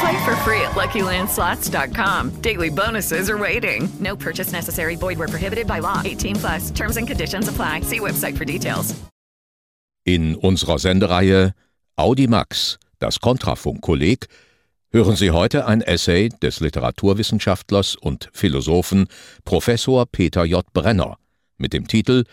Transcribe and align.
Play 0.00 0.24
for 0.24 0.34
free 0.36 0.60
at 0.62 0.72
LuckyLandSlots.com. 0.72 2.40
Daily 2.40 2.70
bonuses 2.70 3.28
are 3.28 3.36
waiting. 3.38 3.88
No 4.00 4.16
purchase 4.16 4.52
necessary. 4.52 4.96
Void 4.96 5.18
where 5.18 5.28
prohibited 5.28 5.66
by 5.66 5.80
law. 5.80 6.00
18 6.04 6.36
plus. 6.36 6.70
Terms 6.70 6.96
and 6.96 7.06
conditions 7.06 7.48
apply. 7.48 7.82
See 7.82 8.00
website 8.00 8.36
for 8.36 8.44
details. 8.44 8.94
In 10.04 10.34
unserer 10.36 10.78
Sendereihe 10.78 11.52
Audimax, 11.96 12.78
das 12.98 13.20
Kontrafunk-Kolleg, 13.20 14.28
hören 14.90 15.16
Sie 15.16 15.30
heute 15.30 15.66
ein 15.66 15.82
Essay 15.82 16.30
des 16.30 16.60
Literaturwissenschaftlers 16.60 17.96
und 17.96 18.30
Philosophen 18.32 19.06
Professor 19.44 20.06
Peter 20.06 20.44
J. 20.46 20.64
Brenner 20.72 21.18
mit 21.58 21.74
dem 21.74 21.86
Titel 21.86 22.24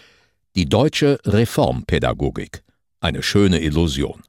Die 0.55 0.65
deutsche 0.69 1.19
Reformpädagogik. 1.25 2.63
Eine 3.01 3.21
schöne 3.21 3.59
Illusion. 3.59 4.23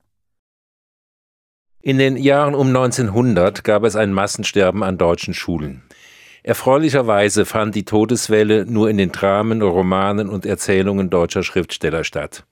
In 1.81 1.98
den 1.98 2.17
Jahren 2.17 2.57
um 2.57 2.69
1900 2.69 3.62
gab 3.62 3.84
es 3.84 3.95
ein 3.95 4.12
Massensterben 4.12 4.83
an 4.83 4.98
deutschen 4.98 5.33
Schulen. 5.33 5.83
Erfreulicherweise 6.43 7.45
fand 7.45 7.77
die 7.77 7.84
Todeswelle 7.84 8.67
nur 8.67 8.91
in 8.91 8.98
den 8.98 9.12
Dramen, 9.12 9.62
Romanen 9.62 10.29
und 10.29 10.45
Erzählungen 10.45 11.09
deutscher 11.09 11.45
Schriftsteller 11.45 12.03
statt. 12.03 12.45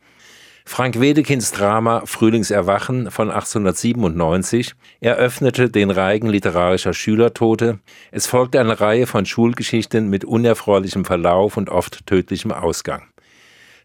Frank 0.64 1.00
Wedekinds 1.00 1.50
Drama 1.50 2.02
Frühlingserwachen 2.06 3.10
von 3.10 3.30
1897 3.30 4.74
eröffnete 5.00 5.70
den 5.70 5.90
Reigen 5.90 6.28
literarischer 6.28 6.92
Schülertote. 6.92 7.80
Es 8.12 8.26
folgte 8.26 8.60
eine 8.60 8.80
Reihe 8.80 9.06
von 9.06 9.26
Schulgeschichten 9.26 10.08
mit 10.08 10.24
unerfreulichem 10.24 11.04
Verlauf 11.04 11.56
und 11.56 11.68
oft 11.68 12.06
tödlichem 12.06 12.52
Ausgang. 12.52 13.02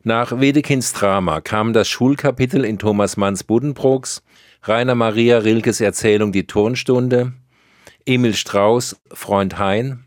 Nach 0.04 0.40
Wedekinds 0.40 0.94
Drama 0.94 1.42
kam 1.42 1.74
das 1.74 1.88
Schulkapitel 1.88 2.66
in 2.66 2.80
Thomas 2.80 3.18
Manns 3.18 3.44
Buddenbrooks, 3.44 4.24
Rainer 4.64 4.96
Maria 4.96 5.38
Rilkes 5.38 5.80
Erzählung 5.80 6.32
Die 6.32 6.48
Turnstunde, 6.48 7.34
Emil 8.08 8.34
Strauß 8.34 9.00
Freund 9.14 9.60
Hein, 9.60 10.06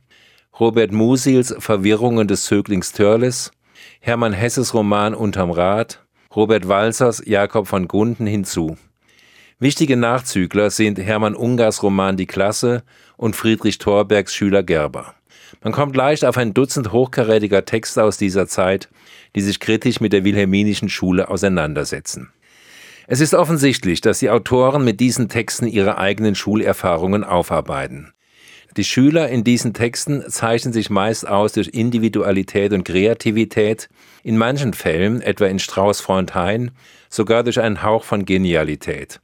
Robert 0.59 0.91
Musils 0.91 1.55
Verwirrungen 1.61 2.27
des 2.27 2.45
Zöglings 2.45 2.91
Törles, 2.91 3.53
Hermann 4.01 4.33
Hesses 4.33 4.75
Roman 4.75 5.15
Unterm 5.15 5.53
Rad, 5.53 6.05
Robert 6.35 6.67
Walsers 6.67 7.23
Jakob 7.25 7.69
von 7.69 7.87
Gunden 7.87 8.27
hinzu. 8.27 8.77
Wichtige 9.61 9.97
Nachzügler 9.97 10.71
sind 10.71 10.99
Hermann 10.99 11.37
Ungers 11.37 11.85
Roman 11.85 12.17
Die 12.17 12.27
Klasse 12.27 12.83
und 13.17 13.37
Friedrich 13.37 13.79
Thorbergs 13.79 14.35
Schüler 14.35 14.65
Gerber. 14.65 15.15
Man 15.63 15.73
kommt 15.73 15.95
leicht 15.95 16.25
auf 16.25 16.37
ein 16.37 16.53
Dutzend 16.53 16.91
hochkarätiger 16.91 17.65
Texte 17.65 18.03
aus 18.03 18.19
dieser 18.19 18.49
Zeit, 18.49 18.89
die 19.35 19.41
sich 19.41 19.61
kritisch 19.61 20.01
mit 20.01 20.13
der 20.13 20.25
wilhelminischen 20.25 20.89
Schule 20.89 21.29
auseinandersetzen. 21.29 22.31
Es 23.07 23.21
ist 23.21 23.35
offensichtlich, 23.35 24.01
dass 24.01 24.21
die 24.21 24.31
Autoren 24.31 24.85
mit 24.85 25.01
diesen 25.01 25.29
Texten 25.29 25.67
ihre 25.67 25.99
eigenen 25.99 26.35
Schulerfahrungen 26.35 27.23
aufarbeiten. 27.23 28.15
Die 28.77 28.85
Schüler 28.85 29.29
in 29.29 29.45
diesen 29.45 29.73
Texten 29.73 30.25
zeichnen 30.29 30.73
sich 30.73 30.91
meist 30.91 31.29
aus 31.29 31.53
durch 31.53 31.69
Individualität 31.69 32.73
und 32.73 32.85
Kreativität, 32.85 33.89
in 34.25 34.37
manchen 34.37 34.73
Fällen, 34.73 35.21
etwa 35.21 35.47
in 35.47 35.61
Strauß 35.61 36.01
Freund 36.01 36.35
Hein, 36.35 36.73
sogar 37.09 37.45
durch 37.45 37.61
einen 37.61 37.83
Hauch 37.83 38.03
von 38.03 38.25
Genialität. 38.25 39.21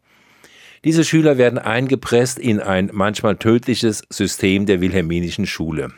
Diese 0.85 1.05
Schüler 1.05 1.37
werden 1.37 1.59
eingepresst 1.59 2.39
in 2.39 2.61
ein 2.61 2.91
manchmal 2.93 3.37
tödliches 3.37 4.03
System 4.09 4.67
der 4.67 4.81
wilhelminischen 4.81 5.47
Schule. 5.47 5.93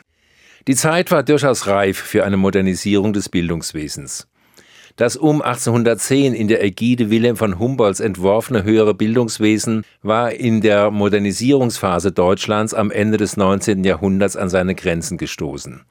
Die 0.67 0.75
Zeit 0.75 1.11
war 1.11 1.23
durchaus 1.23 1.67
reif 1.67 1.97
für 1.97 2.23
eine 2.23 2.37
Modernisierung 2.37 3.11
des 3.11 3.27
Bildungswesens. 3.27 4.27
Das 4.95 5.17
um 5.17 5.41
1810 5.41 6.33
in 6.33 6.47
der 6.47 6.63
Ägide 6.63 7.09
Wilhelm 7.09 7.35
von 7.35 7.59
Humboldts 7.59 7.99
entworfene 7.99 8.63
höhere 8.63 8.93
Bildungswesen 8.93 9.83
war 10.03 10.31
in 10.31 10.61
der 10.61 10.89
Modernisierungsphase 10.89 12.13
Deutschlands 12.13 12.73
am 12.73 12.91
Ende 12.91 13.17
des 13.17 13.35
19. 13.35 13.83
Jahrhunderts 13.83 14.37
an 14.37 14.47
seine 14.49 14.73
Grenzen 14.73 15.17
gestoßen. 15.17 15.81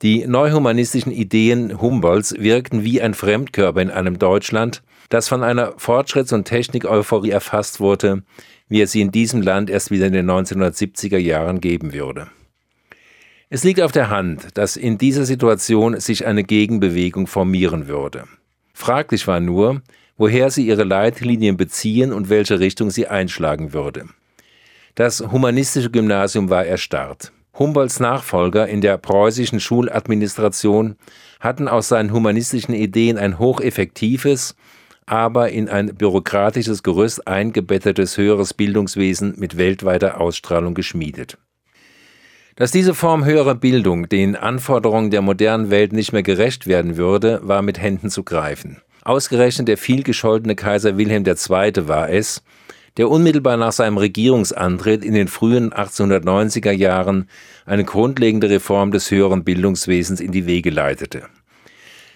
Die 0.00 0.26
neuhumanistischen 0.26 1.12
Ideen 1.12 1.78
Humboldts 1.78 2.34
wirkten 2.38 2.84
wie 2.84 3.02
ein 3.02 3.12
Fremdkörper 3.12 3.82
in 3.82 3.90
einem 3.90 4.18
Deutschland, 4.18 4.82
das 5.10 5.28
von 5.28 5.42
einer 5.42 5.72
Fortschritts- 5.72 6.32
und 6.32 6.44
Technik-Euphorie 6.44 7.30
erfasst 7.30 7.80
wurde, 7.80 8.22
wie 8.68 8.80
es 8.80 8.92
sie 8.92 9.02
in 9.02 9.10
diesem 9.10 9.42
Land 9.42 9.68
erst 9.68 9.90
wieder 9.90 10.06
in 10.06 10.12
den 10.14 10.30
1970er 10.30 11.18
Jahren 11.18 11.60
geben 11.60 11.92
würde. 11.92 12.28
Es 13.50 13.64
liegt 13.64 13.80
auf 13.80 13.92
der 13.92 14.10
Hand, 14.10 14.58
dass 14.58 14.76
in 14.76 14.98
dieser 14.98 15.24
Situation 15.24 15.98
sich 16.00 16.26
eine 16.26 16.44
Gegenbewegung 16.44 17.26
formieren 17.26 17.88
würde. 17.88 18.24
Fraglich 18.74 19.26
war 19.26 19.40
nur, 19.40 19.80
woher 20.18 20.50
sie 20.50 20.66
ihre 20.66 20.84
Leitlinien 20.84 21.56
beziehen 21.56 22.12
und 22.12 22.28
welche 22.28 22.60
Richtung 22.60 22.90
sie 22.90 23.06
einschlagen 23.06 23.72
würde. 23.72 24.04
Das 24.96 25.20
humanistische 25.20 25.90
Gymnasium 25.90 26.50
war 26.50 26.66
erstarrt. 26.66 27.32
Humboldts 27.58 28.00
Nachfolger 28.00 28.68
in 28.68 28.82
der 28.82 28.98
preußischen 28.98 29.60
Schuladministration 29.60 30.96
hatten 31.40 31.68
aus 31.68 31.88
seinen 31.88 32.12
humanistischen 32.12 32.74
Ideen 32.74 33.16
ein 33.16 33.38
hocheffektives, 33.38 34.56
aber 35.06 35.48
in 35.48 35.70
ein 35.70 35.94
bürokratisches 35.94 36.82
Gerüst 36.82 37.26
eingebettetes 37.26 38.18
höheres 38.18 38.52
Bildungswesen 38.52 39.36
mit 39.38 39.56
weltweiter 39.56 40.20
Ausstrahlung 40.20 40.74
geschmiedet. 40.74 41.38
Dass 42.58 42.72
diese 42.72 42.92
Form 42.92 43.24
höherer 43.24 43.54
Bildung 43.54 44.08
den 44.08 44.34
Anforderungen 44.34 45.12
der 45.12 45.22
modernen 45.22 45.70
Welt 45.70 45.92
nicht 45.92 46.12
mehr 46.12 46.24
gerecht 46.24 46.66
werden 46.66 46.96
würde, 46.96 47.38
war 47.44 47.62
mit 47.62 47.80
Händen 47.80 48.10
zu 48.10 48.24
greifen. 48.24 48.78
Ausgerechnet 49.04 49.68
der 49.68 49.78
vielgescholtene 49.78 50.56
Kaiser 50.56 50.98
Wilhelm 50.98 51.24
II. 51.24 51.86
war 51.86 52.10
es, 52.10 52.42
der 52.96 53.10
unmittelbar 53.10 53.56
nach 53.58 53.70
seinem 53.70 53.96
Regierungsantritt 53.96 55.04
in 55.04 55.14
den 55.14 55.28
frühen 55.28 55.72
1890er 55.72 56.72
Jahren 56.72 57.28
eine 57.64 57.84
grundlegende 57.84 58.50
Reform 58.50 58.90
des 58.90 59.08
höheren 59.12 59.44
Bildungswesens 59.44 60.18
in 60.18 60.32
die 60.32 60.46
Wege 60.46 60.70
leitete. 60.70 61.28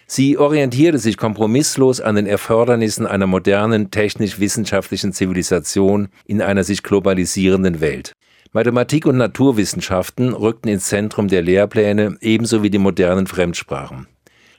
Sie 0.08 0.38
orientierte 0.38 0.98
sich 0.98 1.18
kompromisslos 1.18 2.00
an 2.00 2.16
den 2.16 2.26
Erfordernissen 2.26 3.06
einer 3.06 3.28
modernen 3.28 3.92
technisch-wissenschaftlichen 3.92 5.12
Zivilisation 5.12 6.08
in 6.26 6.42
einer 6.42 6.64
sich 6.64 6.82
globalisierenden 6.82 7.80
Welt. 7.80 8.14
Mathematik 8.54 9.06
und 9.06 9.16
Naturwissenschaften 9.16 10.34
rückten 10.34 10.70
ins 10.70 10.84
Zentrum 10.84 11.28
der 11.28 11.40
Lehrpläne 11.40 12.18
ebenso 12.20 12.62
wie 12.62 12.68
die 12.68 12.76
modernen 12.76 13.26
Fremdsprachen. 13.26 14.08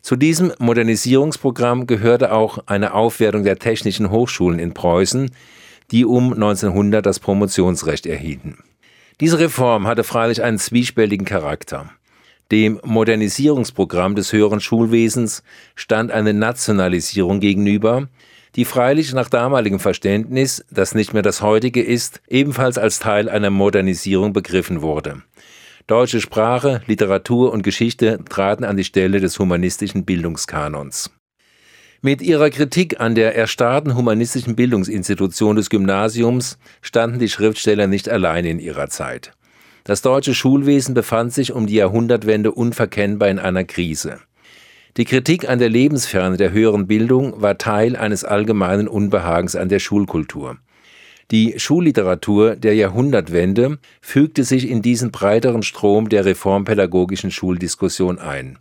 Zu 0.02 0.16
diesem 0.16 0.52
Modernisierungsprogramm 0.58 1.86
gehörte 1.86 2.32
auch 2.32 2.58
eine 2.66 2.96
Aufwertung 2.96 3.44
der 3.44 3.60
technischen 3.60 4.10
Hochschulen 4.10 4.58
in 4.58 4.74
Preußen, 4.74 5.30
die 5.92 6.06
um 6.06 6.34
1900 6.34 7.06
das 7.06 7.20
Promotionsrecht 7.20 8.08
erhielten. 8.08 8.58
Diese 9.22 9.38
Reform 9.38 9.86
hatte 9.86 10.04
freilich 10.04 10.42
einen 10.42 10.58
zwiespältigen 10.58 11.26
Charakter. 11.26 11.92
Dem 12.52 12.80
Modernisierungsprogramm 12.84 14.16
des 14.16 14.34
höheren 14.34 14.60
Schulwesens 14.60 15.44
stand 15.76 16.12
eine 16.12 16.34
Nationalisierung 16.34 17.40
gegenüber, 17.40 18.10
die 18.56 18.66
freilich 18.66 19.14
nach 19.14 19.30
damaligem 19.30 19.80
Verständnis, 19.80 20.66
das 20.70 20.96
nicht 20.96 21.14
mehr 21.14 21.24
das 21.24 21.42
heutige 21.42 21.82
ist, 21.82 22.22
ebenfalls 22.28 22.78
als 22.78 23.00
Teil 23.00 23.30
einer 23.30 23.50
Modernisierung 23.50 24.34
begriffen 24.34 24.82
wurde. 24.82 25.24
Deutsche 25.88 26.22
Sprache, 26.22 26.82
Literatur 26.88 27.52
und 27.52 27.62
Geschichte 27.64 28.20
traten 28.30 28.64
an 28.64 28.78
die 28.78 28.84
Stelle 28.86 29.20
des 29.20 29.38
humanistischen 29.38 30.06
Bildungskanons. 30.06 31.12
Mit 32.02 32.22
ihrer 32.22 32.50
Kritik 32.50 33.00
an 33.00 33.16
der 33.16 33.36
erstarrten 33.36 33.96
humanistischen 33.96 34.56
Bildungsinstitution 34.56 35.56
des 35.56 35.70
Gymnasiums 35.70 36.58
standen 36.82 37.20
die 37.20 37.30
Schriftsteller 37.30 37.88
nicht 37.88 38.10
allein 38.10 38.46
in 38.46 38.60
ihrer 38.60 38.90
Zeit. 38.90 39.32
Das 39.86 40.02
deutsche 40.02 40.34
Schulwesen 40.34 40.94
befand 40.94 41.34
sich 41.34 41.52
um 41.52 41.68
die 41.68 41.76
Jahrhundertwende 41.76 42.52
unverkennbar 42.52 43.30
in 43.30 43.40
einer 43.40 43.66
Krise. 43.66 44.20
Die 44.96 45.06
Kritik 45.06 45.50
an 45.50 45.58
der 45.58 45.70
Lebensferne 45.70 46.38
der 46.38 46.52
höheren 46.52 46.86
Bildung 46.86 47.42
war 47.42 47.58
Teil 47.58 47.96
eines 47.96 48.24
allgemeinen 48.24 48.88
Unbehagens 48.88 49.56
an 49.56 49.68
der 49.68 49.80
Schulkultur. 49.80 50.58
Die 51.32 51.56
Schulliteratur 51.58 52.56
der 52.56 52.76
Jahrhundertwende 52.76 53.80
fügte 54.02 54.44
sich 54.44 54.70
in 54.70 54.84
diesen 54.84 55.10
breiteren 55.10 55.64
Strom 55.64 56.10
der 56.10 56.26
reformpädagogischen 56.26 57.32
Schuldiskussion 57.32 58.20
ein. 58.20 58.60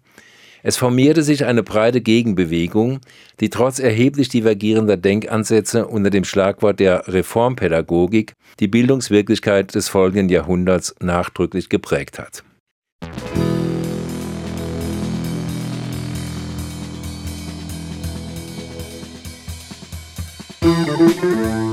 Es 0.62 0.78
formierte 0.78 1.22
sich 1.22 1.44
eine 1.44 1.62
breite 1.62 2.00
Gegenbewegung, 2.00 3.00
die 3.40 3.50
trotz 3.50 3.78
erheblich 3.78 4.30
divergierender 4.30 4.96
Denkansätze 4.96 5.86
unter 5.86 6.08
dem 6.08 6.24
Schlagwort 6.24 6.80
der 6.80 7.08
Reformpädagogik 7.08 8.32
die 8.58 8.68
Bildungswirklichkeit 8.68 9.74
des 9.74 9.90
folgenden 9.90 10.30
Jahrhunderts 10.30 10.94
nachdrücklich 10.98 11.68
geprägt 11.68 12.18
hat. 12.18 12.42
Die 20.98 21.71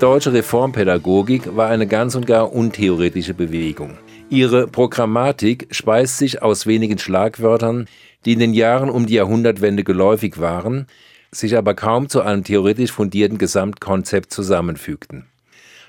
deutsche 0.00 0.32
Reformpädagogik 0.32 1.56
war 1.56 1.68
eine 1.68 1.86
ganz 1.86 2.14
und 2.14 2.26
gar 2.26 2.52
untheoretische 2.52 3.34
Bewegung. 3.34 3.98
Ihre 4.30 4.66
Programmatik 4.66 5.68
speist 5.72 6.16
sich 6.16 6.42
aus 6.42 6.66
wenigen 6.66 6.98
Schlagwörtern, 6.98 7.86
die 8.24 8.32
in 8.32 8.38
den 8.38 8.54
Jahren 8.54 8.88
um 8.88 9.04
die 9.06 9.14
Jahrhundertwende 9.14 9.84
geläufig 9.84 10.40
waren, 10.40 10.86
sich 11.32 11.56
aber 11.56 11.74
kaum 11.74 12.08
zu 12.08 12.22
einem 12.22 12.44
theoretisch 12.44 12.92
fundierten 12.92 13.36
Gesamtkonzept 13.36 14.32
zusammenfügten. 14.32 15.26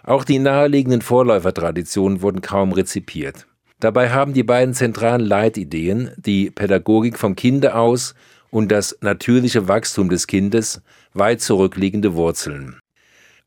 Auch 0.04 0.25
die 0.25 0.40
naheliegenden 0.40 1.02
Vorläufertraditionen 1.02 2.22
wurden 2.22 2.42
kaum 2.42 2.74
rezipiert. 2.74 3.48
Dabei 3.80 4.10
haben 4.10 4.34
die 4.34 4.44
beiden 4.44 4.74
zentralen 4.74 5.22
Leitideen, 5.22 6.12
die 6.18 6.52
Pädagogik 6.52 7.18
vom 7.18 7.36
Kinde 7.36 7.75
aus 7.75 8.13
und 8.50 8.74
das 8.74 8.98
natürliche 9.00 9.69
Wachstum 9.69 10.10
des 10.10 10.28
Kindes, 10.28 10.81
weit 11.13 11.40
zurückliegende 11.42 12.13
Wurzeln. 12.16 12.81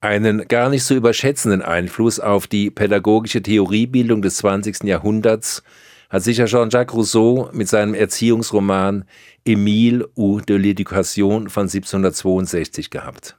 Einen 0.05 0.47
gar 0.49 0.69
nicht 0.69 0.85
zu 0.85 0.95
überschätzenden 0.95 1.63
Einfluss 1.63 2.21
auf 2.21 2.47
die 2.47 2.71
pädagogische 2.71 3.41
Theoriebildung 3.41 4.21
des 4.21 4.37
20. 4.37 4.85
Jahrhunderts 4.85 5.63
hat 6.11 6.23
sicher 6.23 6.45
Jean-Jacques 6.45 6.95
Rousseau 6.95 7.49
mit 7.55 7.69
seinem 7.69 7.95
Erziehungsroman 7.95 9.07
Émile 9.47 10.05
ou 10.15 10.43
de 10.43 10.59
l'Éducation 10.59 11.49
von 11.49 11.63
1762 11.63 12.91
gehabt. 12.91 13.39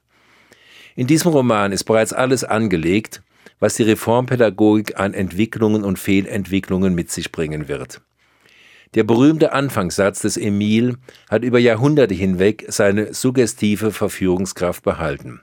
In 0.96 1.06
diesem 1.06 1.30
Roman 1.30 1.70
ist 1.70 1.84
bereits 1.84 2.12
alles 2.12 2.42
angelegt, 2.42 3.22
was 3.60 3.74
die 3.74 3.84
Reformpädagogik 3.84 4.98
an 4.98 5.14
Entwicklungen 5.14 5.84
und 5.84 6.00
Fehlentwicklungen 6.00 6.96
mit 6.96 7.12
sich 7.12 7.30
bringen 7.30 7.68
wird. 7.68 8.00
Der 8.96 9.04
berühmte 9.04 9.52
Anfangssatz 9.52 10.22
des 10.22 10.36
Emile 10.36 10.96
hat 11.30 11.44
über 11.44 11.60
Jahrhunderte 11.60 12.14
hinweg 12.14 12.64
seine 12.66 13.14
suggestive 13.14 13.92
Verführungskraft 13.92 14.82
behalten. 14.82 15.42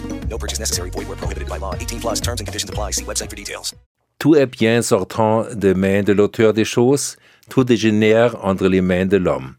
No 0.31 0.37
purchase 0.37 0.59
necessary. 0.59 0.89
Void 0.89 1.07
where 1.07 1.17
prohibited 1.17 1.49
by 1.49 1.57
law. 1.57 1.75
18 1.75 1.99
plus 1.99 2.21
terms 2.21 2.39
and 2.41 2.47
conditions 2.47 2.69
apply. 2.69 2.91
See 2.91 3.03
website 3.05 3.29
for 3.29 3.35
details. 3.35 3.75
Tout 4.17 4.35
est 4.35 4.45
bien 4.45 4.83
sortant 4.83 5.47
des 5.53 5.73
mains 5.73 6.03
de 6.03 6.13
l'auteur 6.13 6.53
des 6.53 6.63
choses, 6.63 7.17
tout 7.49 7.63
dégénère 7.63 8.35
entre 8.43 8.67
les 8.67 8.81
mains 8.81 9.07
de 9.07 9.17
l'homme. 9.17 9.55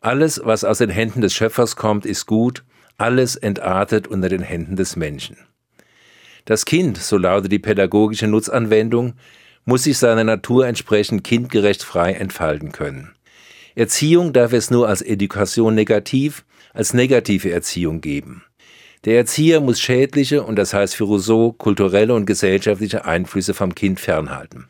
Alles, 0.00 0.40
was 0.44 0.62
aus 0.62 0.78
den 0.78 0.90
Händen 0.90 1.20
des 1.20 1.34
Schöpfers 1.34 1.74
kommt, 1.74 2.06
ist 2.06 2.26
gut, 2.26 2.62
alles 2.96 3.34
entartet 3.34 4.06
unter 4.06 4.28
den 4.28 4.42
Händen 4.42 4.76
des 4.76 4.94
Menschen. 4.94 5.36
Das 6.44 6.64
Kind, 6.64 6.96
so 6.96 7.18
lautet 7.18 7.50
die 7.50 7.58
pädagogische 7.58 8.28
Nutzanwendung, 8.28 9.14
muss 9.64 9.82
sich 9.82 9.98
seiner 9.98 10.24
Natur 10.24 10.66
entsprechend 10.66 11.24
kindgerecht 11.24 11.82
frei 11.82 12.12
entfalten 12.12 12.70
können. 12.70 13.10
Erziehung 13.74 14.32
darf 14.32 14.52
es 14.52 14.70
nur 14.70 14.86
als 14.88 15.02
Education 15.02 15.74
negativ, 15.74 16.44
als 16.72 16.94
negative 16.94 17.50
Erziehung 17.50 18.00
geben. 18.00 18.44
Der 19.04 19.16
Erzieher 19.16 19.60
muss 19.60 19.80
schädliche 19.80 20.44
und 20.44 20.56
das 20.56 20.72
heißt 20.74 20.94
für 20.94 21.04
Rousseau 21.04 21.52
kulturelle 21.52 22.14
und 22.14 22.24
gesellschaftliche 22.24 23.04
Einflüsse 23.04 23.52
vom 23.52 23.74
Kind 23.74 23.98
fernhalten. 23.98 24.68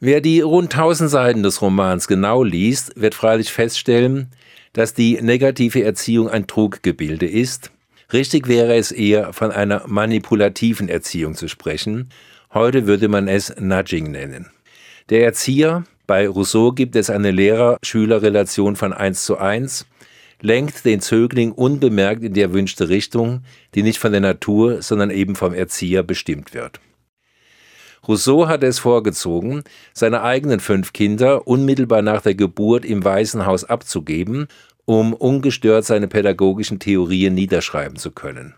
Wer 0.00 0.20
die 0.20 0.40
rund 0.40 0.72
1000 0.72 1.10
Seiten 1.10 1.42
des 1.42 1.62
Romans 1.62 2.06
genau 2.08 2.42
liest, 2.42 2.92
wird 3.00 3.14
freilich 3.14 3.50
feststellen, 3.50 4.28
dass 4.74 4.94
die 4.94 5.20
negative 5.22 5.82
Erziehung 5.82 6.28
ein 6.28 6.46
Truggebilde 6.46 7.26
ist. 7.26 7.70
Richtig 8.12 8.48
wäre 8.48 8.76
es 8.76 8.92
eher 8.92 9.32
von 9.32 9.50
einer 9.50 9.82
manipulativen 9.86 10.88
Erziehung 10.88 11.34
zu 11.34 11.48
sprechen. 11.48 12.10
Heute 12.52 12.86
würde 12.86 13.08
man 13.08 13.28
es 13.28 13.54
Nudging 13.58 14.10
nennen. 14.10 14.50
Der 15.10 15.24
Erzieher, 15.24 15.84
bei 16.06 16.28
Rousseau 16.28 16.72
gibt 16.72 16.96
es 16.96 17.10
eine 17.10 17.30
Lehrer-Schüler-Relation 17.30 18.76
von 18.76 18.92
1 18.92 19.24
zu 19.24 19.38
1, 19.38 19.86
lenkt 20.40 20.84
den 20.84 21.00
Zögling 21.00 21.52
unbemerkt 21.52 22.22
in 22.22 22.32
die 22.32 22.42
erwünschte 22.42 22.88
Richtung, 22.88 23.42
die 23.74 23.82
nicht 23.82 23.98
von 23.98 24.12
der 24.12 24.20
Natur, 24.20 24.82
sondern 24.82 25.10
eben 25.10 25.36
vom 25.36 25.54
Erzieher 25.54 26.02
bestimmt 26.02 26.54
wird. 26.54 26.80
Rousseau 28.06 28.46
hatte 28.48 28.66
es 28.66 28.78
vorgezogen, 28.78 29.64
seine 29.92 30.22
eigenen 30.22 30.60
fünf 30.60 30.92
Kinder 30.92 31.46
unmittelbar 31.46 32.02
nach 32.02 32.22
der 32.22 32.34
Geburt 32.34 32.84
im 32.84 33.04
Waisenhaus 33.04 33.64
abzugeben, 33.64 34.46
um 34.84 35.12
ungestört 35.12 35.84
seine 35.84 36.08
pädagogischen 36.08 36.78
Theorien 36.78 37.34
niederschreiben 37.34 37.96
zu 37.96 38.10
können. 38.10 38.54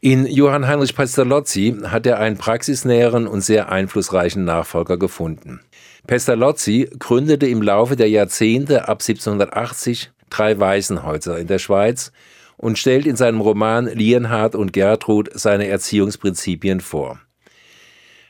In 0.00 0.26
Johann 0.26 0.66
Heinrich 0.66 0.94
Pestalozzi 0.96 1.76
hat 1.84 2.06
er 2.06 2.18
einen 2.18 2.36
praxisnäheren 2.36 3.26
und 3.26 3.40
sehr 3.40 3.70
einflussreichen 3.70 4.44
Nachfolger 4.44 4.98
gefunden. 4.98 5.60
Pestalozzi 6.06 6.90
gründete 6.98 7.46
im 7.46 7.62
Laufe 7.62 7.96
der 7.96 8.10
Jahrzehnte 8.10 8.88
ab 8.88 9.00
1780 9.00 10.12
drei 10.34 10.58
Waisenhäuser 10.58 11.38
in 11.38 11.46
der 11.46 11.58
Schweiz 11.58 12.12
und 12.56 12.78
stellt 12.78 13.06
in 13.06 13.16
seinem 13.16 13.40
Roman 13.40 13.86
Lienhard 13.86 14.54
und 14.54 14.72
Gertrud 14.72 15.30
seine 15.34 15.68
Erziehungsprinzipien 15.68 16.80
vor. 16.80 17.18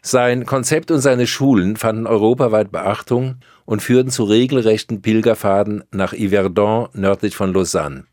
Sein 0.03 0.45
Konzept 0.45 0.91
und 0.91 1.01
seine 1.01 1.27
Schulen 1.27 1.77
fanden 1.77 2.07
europaweit 2.07 2.71
Beachtung 2.71 3.37
und 3.65 3.81
führten 3.81 4.11
zu 4.11 4.25
regelrechten 4.25 5.01
Pilgerfahrten 5.01 5.85
nach 5.93 6.13
Yverdon 6.13 6.89
nördlich 6.93 7.35
von 7.37 7.55
Lausanne. 7.55 8.05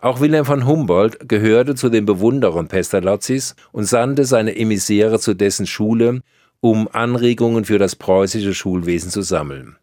Auch 0.00 0.20
Wilhelm 0.20 0.44
von 0.44 0.66
Humboldt 0.66 1.28
gehörte 1.28 1.74
zu 1.74 1.90
den 1.90 2.06
Bewunderern 2.06 2.68
Pestalozzis 2.68 3.54
und 3.72 3.84
sandte 3.84 4.24
seine 4.24 4.56
Emissäre 4.56 5.18
zu 5.20 5.34
dessen 5.34 5.66
Schule, 5.66 6.22
um 6.60 6.88
Anregungen 6.90 7.64
für 7.64 7.78
das 7.78 7.94
preußische 7.94 8.54
Schulwesen 8.54 9.10
zu 9.10 9.22
sammeln. 9.22 9.76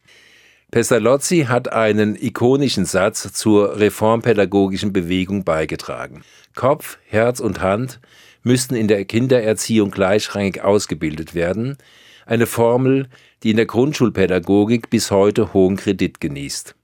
Pestalozzi 0.76 1.46
hat 1.48 1.72
einen 1.72 2.18
ikonischen 2.22 2.84
Satz 2.84 3.32
zur 3.32 3.80
reformpädagogischen 3.80 4.92
Bewegung 4.92 5.46
beigetragen. 5.46 6.24
Kopf, 6.54 6.98
Herz 7.08 7.40
und 7.40 7.62
Hand 7.62 8.02
müssten 8.44 8.76
in 8.76 8.90
der 8.90 9.06
Kindererziehung 9.06 9.90
gleichrangig 9.90 10.62
ausgebildet 10.62 11.34
werden, 11.34 11.78
eine 12.26 12.46
Formel, 12.46 13.08
die 13.42 13.52
in 13.52 13.56
der 13.56 13.68
Grundschulpädagogik 13.68 14.90
bis 14.90 15.12
heute 15.12 15.54
hohen 15.54 15.78
Kredit 15.78 16.20
genießt. 16.20 16.76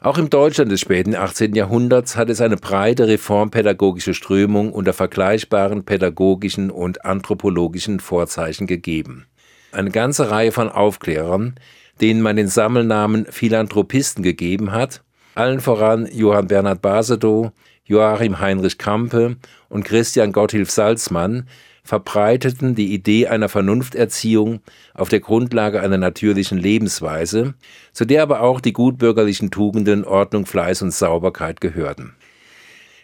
Auch 0.00 0.18
im 0.18 0.28
Deutschland 0.28 0.72
des 0.72 0.80
späten 0.80 1.14
18. 1.14 1.54
Jahrhunderts 1.54 2.16
hat 2.16 2.28
es 2.28 2.40
eine 2.40 2.56
breite 2.56 3.06
reformpädagogische 3.06 4.14
Strömung 4.14 4.72
unter 4.72 4.92
vergleichbaren 4.92 5.84
pädagogischen 5.84 6.72
und 6.72 7.04
anthropologischen 7.04 8.00
Vorzeichen 8.00 8.66
gegeben. 8.66 9.26
eine 9.70 9.90
ganze 9.90 10.28
Reihe 10.30 10.50
von 10.50 10.70
Aufklärern, 10.70 11.54
denen 12.00 12.22
man 12.22 12.36
den 12.36 12.48
Sammelnamen 12.48 13.26
Philanthropisten 13.26 14.22
gegeben 14.22 14.72
hat, 14.72 15.02
allen 15.34 15.60
voran 15.60 16.08
Johann 16.12 16.48
Bernhard 16.48 16.82
Basedow, 16.82 17.52
Joachim 17.84 18.40
Heinrich 18.40 18.78
Kampe 18.78 19.36
und 19.68 19.84
Christian 19.84 20.32
Gotthilf 20.32 20.70
Salzmann, 20.70 21.46
verbreiteten 21.84 22.74
die 22.74 22.92
Idee 22.92 23.28
einer 23.28 23.48
Vernunfterziehung 23.48 24.60
auf 24.94 25.08
der 25.08 25.20
Grundlage 25.20 25.80
einer 25.80 25.98
natürlichen 25.98 26.58
Lebensweise, 26.58 27.54
zu 27.92 28.04
der 28.04 28.22
aber 28.22 28.40
auch 28.40 28.60
die 28.60 28.72
gutbürgerlichen 28.72 29.50
Tugenden 29.50 30.04
Ordnung, 30.04 30.46
Fleiß 30.46 30.82
und 30.82 30.92
Sauberkeit 30.92 31.60
gehörten. 31.60 32.14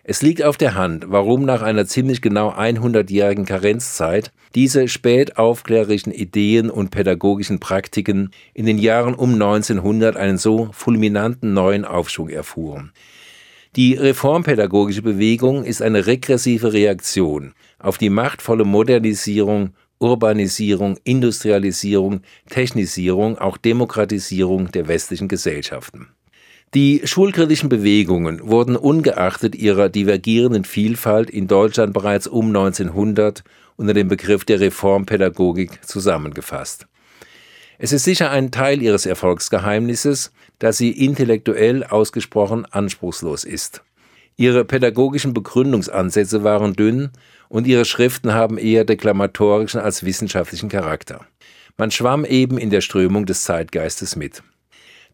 Es 0.05 0.21
liegt 0.21 0.43
auf 0.43 0.57
der 0.57 0.75
Hand, 0.75 1.05
warum 1.07 1.45
nach 1.45 1.63
einer 1.63 1.87
ziemlich 1.87 2.21
genau 2.21 2.51
100-jährigen 2.51 3.45
Karenzzeit 3.45 4.33
diese 4.57 4.89
spätaufklärerischen 4.89 6.13
Ideen 6.13 6.71
und 6.71 6.91
pädagogischen 6.91 7.61
Praktiken 7.61 8.33
in 8.53 8.67
den 8.67 8.79
Jahren 8.79 9.15
um 9.15 9.35
1900 9.35 10.17
einen 10.17 10.39
so 10.39 10.71
fulminanten 10.73 11.55
neuen 11.55 11.85
Aufschwung 11.85 12.31
erfuhren. 12.31 12.93
Die 13.77 13.95
reformpädagogische 13.95 15.03
Bewegung 15.03 15.65
ist 15.65 15.81
eine 15.81 16.05
regressive 16.07 16.73
Reaktion 16.73 17.55
auf 17.79 17.97
die 17.97 18.11
machtvolle 18.11 18.65
Modernisierung, 18.65 19.71
Urbanisierung, 20.01 20.99
Industrialisierung, 21.05 22.23
Technisierung, 22.51 23.39
auch 23.39 23.57
Demokratisierung 23.57 24.73
der 24.73 24.89
westlichen 24.89 25.29
Gesellschaften. 25.29 26.09
Die 26.75 27.03
schulkritischen 27.05 27.69
Bewegungen 27.69 28.41
wurden 28.49 28.77
ungeachtet 28.77 29.55
ihrer 29.55 29.91
divergierenden 29.91 30.65
Vielfalt 30.65 31.29
in 31.29 31.47
Deutschland 31.47 31.93
bereits 31.93 32.27
um 32.27 32.47
1900 32.47 33.45
unter 33.77 33.93
dem 33.93 34.09
Begriff 34.09 34.47
der 34.47 34.59
Reformpädagogik 34.61 35.87
zusammengefasst. 35.87 36.87
Es 37.79 37.93
ist 37.93 38.05
sicher 38.05 38.31
ein 38.31 38.51
Teil 38.53 38.81
ihres 38.81 39.05
Erfolgsgeheimnisses, 39.05 40.33
dass 40.61 40.79
sie 40.79 40.93
intellektuell 40.93 41.85
ausgesprochen 41.85 42.65
anspruchslos 42.65 43.45
ist. 43.45 43.83
Ihre 44.37 44.65
pädagogischen 44.65 45.35
Begründungsansätze 45.35 46.43
waren 46.43 46.73
dünn 46.73 47.11
und 47.51 47.67
ihre 47.67 47.85
Schriften 47.85 48.33
haben 48.33 48.57
eher 48.57 48.87
deklamatorischen 48.87 49.81
als 49.81 50.05
wissenschaftlichen 50.05 50.71
Charakter. 50.71 51.27
Man 51.77 51.91
schwamm 51.91 52.25
eben 52.25 52.57
in 52.57 52.71
der 52.71 52.81
Strömung 52.81 53.27
des 53.27 53.45
Zeitgeistes 53.45 54.17
mit. 54.17 54.43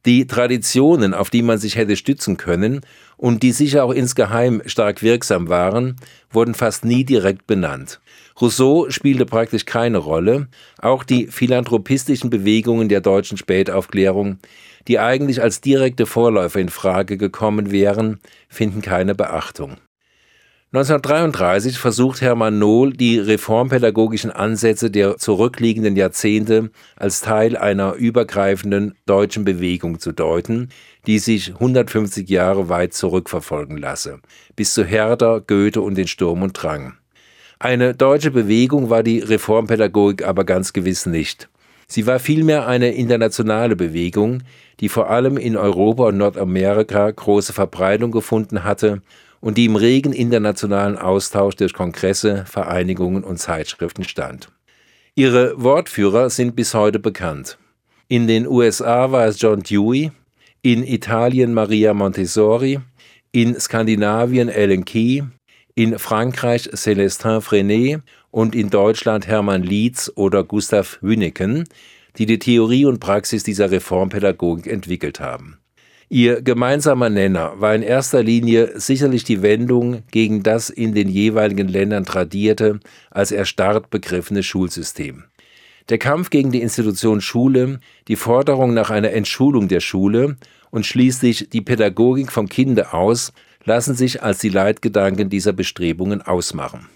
Die 0.07 0.27
Traditionen, 0.27 1.15
auf 1.15 1.31
die 1.31 1.43
man 1.43 1.59
sich 1.59 1.77
hätte 1.77 1.97
stützen 1.97 2.37
können 2.37 2.81
und 3.17 3.43
die 3.43 3.53
sicher 3.53 3.85
auch 3.85 3.93
insgeheim 3.93 4.63
stark 4.67 5.03
wirksam 5.03 5.49
waren, 5.49 5.97
wurden 6.31 6.55
fast 6.55 6.85
nie 6.85 7.05
direkt 7.05 7.47
benannt. 7.47 8.01
Rousseau 8.41 8.91
spielte 8.91 9.27
praktisch 9.27 9.65
keine 9.65 9.99
Rolle, 9.99 10.49
auch 10.81 11.03
die 11.03 11.27
philanthropistischen 11.27 12.31
Bewegungen 12.31 12.89
der 12.89 13.01
deutschen 13.01 13.37
Spätaufklärung, 13.37 14.39
die 14.87 14.99
eigentlich 14.99 15.43
als 15.43 15.61
direkte 15.61 16.07
Vorläufer 16.07 16.61
in 16.61 16.69
Frage 16.69 17.17
gekommen 17.17 17.73
wären, 17.73 18.21
finden 18.49 18.81
keine 18.81 19.15
Beachtung. 19.15 19.77
1933 20.71 21.79
versucht 21.79 22.21
Hermann 22.21 22.59
Nohl, 22.59 22.93
die 22.93 23.19
reformpädagogischen 23.19 24.31
Ansätze 24.31 24.91
der 24.91 25.17
zurückliegenden 25.17 25.97
Jahrzehnte 25.97 26.71
als 26.95 27.23
Teil 27.23 27.57
einer 27.57 27.95
übergreifenden 27.95 28.95
deutschen 29.07 29.47
Bewegung 29.47 29.99
zu 29.99 30.13
deuten, 30.13 30.69
die 31.07 31.21
sich 31.21 31.55
150 31.55 32.29
Jahre 32.29 32.69
weit 32.69 32.93
zurückverfolgen 32.93 33.79
lasse, 33.79 34.21
bis 34.57 34.75
zu 34.75 34.85
Herder, 34.85 35.41
Goethe 35.41 35.81
und 35.81 35.95
den 35.95 36.07
Sturm 36.07 36.43
und 36.43 36.53
Drang. 36.53 36.99
Eine 37.59 37.95
deutsche 37.95 38.31
Bewegung 38.31 38.91
war 38.91 39.03
die 39.03 39.21
Reformpädagogik 39.21 40.27
aber 40.27 40.45
ganz 40.45 40.75
gewiss 40.75 41.07
nicht. 41.07 41.49
Sie 41.91 42.07
war 42.07 42.19
vielmehr 42.19 42.67
eine 42.67 42.93
internationale 42.93 43.75
Bewegung, 43.75 44.43
die 44.81 44.91
vor 44.91 45.09
allem 45.09 45.39
in 45.39 45.57
Europa 45.57 46.09
und 46.09 46.19
Nordamerika 46.19 47.11
große 47.11 47.55
Verbreitung 47.55 48.11
gefunden 48.11 48.63
hatte 48.63 49.01
und 49.41 49.57
die 49.57 49.65
im 49.65 49.77
regen 49.77 50.13
internationalen 50.13 50.99
Austausch 50.99 51.57
durch 51.57 51.73
Kongresse, 51.73 52.45
Vereinigungen 52.47 53.25
und 53.25 53.39
Zeitschriften 53.39 54.05
stand. 54.05 54.51
Ihre 55.15 55.61
Wortführer 55.63 56.31
sind 56.31 56.55
bis 56.55 56.75
heute 56.75 56.99
bekannt. 56.99 57.59
In 58.07 58.27
den 58.27 58.47
USA 58.47 59.11
war 59.11 59.27
es 59.27 59.41
John 59.41 59.63
Dewey, 59.63 60.13
in 60.63 60.85
Italien 60.85 61.55
Maria 61.55 61.95
Montessori, 61.95 62.81
in 63.33 63.59
Skandinavien 63.59 64.49
Ellen 64.49 64.85
Key, 64.85 65.23
in 65.75 65.99
Frankreich 65.99 66.69
Célestin 66.75 67.41
Frenet 67.41 68.03
und 68.31 68.55
in 68.55 68.71
Deutschland 68.71 69.27
Hermann 69.27 69.63
Lietz 69.63 70.11
oder 70.15 70.45
Gustav 70.45 70.99
Wünneken, 71.01 71.65
die 72.17 72.27
die 72.27 72.39
Theorie 72.39 72.85
und 72.85 73.01
Praxis 73.01 73.43
dieser 73.43 73.71
Reformpädagogik 73.71 74.67
entwickelt 74.67 75.21
haben. 75.21 75.59
Ihr 76.11 76.41
gemeinsamer 76.41 77.11
Nenner 77.11 77.61
war 77.61 77.75
in 77.75 77.83
erster 77.83 78.23
Linie 78.23 78.81
sicherlich 78.81 79.25
die 79.25 79.43
Wendung 79.43 80.03
gegen 80.11 80.43
das 80.43 80.71
in 80.71 80.95
den 80.95 81.09
jeweiligen 81.09 81.69
Ländern 81.69 82.07
tradierte, 82.07 82.81
als 83.11 83.31
erstarrt 83.31 83.91
begriffene 83.91 84.43
Schulsystem. 84.43 85.25
Der 85.91 85.99
Kampf 85.99 86.31
gegen 86.31 86.51
die 86.51 86.63
Institution 86.63 87.21
Schule, 87.21 87.81
die 88.09 88.17
Forderung 88.17 88.73
nach 88.73 88.91
einer 88.91 89.11
Entschulung 89.13 89.69
der 89.69 89.81
Schule 89.81 90.37
und 90.71 90.87
schließlich 90.87 91.51
die 91.51 91.63
Pädagogik 91.63 92.33
vom 92.33 92.49
Kinde 92.49 92.93
aus 92.93 93.33
lassen 93.65 93.95
sich 93.95 94.23
als 94.23 94.39
die 94.39 94.49
Leitgedanken 94.49 95.29
dieser 95.29 95.53
Bestrebungen 95.53 96.23
ausmachen. 96.23 96.89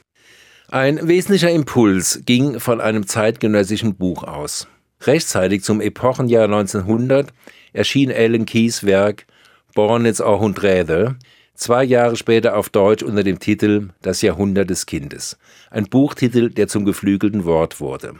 Ein 0.73 1.07
wesentlicher 1.07 1.51
Impuls 1.51 2.23
ging 2.25 2.59
von 2.59 2.81
einem 2.81 3.07
zeitgenössischen 3.07 3.95
Buch 3.95 4.25
aus. 4.25 4.69
Rechtzeitig 5.03 5.65
zum 5.65 5.83
Epochenjahr 5.83 6.45
1900 6.45 7.31
erschien 7.75 8.09
Ellen 8.09 8.47
Keys 8.47 8.83
Werk 8.83 9.27
Bornitz 9.75 10.23
Ahundräde, 10.23 11.17
zwei 11.55 11.85
Jahre 11.85 12.17
später 12.17 12.57
auf 12.57 12.71
Deutsch 12.71 13.03
unter 13.03 13.23
dem 13.23 13.39
Titel 13.39 13.91
Das 14.01 14.23
Jahrhundert 14.23 14.71
des 14.71 14.87
Kindes, 14.87 15.37
ein 15.71 15.91
Buchtitel, 15.91 16.49
der 16.49 16.69
zum 16.69 16.87
geflügelten 16.87 17.45
Wort 17.45 17.79
wurde. 17.79 18.15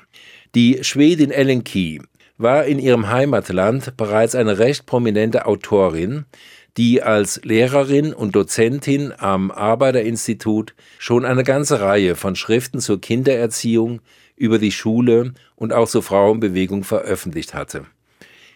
Die 0.55 0.85
Schwedin 0.85 1.31
Ellen 1.31 1.65
Key 1.65 2.01
war 2.37 2.67
in 2.67 2.79
ihrem 2.79 3.09
Heimatland 3.09 3.97
bereits 3.97 4.35
eine 4.35 4.59
recht 4.59 4.85
prominente 4.85 5.47
Autorin, 5.47 6.27
die 6.77 7.03
als 7.03 7.41
Lehrerin 7.45 8.15
und 8.15 8.35
Dozentin 8.35 9.13
am 9.17 9.51
Arbeiterinstitut 9.51 10.75
schon 10.99 11.25
eine 11.25 11.45
ganze 11.45 11.81
Reihe 11.81 12.17
von 12.17 12.37
Schriften 12.37 12.81
zur 12.81 13.01
Kindererziehung, 13.01 14.01
über 14.37 14.59
die 14.59 14.73
Schule 14.73 15.35
und 15.55 15.73
auch 15.73 15.89
zur 15.89 16.03
Frauenbewegung 16.03 16.83
veröffentlicht 16.85 17.55
hatte. 17.55 17.87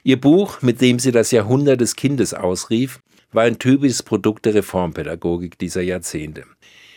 Ihr 0.02 0.20
Buch, 0.20 0.62
mit 0.62 0.80
dem 0.80 0.98
sie 0.98 1.12
das 1.12 1.30
Jahrhundert 1.30 1.80
des 1.80 1.96
Kindes 1.96 2.34
ausrief, 2.34 3.00
war 3.32 3.44
ein 3.44 3.58
typisches 3.58 4.02
Produkt 4.02 4.46
der 4.46 4.54
Reformpädagogik 4.54 5.58
dieser 5.58 5.82
Jahrzehnte. 5.82 6.44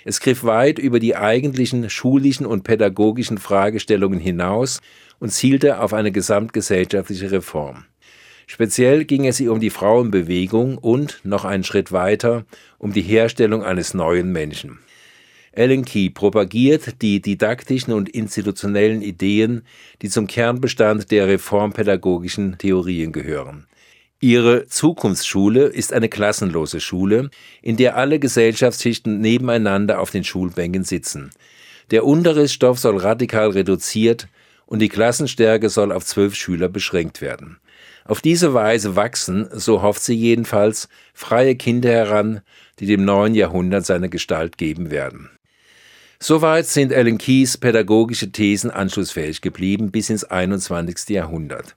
Es 0.05 0.21
griff 0.21 0.43
weit 0.43 0.79
über 0.79 0.99
die 0.99 1.15
eigentlichen 1.15 1.89
schulischen 1.89 2.45
und 2.45 2.63
pädagogischen 2.63 3.37
Fragestellungen 3.37 4.19
hinaus 4.19 4.79
und 5.19 5.31
zielte 5.31 5.81
auf 5.81 5.93
eine 5.93 6.11
gesamtgesellschaftliche 6.11 7.31
Reform. 7.31 7.85
Speziell 8.51 9.05
ging 9.05 9.27
es 9.27 9.39
ihr 9.39 9.51
um 9.51 9.59
die 9.59 9.69
Frauenbewegung 9.69 10.79
und, 10.79 11.19
noch 11.23 11.45
einen 11.45 11.63
Schritt 11.63 11.91
weiter, 11.91 12.45
um 12.79 12.91
die 12.91 13.03
Herstellung 13.03 13.63
eines 13.63 13.93
neuen 13.93 14.31
Menschen. 14.31 14.79
Ellen 15.51 15.85
Key 15.85 16.09
propagiert 16.09 16.99
die 17.03 17.21
didaktischen 17.21 17.93
und 17.93 18.09
institutionellen 18.09 19.03
Ideen, 19.03 19.61
die 20.01 20.09
zum 20.09 20.25
Kernbestand 20.25 21.11
der 21.11 21.27
reformpädagogischen 21.27 22.57
Theorien 22.57 23.11
gehören. 23.11 23.67
Ihre 24.19 24.65
Zukunftsschule 24.65 25.65
ist 25.65 25.93
eine 25.93 26.09
klassenlose 26.09 26.79
Schule, 26.79 27.29
in 27.61 27.77
der 27.77 27.97
alle 27.97 28.17
Gesellschaftsschichten 28.17 29.21
nebeneinander 29.21 29.99
auf 29.99 30.09
den 30.09 30.23
Schulbänken 30.23 30.85
sitzen. 30.85 31.29
Der 31.91 32.03
Unterrichtsstoff 32.03 32.79
soll 32.79 32.97
radikal 32.97 33.51
reduziert 33.51 34.27
und 34.65 34.79
die 34.79 34.89
Klassenstärke 34.89 35.69
soll 35.69 35.91
auf 35.91 36.03
zwölf 36.03 36.33
Schüler 36.33 36.67
beschränkt 36.67 37.21
werden. 37.21 37.59
Auf 38.09 38.21
diese 38.21 38.55
Weise 38.55 38.95
wachsen, 38.95 39.47
so 39.51 39.83
hofft 39.83 40.01
sie 40.01 40.15
jedenfalls, 40.15 40.89
freie 41.13 41.55
Kinder 41.55 41.91
heran, 41.91 42.41
die 42.79 42.87
dem 42.87 43.05
neuen 43.05 43.35
Jahrhundert 43.35 43.85
seine 43.85 44.09
Gestalt 44.09 44.57
geben 44.57 44.89
werden. 44.89 45.29
Soweit 46.19 46.65
sind 46.65 46.91
Ellen 46.91 47.19
Keys 47.19 47.59
pädagogische 47.59 48.31
Thesen 48.31 48.71
anschlussfähig 48.71 49.41
geblieben 49.41 49.91
bis 49.91 50.09
ins 50.09 50.23
21. 50.23 51.09
Jahrhundert. 51.09 51.75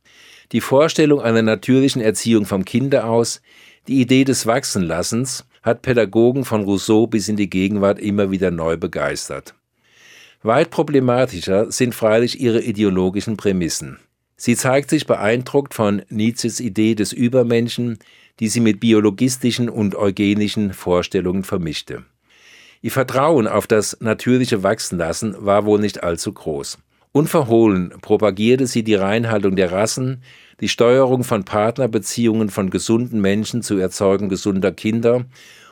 Die 0.53 0.62
Vorstellung 0.62 1.21
einer 1.21 1.43
natürlichen 1.43 2.01
Erziehung 2.01 2.47
vom 2.47 2.65
Kinde 2.65 3.05
aus, 3.05 3.43
die 3.87 4.01
Idee 4.01 4.25
des 4.25 4.47
Wachsenlassens, 4.47 5.45
hat 5.62 5.83
Pädagogen 5.83 6.47
von 6.47 6.65
Rousseau 6.65 7.07
bis 7.07 7.29
in 7.29 7.37
die 7.37 7.51
Gegenwart 7.51 7.99
immer 7.99 8.31
wieder 8.31 8.51
neu 8.51 8.79
begeistert. 8.79 9.55
Weit 10.43 10.71
problematischer 10.71 11.71
sind 11.71 11.95
freilich 11.95 12.41
ihre 12.41 12.62
ideologischen 12.62 13.37
Prämissen. 13.37 13.99
Sie 14.45 14.57
zeigt 14.57 14.91
sich 14.91 15.07
beeindruckt 15.07 15.73
von 15.73 16.03
Nietzsches 16.09 16.59
Idee 16.59 16.97
des 16.97 17.13
Übermenschen, 17.13 18.01
die 18.41 18.49
sie 18.49 18.59
mit 18.59 18.81
biologistischen 18.81 19.69
und 19.69 19.95
eugenischen 19.95 20.73
Vorstellungen 20.73 21.45
vermischte. 21.45 22.03
Ihr 22.81 22.91
Vertrauen 22.91 23.47
auf 23.47 23.69
das 23.69 23.99
natürliche 24.01 24.65
Wachsenlassen 24.65 25.37
war 25.39 25.65
wohl 25.65 25.79
nicht 25.79 26.03
allzu 26.03 26.33
groß. 26.33 26.79
Unverhohlen 27.13 27.91
propagierte 28.01 28.67
sie 28.67 28.83
die 28.83 28.97
Reinhaltung 28.97 29.55
der 29.55 29.71
Rassen, 29.71 30.25
die 30.61 30.69
Steuerung 30.69 31.23
von 31.23 31.45
Partnerbeziehungen 31.45 32.51
von 32.51 32.69
gesunden 32.69 33.21
Menschen 33.21 33.63
zu 33.63 33.79
Erzeugen 33.79 34.29
gesunder 34.29 34.73
Kinder 34.73 35.25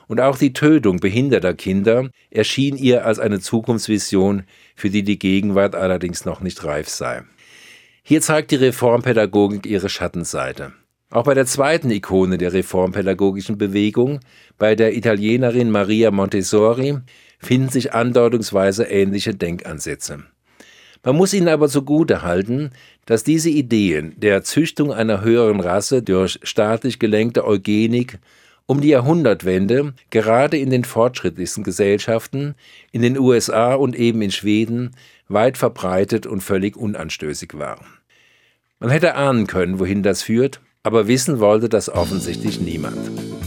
und 0.06 0.20
auch 0.20 0.38
die 0.38 0.52
Tötung 0.52 1.00
behinderter 1.00 1.54
Kinder 1.54 2.08
erschien 2.30 2.76
ihr 2.76 3.04
als 3.04 3.18
eine 3.18 3.40
Zukunftsvision, 3.40 4.44
für 4.76 4.90
die 4.90 5.02
die 5.02 5.18
Gegenwart 5.18 5.74
allerdings 5.74 6.24
noch 6.24 6.40
nicht 6.40 6.62
reif 6.62 6.88
sei. 6.88 7.24
Hier 8.02 8.20
zeigt 8.20 8.50
die 8.50 8.56
Reformpädagogik 8.56 9.66
ihre 9.66 9.88
Schattenseite. 9.88 10.72
Auch 11.10 11.24
bei 11.24 11.34
der 11.34 11.46
zweiten 11.46 11.90
Ikone 11.90 12.38
der 12.38 12.52
reformpädagogischen 12.52 13.58
Bewegung, 13.58 14.20
bei 14.58 14.74
der 14.74 14.96
Italienerin 14.96 15.70
Maria 15.70 16.10
Montessori, 16.10 16.98
finden 17.38 17.68
sich 17.68 17.92
andeutungsweise 17.92 18.84
ähnliche 18.84 19.34
Denkansätze. 19.34 20.24
Man 21.02 21.16
muss 21.16 21.32
ihnen 21.32 21.48
aber 21.48 21.68
zugute 21.68 22.22
halten, 22.22 22.70
dass 23.06 23.24
diese 23.24 23.48
Ideen 23.48 24.14
der 24.18 24.42
Züchtung 24.42 24.92
einer 24.92 25.22
höheren 25.22 25.60
Rasse 25.60 26.02
durch 26.02 26.38
staatlich 26.42 26.98
gelenkte 26.98 27.44
Eugenik 27.44 28.18
um 28.70 28.80
die 28.80 28.90
Jahrhundertwende 28.90 29.94
gerade 30.10 30.56
in 30.56 30.70
den 30.70 30.84
fortschrittlichsten 30.84 31.64
Gesellschaften, 31.64 32.54
in 32.92 33.02
den 33.02 33.18
USA 33.18 33.74
und 33.74 33.96
eben 33.96 34.22
in 34.22 34.30
Schweden, 34.30 34.92
weit 35.26 35.58
verbreitet 35.58 36.24
und 36.24 36.40
völlig 36.40 36.76
unanstößig 36.76 37.58
waren. 37.58 37.86
Man 38.78 38.90
hätte 38.90 39.16
ahnen 39.16 39.48
können, 39.48 39.80
wohin 39.80 40.04
das 40.04 40.22
führt, 40.22 40.60
aber 40.84 41.08
wissen 41.08 41.40
wollte 41.40 41.68
das 41.68 41.88
offensichtlich 41.88 42.60
niemand. 42.60 43.39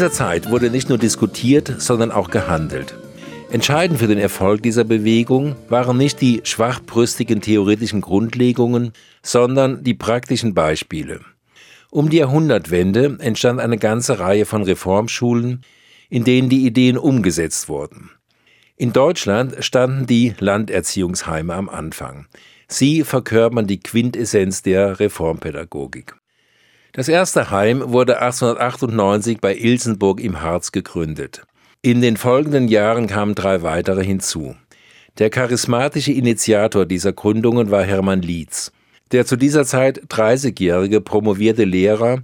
Dieser 0.00 0.12
Zeit 0.12 0.48
wurde 0.48 0.70
nicht 0.70 0.88
nur 0.88 0.96
diskutiert, 0.96 1.74
sondern 1.76 2.10
auch 2.10 2.30
gehandelt. 2.30 2.94
Entscheidend 3.50 3.98
für 3.98 4.06
den 4.06 4.16
Erfolg 4.16 4.62
dieser 4.62 4.84
Bewegung 4.84 5.56
waren 5.68 5.98
nicht 5.98 6.22
die 6.22 6.40
schwachbrüstigen 6.42 7.42
theoretischen 7.42 8.00
Grundlegungen, 8.00 8.92
sondern 9.22 9.84
die 9.84 9.92
praktischen 9.92 10.54
Beispiele. 10.54 11.20
Um 11.90 12.08
die 12.08 12.16
Jahrhundertwende 12.16 13.18
entstand 13.20 13.60
eine 13.60 13.76
ganze 13.76 14.18
Reihe 14.18 14.46
von 14.46 14.62
Reformschulen, 14.62 15.66
in 16.08 16.24
denen 16.24 16.48
die 16.48 16.64
Ideen 16.64 16.96
umgesetzt 16.96 17.68
wurden. 17.68 18.08
In 18.78 18.94
Deutschland 18.94 19.62
standen 19.62 20.06
die 20.06 20.32
Landerziehungsheime 20.38 21.52
am 21.52 21.68
Anfang. 21.68 22.24
Sie 22.68 23.04
verkörpern 23.04 23.66
die 23.66 23.80
Quintessenz 23.80 24.62
der 24.62 24.98
Reformpädagogik. 24.98 26.14
Das 26.92 27.08
erste 27.08 27.50
Heim 27.50 27.92
wurde 27.92 28.20
1898 28.20 29.40
bei 29.40 29.56
Ilsenburg 29.56 30.20
im 30.20 30.42
Harz 30.42 30.72
gegründet. 30.72 31.42
In 31.82 32.00
den 32.00 32.16
folgenden 32.16 32.66
Jahren 32.66 33.06
kamen 33.06 33.36
drei 33.36 33.62
weitere 33.62 34.04
hinzu. 34.04 34.56
Der 35.18 35.30
charismatische 35.30 36.12
Initiator 36.12 36.86
dieser 36.86 37.12
Gründungen 37.12 37.70
war 37.70 37.84
Hermann 37.84 38.22
Lietz. 38.22 38.72
Der 39.12 39.24
zu 39.24 39.36
dieser 39.36 39.64
Zeit 39.64 40.02
30-jährige 40.08 41.00
promovierte 41.00 41.64
Lehrer 41.64 42.22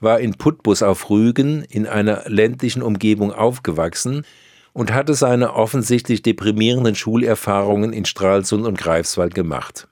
war 0.00 0.18
in 0.20 0.34
Putbus 0.34 0.82
auf 0.82 1.10
Rügen 1.10 1.62
in 1.64 1.86
einer 1.86 2.22
ländlichen 2.26 2.82
Umgebung 2.82 3.32
aufgewachsen 3.32 4.24
und 4.72 4.94
hatte 4.94 5.14
seine 5.14 5.54
offensichtlich 5.54 6.22
deprimierenden 6.22 6.94
Schulerfahrungen 6.94 7.92
in 7.92 8.06
Stralsund 8.06 8.66
und 8.66 8.78
Greifswald 8.78 9.34
gemacht. 9.34 9.88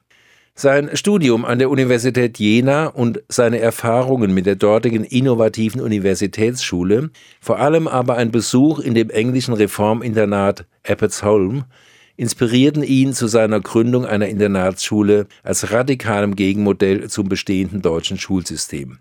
Sein 0.57 0.97
Studium 0.97 1.45
an 1.45 1.59
der 1.59 1.69
Universität 1.69 2.39
Jena 2.39 2.87
und 2.87 3.21
seine 3.29 3.59
Erfahrungen 3.59 4.33
mit 4.33 4.47
der 4.47 4.55
dortigen 4.55 5.03
innovativen 5.03 5.81
Universitätsschule, 5.81 7.11
vor 7.41 7.59
allem 7.59 7.89
aber 7.89 8.15
ein 8.15 8.31
Besuch 8.31 8.79
in 8.79 8.95
dem 8.95 9.11
englischen 9.11 9.55
Reforminternat 9.55 10.65
Eppetsholm, 10.85 11.65
inspirierten 12.17 12.85
ihn 12.85 13.15
zu 13.15 13.27
seiner 13.27 13.61
Gründung 13.61 14.07
einer 14.07 14.29
Internatsschule 14.29 15.27
als 15.43 15.73
radikalem 15.73 16.37
Gegenmodell 16.37 17.11
zum 17.11 17.29
bestehenden 17.29 17.83
deutschen 17.83 18.17
Schulsystem. 18.17 18.99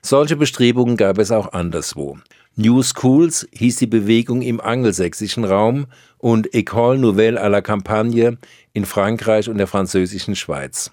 Solche 0.00 0.36
Bestrebungen 0.36 0.96
gab 0.96 1.18
es 1.18 1.30
auch 1.30 1.52
anderswo. 1.52 2.16
New 2.58 2.82
Schools 2.82 3.46
hieß 3.52 3.76
die 3.76 3.86
Bewegung 3.86 4.40
im 4.40 4.62
angelsächsischen 4.62 5.44
Raum 5.44 5.88
und 6.16 6.54
École 6.54 6.96
Nouvelle 6.96 7.38
à 7.38 7.50
la 7.50 7.60
Campagne 7.60 8.38
in 8.72 8.86
Frankreich 8.86 9.50
und 9.50 9.58
der 9.58 9.66
französischen 9.66 10.34
Schweiz. 10.34 10.90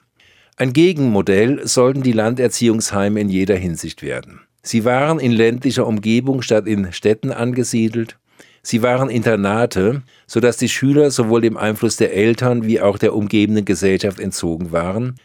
Ein 0.57 0.73
Gegenmodell 0.73 1.65
sollten 1.65 2.03
die 2.03 2.11
Landerziehungsheime 2.11 3.21
in 3.21 3.29
jeder 3.29 3.55
Hinsicht 3.55 4.01
werden. 4.01 4.41
Sie 4.61 4.83
waren 4.83 5.21
in 5.21 5.31
ländlicher 5.31 5.87
Umgebung 5.87 6.41
statt 6.41 6.67
in 6.67 6.91
Städten 6.91 7.31
angesiedelt. 7.31 8.17
Sie 8.61 8.81
waren 8.81 9.09
Internate, 9.09 10.01
sodass 10.27 10.57
die 10.57 10.67
Schüler 10.67 11.11
sowohl 11.11 11.39
dem 11.39 11.55
Einfluss 11.55 11.95
der 11.95 12.13
Eltern 12.13 12.67
wie 12.67 12.81
auch 12.81 12.97
der 12.97 13.15
umgebenden 13.15 13.63
Gesellschaft 13.63 14.19
entzogen 14.19 14.73
waren. 14.73 15.15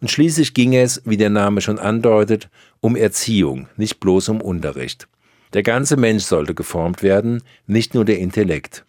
Und 0.00 0.10
schließlich 0.10 0.54
ging 0.54 0.74
es, 0.74 1.02
wie 1.04 1.16
der 1.16 1.30
Name 1.30 1.60
schon 1.60 1.78
andeutet, 1.78 2.48
um 2.80 2.96
Erziehung, 2.96 3.68
nicht 3.76 4.00
bloß 4.00 4.30
um 4.30 4.40
Unterricht. 4.40 5.06
Der 5.54 5.62
ganze 5.62 5.96
Mensch 5.96 6.24
sollte 6.24 6.52
geformt 6.52 7.04
werden, 7.04 7.40
nicht 7.68 7.94
nur 7.94 8.04
der 8.04 8.18
Intellekt. 8.18 8.84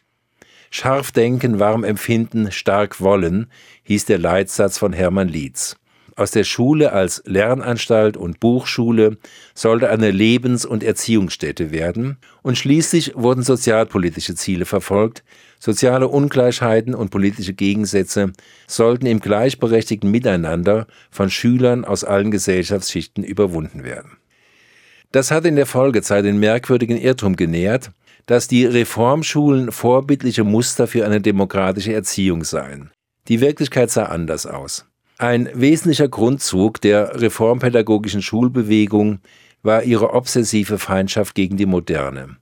Scharf 0.71 1.11
denken, 1.11 1.59
warm 1.59 1.83
empfinden, 1.83 2.51
stark 2.51 2.99
wollen, 2.99 3.51
hieß 3.83 4.05
der 4.05 4.17
Leitsatz 4.17 4.79
von 4.79 4.91
Hermann 4.91 5.29
Lietz. 5.29 5.77
Aus 6.15 6.31
der 6.31 6.43
Schule 6.43 6.91
als 6.91 7.21
Lernanstalt 7.25 8.17
und 8.17 8.39
Buchschule 8.39 9.17
sollte 9.53 9.89
eine 9.91 10.09
Lebens- 10.09 10.65
und 10.65 10.81
Erziehungsstätte 10.81 11.71
werden, 11.71 12.17
und 12.41 12.57
schließlich 12.57 13.13
wurden 13.15 13.43
sozialpolitische 13.43 14.33
Ziele 14.33 14.65
verfolgt, 14.65 15.23
soziale 15.59 16.07
Ungleichheiten 16.07 16.95
und 16.95 17.11
politische 17.11 17.53
Gegensätze 17.53 18.33
sollten 18.65 19.05
im 19.05 19.19
gleichberechtigten 19.19 20.09
Miteinander 20.09 20.87
von 21.11 21.29
Schülern 21.29 21.85
aus 21.85 22.03
allen 22.03 22.31
Gesellschaftsschichten 22.31 23.23
überwunden 23.23 23.83
werden. 23.83 24.17
Das 25.15 25.31
hat 25.31 25.45
in 25.45 25.55
der 25.55 25.65
Folgezeit 25.65 26.25
den 26.25 26.41
merkwürdigen 26.41 26.97
Irrtum 26.97 27.37
genährt, 27.37 27.91
dass 28.25 28.49
die 28.49 28.65
Reformschulen 28.65 29.71
vorbildliche 29.71 30.43
Muster 30.43 30.87
für 30.87 31.05
eine 31.05 31.21
demokratische 31.21 31.93
Erziehung 31.93 32.43
seien. 32.43 32.91
Die 33.29 33.39
Wirklichkeit 33.39 33.89
sah 33.89 34.07
anders 34.07 34.45
aus. 34.45 34.85
Ein 35.17 35.49
wesentlicher 35.53 36.09
Grundzug 36.09 36.81
der 36.81 37.21
reformpädagogischen 37.21 38.21
Schulbewegung 38.21 39.19
war 39.63 39.83
ihre 39.83 40.13
obsessive 40.13 40.79
Feindschaft 40.79 41.33
gegen 41.33 41.55
die 41.55 41.65
Moderne. 41.65 42.35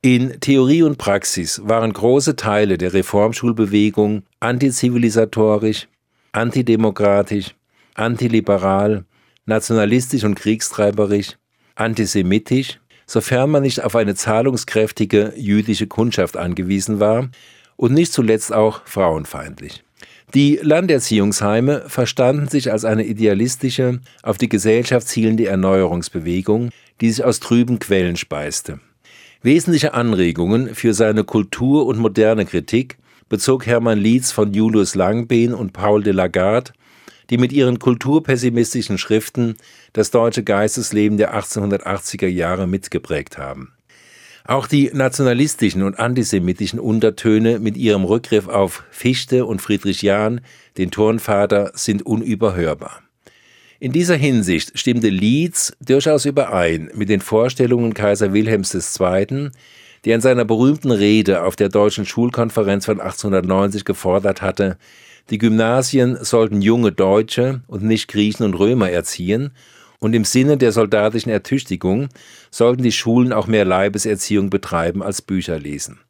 In 0.00 0.38
Theorie 0.38 0.84
und 0.84 0.98
Praxis 0.98 1.60
waren 1.64 1.92
große 1.92 2.36
Teile 2.36 2.78
der 2.78 2.92
Reformschulbewegung 2.92 4.22
antizivilisatorisch, 4.38 5.88
antidemokratisch, 6.30 7.56
antiliberal, 7.94 9.04
nationalistisch 9.46 10.22
und 10.22 10.36
kriegstreiberisch, 10.36 11.36
antisemitisch, 11.78 12.78
sofern 13.06 13.50
man 13.50 13.62
nicht 13.62 13.82
auf 13.82 13.96
eine 13.96 14.14
zahlungskräftige 14.14 15.32
jüdische 15.36 15.86
Kundschaft 15.86 16.36
angewiesen 16.36 17.00
war 17.00 17.28
und 17.76 17.94
nicht 17.94 18.12
zuletzt 18.12 18.52
auch 18.52 18.82
frauenfeindlich. 18.84 19.82
Die 20.34 20.58
Landerziehungsheime 20.60 21.84
verstanden 21.86 22.48
sich 22.48 22.70
als 22.70 22.84
eine 22.84 23.04
idealistische, 23.04 24.00
auf 24.22 24.36
die 24.36 24.50
Gesellschaft 24.50 25.08
zielende 25.08 25.46
Erneuerungsbewegung, 25.46 26.68
die 27.00 27.10
sich 27.10 27.24
aus 27.24 27.40
trüben 27.40 27.78
Quellen 27.78 28.16
speiste. 28.16 28.80
Wesentliche 29.40 29.94
Anregungen 29.94 30.74
für 30.74 30.92
seine 30.92 31.24
Kultur- 31.24 31.86
und 31.86 31.98
moderne 31.98 32.44
Kritik 32.44 32.98
bezog 33.30 33.64
Hermann 33.66 33.98
Lietz 33.98 34.30
von 34.30 34.52
Julius 34.52 34.94
Langbehn 34.94 35.54
und 35.54 35.72
Paul 35.72 36.02
de 36.02 36.12
Lagarde 36.12 36.72
die 37.30 37.38
mit 37.38 37.52
ihren 37.52 37.78
kulturpessimistischen 37.78 38.98
Schriften 38.98 39.56
das 39.92 40.10
deutsche 40.10 40.42
Geistesleben 40.42 41.18
der 41.18 41.34
1880er 41.34 42.26
Jahre 42.26 42.66
mitgeprägt 42.66 43.38
haben. 43.38 43.72
Auch 44.44 44.66
die 44.66 44.90
nationalistischen 44.94 45.82
und 45.82 45.98
antisemitischen 45.98 46.80
Untertöne 46.80 47.58
mit 47.58 47.76
ihrem 47.76 48.04
Rückgriff 48.04 48.48
auf 48.48 48.82
Fichte 48.90 49.44
und 49.44 49.60
Friedrich 49.60 50.00
Jahn, 50.00 50.40
den 50.78 50.90
Turnvater, 50.90 51.72
sind 51.74 52.06
unüberhörbar. 52.06 53.02
In 53.78 53.92
dieser 53.92 54.16
Hinsicht 54.16 54.78
stimmte 54.78 55.10
Leeds 55.10 55.76
durchaus 55.80 56.24
überein 56.24 56.90
mit 56.94 57.10
den 57.10 57.20
Vorstellungen 57.20 57.92
Kaiser 57.92 58.32
Wilhelms 58.32 58.74
II., 58.74 59.50
der 60.04 60.14
in 60.14 60.20
seiner 60.20 60.44
berühmten 60.44 60.92
Rede 60.92 61.42
auf 61.42 61.54
der 61.54 61.68
Deutschen 61.68 62.06
Schulkonferenz 62.06 62.86
von 62.86 63.00
1890 63.00 63.84
gefordert 63.84 64.40
hatte, 64.40 64.78
die 65.30 65.38
Gymnasien 65.38 66.16
sollten 66.24 66.62
junge 66.62 66.90
Deutsche 66.90 67.60
und 67.66 67.82
nicht 67.82 68.08
Griechen 68.08 68.44
und 68.44 68.54
Römer 68.54 68.90
erziehen 68.90 69.50
und 69.98 70.14
im 70.14 70.24
Sinne 70.24 70.56
der 70.56 70.72
soldatischen 70.72 71.30
Ertüchtigung 71.30 72.08
sollten 72.50 72.82
die 72.82 72.92
Schulen 72.92 73.32
auch 73.32 73.46
mehr 73.46 73.64
Leibeserziehung 73.64 74.50
betreiben 74.50 75.02
als 75.02 75.22
Bücher 75.22 75.58
lesen. 75.58 76.00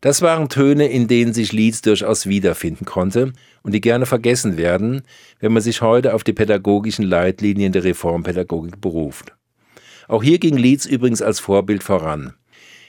Das 0.00 0.20
waren 0.20 0.48
Töne, 0.48 0.88
in 0.88 1.06
denen 1.06 1.32
sich 1.32 1.52
Leeds 1.52 1.80
durchaus 1.82 2.26
wiederfinden 2.26 2.84
konnte 2.84 3.32
und 3.62 3.72
die 3.72 3.80
gerne 3.80 4.04
vergessen 4.04 4.56
werden, 4.56 5.02
wenn 5.38 5.52
man 5.52 5.62
sich 5.62 5.80
heute 5.80 6.14
auf 6.14 6.24
die 6.24 6.32
pädagogischen 6.32 7.04
Leitlinien 7.04 7.72
der 7.72 7.84
Reformpädagogik 7.84 8.80
beruft. 8.80 9.32
Auch 10.08 10.24
hier 10.24 10.40
ging 10.40 10.56
Leeds 10.56 10.86
übrigens 10.86 11.22
als 11.22 11.38
Vorbild 11.38 11.84
voran. 11.84 12.34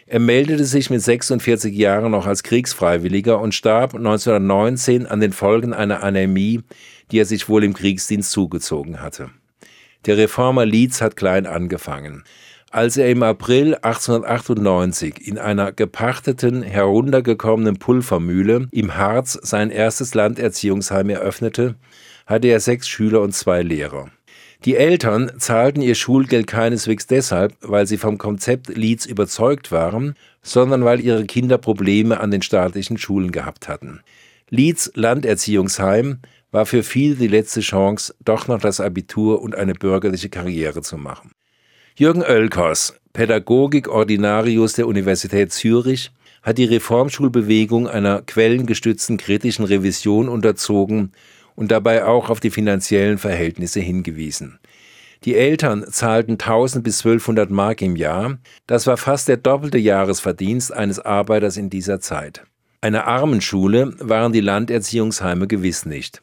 Er 0.08 0.20
meldete 0.20 0.66
sich 0.66 0.90
mit 0.90 1.02
46 1.02 1.74
Jahren 1.76 2.12
noch 2.12 2.26
als 2.26 2.42
Kriegsfreiwilliger 2.42 3.40
und 3.40 3.54
starb 3.54 3.94
1919 3.94 5.06
an 5.06 5.20
den 5.20 5.34
Folgen 5.34 5.72
einer 5.72 6.02
Anämie, 6.02 6.62
die 7.12 7.20
er 7.20 7.26
sich 7.26 7.48
wohl 7.48 7.64
im 7.64 7.74
Kriegsdienst 7.74 8.32
zugezogen 8.32 9.02
hatte. 9.02 9.30
Der 10.06 10.18
Reformer 10.18 10.66
Leeds 10.66 11.02
hat 11.02 11.16
klein 11.16 11.46
angefangen. 11.46 12.24
Als 12.72 12.98
er 12.98 13.10
im 13.10 13.24
April 13.24 13.76
1898 13.76 15.28
in 15.28 15.38
einer 15.38 15.72
gepachteten, 15.72 16.64
heruntergekommenen 16.64 17.78
Pulvermühle 17.78 18.68
im 18.72 18.98
Harz 18.98 19.40
sein 19.44 19.70
erstes 19.70 20.16
Landerziehungsheim 20.16 21.10
eröffnete, 21.10 21.76
hatte 22.26 22.48
er 22.48 22.60
sechs 22.60 22.88
Schüler 22.88 23.22
und 23.22 23.34
zwei 23.34 23.62
Lehrer. 23.62 24.10
Die 24.66 24.76
Eltern 24.76 25.32
zahlten 25.38 25.82
ihr 25.82 25.94
Schulgeld 25.94 26.48
keineswegs 26.48 27.06
deshalb, 27.06 27.54
weil 27.62 27.86
sie 27.86 27.98
vom 27.98 28.18
Konzept 28.18 28.70
Leeds 28.70 29.06
überzeugt 29.06 29.72
waren, 29.72 30.16
sondern 30.42 30.84
weil 30.84 31.00
ihre 31.00 31.26
Kinder 31.26 31.58
Probleme 31.58 32.20
an 32.20 32.32
den 32.32 32.42
staatlichen 32.42 32.98
Schulen 32.98 33.32
gehabt 33.32 33.68
hatten. 33.68 34.02
Leeds 34.50 34.92
Landerziehungsheim 34.96 36.20
war 36.54 36.68
für 36.68 36.84
viele 36.84 37.16
die 37.16 37.28
letzte 37.28 37.60
Chance, 37.60 38.16
doch 38.24 38.48
noch 38.48 38.62
das 38.62 38.80
Abitur 38.80 39.42
und 39.42 39.56
eine 39.56 39.74
bürgerliche 39.74 40.30
Karriere 40.30 40.84
zu 40.84 40.98
machen. 40.98 41.32
Jürgen 41.96 42.22
Oelkers, 42.22 42.96
Pädagogik-Ordinarius 43.12 44.74
der 44.74 44.88
Universität 44.88 45.52
Zürich, 45.52 46.12
hat 46.44 46.60
die 46.60 46.66
Reformschulbewegung 46.66 47.88
einer 47.88 48.22
quellengestützten 48.22 49.18
kritischen 49.18 49.66
Revision 49.66 50.30
unterzogen 50.30 51.12
und 51.56 51.72
dabei 51.72 52.06
auch 52.06 52.30
auf 52.30 52.40
die 52.40 52.52
finanziellen 52.52 53.18
Verhältnisse 53.18 53.80
hingewiesen. 53.80 54.60
Die 55.26 55.36
Eltern 55.36 55.86
zahlten 55.90 56.34
1000 56.34 56.84
bis 56.84 57.00
1200 57.00 57.50
Mark 57.50 57.82
im 57.82 57.96
Jahr. 57.96 58.38
Das 58.68 58.86
war 58.86 58.98
fast 58.98 59.28
der 59.28 59.38
doppelte 59.38 59.80
Jahresverdienst 59.80 60.72
eines 60.72 61.00
Arbeiters 61.00 61.58
in 61.58 61.70
dieser 61.70 62.00
Zeit. 62.00 62.44
Eine 62.82 63.08
Armenschule 63.08 63.96
waren 64.00 64.34
die 64.34 64.42
Landerziehungsheime 64.42 65.48
gewiss 65.48 65.86
nicht. 65.86 66.22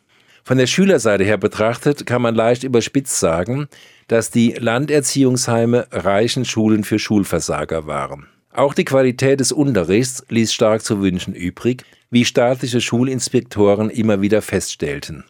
Von 0.51 0.59
der 0.59 0.67
Schülerseite 0.67 1.23
her 1.23 1.37
betrachtet 1.37 2.07
kann 2.07 2.23
man 2.23 2.35
leicht 2.35 2.65
überspitzt 2.65 3.21
sagen, 3.21 3.69
dass 4.09 4.33
die 4.33 4.51
Landerziehungsheime 4.51 5.87
reichen 5.93 6.45
Schulen 6.45 6.83
für 6.83 6.99
Schulversager 6.99 7.87
waren. 7.87 8.27
Auch 8.53 8.75
die 8.75 8.85
Qualität 8.85 9.39
des 9.39 9.53
Unterrichts 9.53 10.25
ließ 10.29 10.53
stark 10.53 10.83
zu 10.83 11.01
wünschen 11.03 11.35
übrig, 11.35 11.85
wie 12.11 12.25
staatliche 12.25 12.81
Schulinspektoren 12.81 13.91
immer 13.91 14.23
wieder 14.23 14.43
feststellten. 14.43 15.23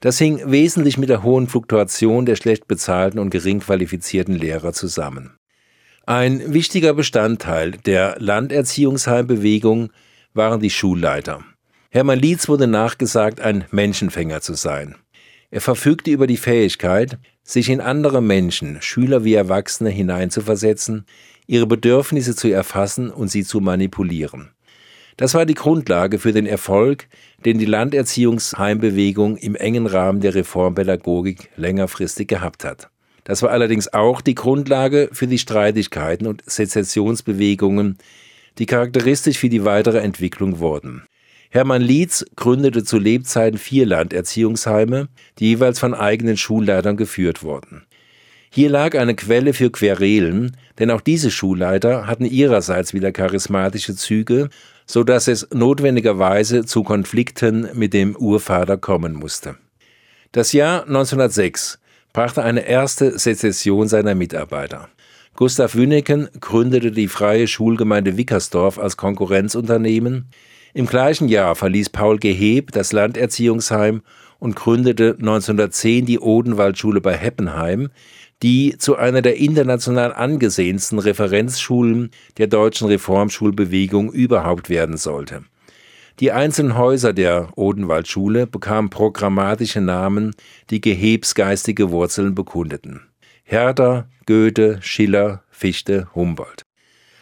Das 0.00 0.16
hing 0.16 0.40
wesentlich 0.46 0.96
mit 0.96 1.10
der 1.10 1.22
hohen 1.22 1.46
Fluktuation 1.46 2.24
der 2.24 2.36
schlecht 2.36 2.66
bezahlten 2.66 3.18
und 3.18 3.28
gering 3.28 3.60
qualifizierten 3.60 4.34
Lehrer 4.34 4.72
zusammen. 4.72 5.34
Ein 6.06 6.54
wichtiger 6.54 6.94
Bestandteil 6.94 7.72
der 7.72 8.16
Landerziehungsheimbewegung 8.18 9.90
waren 10.32 10.60
die 10.60 10.70
Schulleiter. 10.70 11.44
Hermann 11.94 12.18
Lietz 12.18 12.48
wurde 12.48 12.66
nachgesagt, 12.66 13.40
ein 13.40 13.66
Menschenfänger 13.70 14.40
zu 14.40 14.54
sein. 14.54 14.96
Er 15.52 15.60
verfügte 15.60 16.10
über 16.10 16.26
die 16.26 16.36
Fähigkeit, 16.36 17.18
sich 17.44 17.68
in 17.68 17.80
andere 17.80 18.20
Menschen, 18.20 18.82
Schüler 18.82 19.22
wie 19.22 19.34
Erwachsene, 19.34 19.90
hineinzuversetzen, 19.90 21.06
ihre 21.46 21.68
Bedürfnisse 21.68 22.34
zu 22.34 22.48
erfassen 22.48 23.10
und 23.10 23.28
sie 23.28 23.44
zu 23.44 23.60
manipulieren. 23.60 24.50
Das 25.16 25.34
war 25.34 25.46
die 25.46 25.54
Grundlage 25.54 26.18
für 26.18 26.32
den 26.32 26.46
Erfolg, 26.46 27.06
den 27.44 27.58
die 27.58 27.64
Landerziehungsheimbewegung 27.64 29.36
im 29.36 29.54
engen 29.54 29.86
Rahmen 29.86 30.18
der 30.18 30.34
Reformpädagogik 30.34 31.50
längerfristig 31.54 32.26
gehabt 32.26 32.64
hat. 32.64 32.90
Das 33.22 33.40
war 33.42 33.50
allerdings 33.50 33.94
auch 33.94 34.20
die 34.20 34.34
Grundlage 34.34 35.10
für 35.12 35.28
die 35.28 35.38
Streitigkeiten 35.38 36.26
und 36.26 36.42
Sezessionsbewegungen, 36.44 37.98
die 38.58 38.66
charakteristisch 38.66 39.38
für 39.38 39.48
die 39.48 39.64
weitere 39.64 40.00
Entwicklung 40.00 40.58
wurden. 40.58 41.04
Hermann 41.54 41.82
Lietz 41.82 42.24
gründete 42.34 42.82
zu 42.82 42.98
Lebzeiten 42.98 43.58
vier 43.58 43.86
Landerziehungsheime, 43.86 45.06
die 45.38 45.50
jeweils 45.50 45.78
von 45.78 45.94
eigenen 45.94 46.36
Schulleitern 46.36 46.96
geführt 46.96 47.44
wurden. 47.44 47.86
Hier 48.50 48.68
lag 48.68 48.98
eine 48.98 49.14
Quelle 49.14 49.52
für 49.52 49.70
Querelen, 49.70 50.56
denn 50.80 50.90
auch 50.90 51.00
diese 51.00 51.30
Schulleiter 51.30 52.08
hatten 52.08 52.24
ihrerseits 52.24 52.92
wieder 52.92 53.12
charismatische 53.12 53.94
Züge, 53.94 54.48
so 54.84 55.04
dass 55.04 55.28
es 55.28 55.46
notwendigerweise 55.54 56.64
zu 56.64 56.82
Konflikten 56.82 57.68
mit 57.74 57.94
dem 57.94 58.16
Urvater 58.16 58.76
kommen 58.76 59.12
musste. 59.12 59.54
Das 60.32 60.52
Jahr 60.52 60.88
1906 60.88 61.78
brachte 62.12 62.42
eine 62.42 62.66
erste 62.66 63.16
Sezession 63.16 63.86
seiner 63.86 64.16
Mitarbeiter. 64.16 64.88
Gustav 65.36 65.76
Wünneken 65.76 66.28
gründete 66.40 66.90
die 66.90 67.06
Freie 67.06 67.46
Schulgemeinde 67.46 68.16
Wickersdorf 68.16 68.80
als 68.80 68.96
Konkurrenzunternehmen, 68.96 70.26
im 70.74 70.86
gleichen 70.86 71.28
Jahr 71.28 71.54
verließ 71.54 71.90
Paul 71.90 72.18
Geheb 72.18 72.72
das 72.72 72.92
Landerziehungsheim 72.92 74.02
und 74.40 74.56
gründete 74.56 75.16
1910 75.18 76.04
die 76.04 76.18
Odenwaldschule 76.18 77.00
bei 77.00 77.16
Heppenheim, 77.16 77.90
die 78.42 78.76
zu 78.76 78.96
einer 78.96 79.22
der 79.22 79.36
international 79.36 80.12
angesehensten 80.12 80.98
Referenzschulen 80.98 82.10
der 82.38 82.48
deutschen 82.48 82.88
Reformschulbewegung 82.88 84.12
überhaupt 84.12 84.68
werden 84.68 84.96
sollte. 84.96 85.44
Die 86.20 86.32
einzelnen 86.32 86.76
Häuser 86.76 87.12
der 87.12 87.48
Odenwaldschule 87.56 88.46
bekamen 88.46 88.90
programmatische 88.90 89.80
Namen, 89.80 90.34
die 90.70 90.80
Gehebs 90.80 91.34
geistige 91.34 91.90
Wurzeln 91.90 92.34
bekundeten. 92.34 93.00
Herder, 93.44 94.08
Goethe, 94.26 94.78
Schiller, 94.80 95.44
Fichte, 95.50 96.08
Humboldt. 96.14 96.62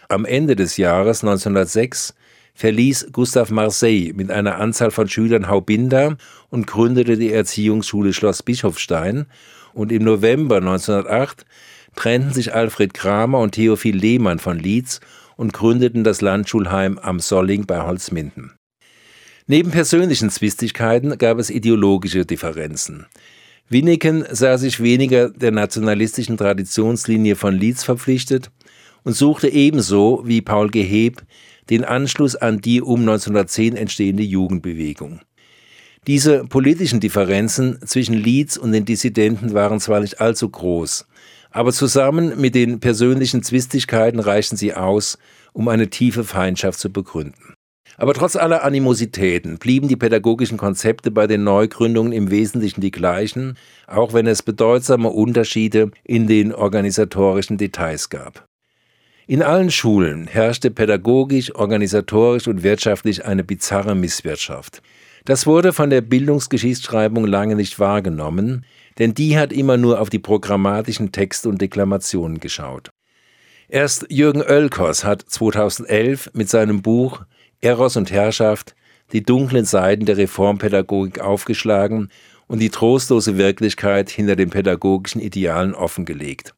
Am 0.08 0.24
Ende 0.24 0.56
des 0.56 0.76
Jahres 0.76 1.22
1906 1.22 2.14
verließ 2.54 3.08
Gustav 3.12 3.50
Marseille 3.50 4.12
mit 4.14 4.30
einer 4.30 4.58
Anzahl 4.58 4.90
von 4.90 5.08
Schülern 5.08 5.48
Haubinda 5.48 6.16
und 6.50 6.66
gründete 6.66 7.16
die 7.16 7.32
Erziehungsschule 7.32 8.12
Schloss 8.12 8.42
Bischofstein 8.42 9.26
und 9.72 9.92
im 9.92 10.04
November 10.04 10.56
1908 10.56 11.44
trennten 11.96 12.32
sich 12.32 12.54
Alfred 12.54 12.94
Kramer 12.94 13.38
und 13.38 13.52
Theophil 13.52 13.96
Lehmann 13.96 14.38
von 14.38 14.58
Lietz 14.58 15.00
und 15.36 15.52
gründeten 15.52 16.04
das 16.04 16.20
Landschulheim 16.20 16.98
am 16.98 17.20
Solling 17.20 17.66
bei 17.66 17.82
Holzminden. 17.82 18.52
Neben 19.46 19.70
persönlichen 19.70 20.30
Zwistigkeiten 20.30 21.18
gab 21.18 21.38
es 21.38 21.50
ideologische 21.50 22.24
Differenzen. 22.24 23.06
Winneken 23.68 24.24
sah 24.30 24.58
sich 24.58 24.82
weniger 24.82 25.30
der 25.30 25.50
nationalistischen 25.50 26.36
Traditionslinie 26.36 27.36
von 27.36 27.54
Lietz 27.54 27.82
verpflichtet 27.82 28.50
und 29.02 29.14
suchte 29.14 29.48
ebenso 29.48 30.22
wie 30.24 30.42
Paul 30.42 30.70
Geheb 30.70 31.22
den 31.70 31.84
Anschluss 31.84 32.36
an 32.36 32.60
die 32.60 32.82
um 32.82 33.00
1910 33.00 33.76
entstehende 33.76 34.22
Jugendbewegung. 34.22 35.20
Diese 36.06 36.44
politischen 36.44 36.98
Differenzen 36.98 37.78
zwischen 37.86 38.14
Leeds 38.14 38.58
und 38.58 38.72
den 38.72 38.84
Dissidenten 38.84 39.54
waren 39.54 39.78
zwar 39.78 40.00
nicht 40.00 40.20
allzu 40.20 40.48
groß, 40.48 41.06
aber 41.50 41.72
zusammen 41.72 42.40
mit 42.40 42.54
den 42.54 42.80
persönlichen 42.80 43.42
Zwistigkeiten 43.42 44.18
reichten 44.18 44.56
sie 44.56 44.74
aus, 44.74 45.18
um 45.52 45.68
eine 45.68 45.90
tiefe 45.90 46.24
Feindschaft 46.24 46.80
zu 46.80 46.90
begründen. 46.90 47.54
Aber 47.98 48.14
trotz 48.14 48.36
aller 48.36 48.64
Animositäten 48.64 49.58
blieben 49.58 49.86
die 49.86 49.96
pädagogischen 49.96 50.56
Konzepte 50.56 51.10
bei 51.10 51.26
den 51.26 51.44
Neugründungen 51.44 52.12
im 52.12 52.30
Wesentlichen 52.30 52.80
die 52.80 52.90
gleichen, 52.90 53.56
auch 53.86 54.12
wenn 54.12 54.26
es 54.26 54.42
bedeutsame 54.42 55.10
Unterschiede 55.10 55.90
in 56.02 56.26
den 56.26 56.52
organisatorischen 56.52 57.58
Details 57.58 58.08
gab. 58.08 58.46
In 59.26 59.42
allen 59.42 59.70
Schulen 59.70 60.26
herrschte 60.26 60.70
pädagogisch, 60.70 61.54
organisatorisch 61.54 62.48
und 62.48 62.64
wirtschaftlich 62.64 63.24
eine 63.24 63.44
bizarre 63.44 63.94
Misswirtschaft. 63.94 64.82
Das 65.24 65.46
wurde 65.46 65.72
von 65.72 65.90
der 65.90 66.00
Bildungsgeschichtsschreibung 66.00 67.24
lange 67.24 67.54
nicht 67.54 67.78
wahrgenommen, 67.78 68.64
denn 68.98 69.14
die 69.14 69.38
hat 69.38 69.52
immer 69.52 69.76
nur 69.76 70.00
auf 70.00 70.10
die 70.10 70.18
programmatischen 70.18 71.12
Texte 71.12 71.48
und 71.48 71.60
Deklamationen 71.60 72.40
geschaut. 72.40 72.90
Erst 73.68 74.06
Jürgen 74.10 74.42
Oelkers 74.42 75.04
hat 75.04 75.22
2011 75.22 76.30
mit 76.34 76.50
seinem 76.50 76.82
Buch 76.82 77.22
Eros 77.60 77.96
und 77.96 78.10
Herrschaft 78.10 78.74
die 79.12 79.22
dunklen 79.22 79.64
Seiten 79.64 80.04
der 80.04 80.16
Reformpädagogik 80.16 81.20
aufgeschlagen 81.20 82.08
und 82.48 82.58
die 82.58 82.70
trostlose 82.70 83.38
Wirklichkeit 83.38 84.10
hinter 84.10 84.34
den 84.34 84.50
pädagogischen 84.50 85.20
Idealen 85.20 85.74
offengelegt. 85.74 86.54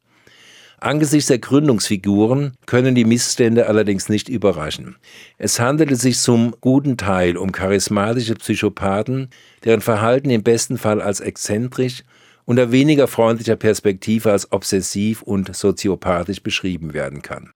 Angesichts 0.85 1.29
der 1.29 1.39
Gründungsfiguren 1.39 2.51
können 2.67 2.93
die 2.93 3.05
Missstände 3.05 3.65
allerdings 3.65 4.07
nicht 4.07 4.29
überraschen. 4.29 4.97
Es 5.39 5.59
handelte 5.59 5.95
sich 5.95 6.19
zum 6.19 6.53
guten 6.61 6.95
Teil 6.95 7.37
um 7.37 7.51
charismatische 7.51 8.35
Psychopathen, 8.35 9.29
deren 9.63 9.81
Verhalten 9.81 10.29
im 10.29 10.43
besten 10.43 10.77
Fall 10.77 11.01
als 11.01 11.21
exzentrisch, 11.21 12.03
unter 12.45 12.71
weniger 12.71 13.07
freundlicher 13.07 13.55
Perspektive 13.55 14.31
als 14.31 14.51
obsessiv 14.51 15.23
und 15.23 15.55
soziopathisch 15.55 16.43
beschrieben 16.43 16.93
werden 16.93 17.23
kann. 17.23 17.49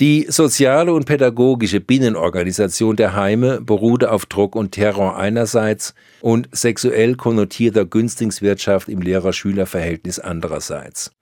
Die 0.00 0.24
soziale 0.26 0.94
und 0.94 1.04
pädagogische 1.04 1.80
Binnenorganisation 1.80 2.96
der 2.96 3.14
Heime 3.14 3.60
beruhte 3.60 4.10
auf 4.10 4.24
Druck 4.24 4.56
und 4.56 4.72
Terror 4.72 5.18
einerseits 5.18 5.94
und 6.22 6.48
sexuell 6.52 7.16
konnotierter 7.16 7.84
Günstlingswirtschaft 7.84 8.88
im 8.88 9.02
Lehrer-Schüler-Verhältnis 9.02 10.18
andererseits. 10.18 11.13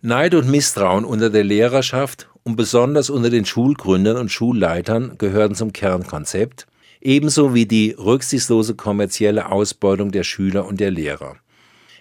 Neid 0.00 0.36
und 0.36 0.48
Misstrauen 0.48 1.04
unter 1.04 1.28
der 1.28 1.42
Lehrerschaft 1.42 2.28
und 2.44 2.54
besonders 2.54 3.10
unter 3.10 3.30
den 3.30 3.44
Schulgründern 3.44 4.16
und 4.16 4.30
Schulleitern 4.30 5.18
gehörten 5.18 5.56
zum 5.56 5.72
Kernkonzept, 5.72 6.68
ebenso 7.00 7.52
wie 7.52 7.66
die 7.66 7.96
rücksichtslose 7.98 8.76
kommerzielle 8.76 9.50
Ausbeutung 9.50 10.12
der 10.12 10.22
Schüler 10.22 10.66
und 10.66 10.78
der 10.78 10.92
Lehrer. 10.92 11.38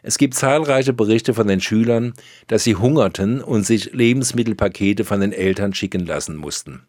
Es 0.03 0.19
gibt 0.19 0.35
zahlreiche 0.35 0.93
Berichte 0.93 1.33
von 1.33 1.47
den 1.47 1.59
Schülern, 1.59 2.13
dass 2.45 2.63
sie 2.63 2.75
hungerten 2.75 3.41
und 3.41 3.65
sich 3.65 3.91
Lebensmittelpakete 3.93 5.03
von 5.03 5.19
den 5.19 5.33
Eltern 5.33 5.73
schicken 5.73 6.05
lassen 6.05 6.35
mussten. 6.35 6.83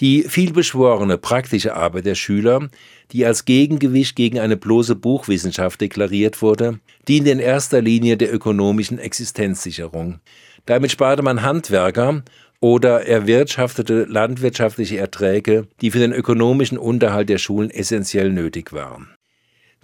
Die 0.00 0.22
vielbeschworene 0.22 1.18
praktische 1.18 1.74
Arbeit 1.74 2.06
der 2.06 2.14
Schüler, 2.14 2.68
die 3.10 3.26
als 3.26 3.44
Gegengewicht 3.44 4.14
gegen 4.14 4.38
eine 4.38 4.56
bloße 4.56 4.94
Buchwissenschaft 4.94 5.80
deklariert 5.80 6.40
wurde, 6.40 6.78
diente 7.08 7.30
in 7.30 7.40
erster 7.40 7.82
Linie 7.82 8.16
der 8.16 8.32
ökonomischen 8.32 8.98
Existenzsicherung. 8.98 10.20
Damit 10.66 10.92
sparte 10.92 11.22
man 11.22 11.42
Handwerker 11.42 12.22
oder 12.60 13.06
erwirtschaftete 13.06 14.04
landwirtschaftliche 14.04 14.98
Erträge, 14.98 15.66
die 15.80 15.90
für 15.90 15.98
den 15.98 16.12
ökonomischen 16.12 16.78
Unterhalt 16.78 17.28
der 17.28 17.38
Schulen 17.38 17.70
essentiell 17.70 18.30
nötig 18.30 18.72
waren. 18.72 19.08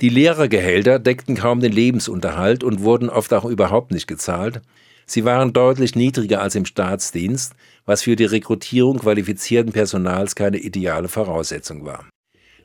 Die 0.01 0.09
Lehrergehälter 0.09 0.99
deckten 0.99 1.37
kaum 1.37 1.61
den 1.61 1.73
Lebensunterhalt 1.73 2.65
und 2.65 2.83
wurden 2.83 3.09
oft 3.09 3.33
auch 3.33 3.45
überhaupt 3.45 3.93
nicht 3.93 4.07
gezahlt. 4.07 4.61
Sie 5.07 5.25
waren 5.25 5.53
deutlich 5.53 5.95
niedriger 5.95 6.41
als 6.41 6.55
im 6.55 6.65
Staatsdienst, 6.65 7.55
was 7.87 8.03
für 8.03 8.17
die 8.17 8.25
Rekrutierung 8.25 8.99
qualifizierten 8.99 9.73
Personals 9.73 10.35
keine 10.35 10.59
ideale 10.59 11.09
Voraussetzung 11.09 11.85
war. 11.85 12.07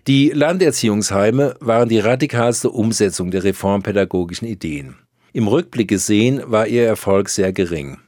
Die 0.07 0.29
Landerziehungsheime 0.29 1.55
waren 1.59 1.89
die 1.89 1.99
radikalste 1.99 2.69
Umsetzung 2.69 3.31
der 3.31 3.43
reformpädagogischen 3.43 4.47
Ideen. 4.47 4.95
Im 5.33 5.47
Rückblick 5.47 5.87
gesehen 5.87 6.41
war 6.45 6.67
ihr 6.67 6.85
Erfolg 6.85 7.29
sehr 7.29 7.53
gering. 7.53 7.99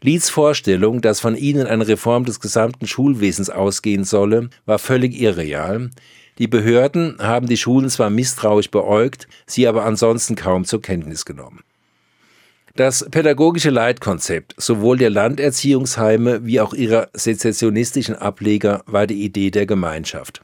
Lieds 0.00 0.30
Vorstellung, 0.30 1.00
dass 1.00 1.18
von 1.18 1.34
ihnen 1.34 1.66
eine 1.66 1.88
Reform 1.88 2.24
des 2.24 2.38
gesamten 2.38 2.86
Schulwesens 2.86 3.50
ausgehen 3.50 4.04
solle, 4.04 4.50
war 4.64 4.78
völlig 4.78 5.20
irreal, 5.20 5.90
die 6.38 6.46
Behörden 6.46 7.16
haben 7.18 7.48
die 7.48 7.56
Schulen 7.56 7.90
zwar 7.90 8.10
misstrauisch 8.10 8.70
beäugt, 8.70 9.26
sie 9.44 9.66
aber 9.66 9.84
ansonsten 9.84 10.36
kaum 10.36 10.64
zur 10.64 10.80
Kenntnis 10.80 11.24
genommen. 11.24 11.60
Das 12.78 13.04
pädagogische 13.10 13.70
Leitkonzept 13.70 14.54
sowohl 14.56 14.98
der 14.98 15.10
Landerziehungsheime 15.10 16.46
wie 16.46 16.60
auch 16.60 16.72
ihrer 16.72 17.08
sezessionistischen 17.12 18.14
Ableger 18.14 18.84
war 18.86 19.08
die 19.08 19.24
Idee 19.24 19.50
der 19.50 19.66
Gemeinschaft. 19.66 20.42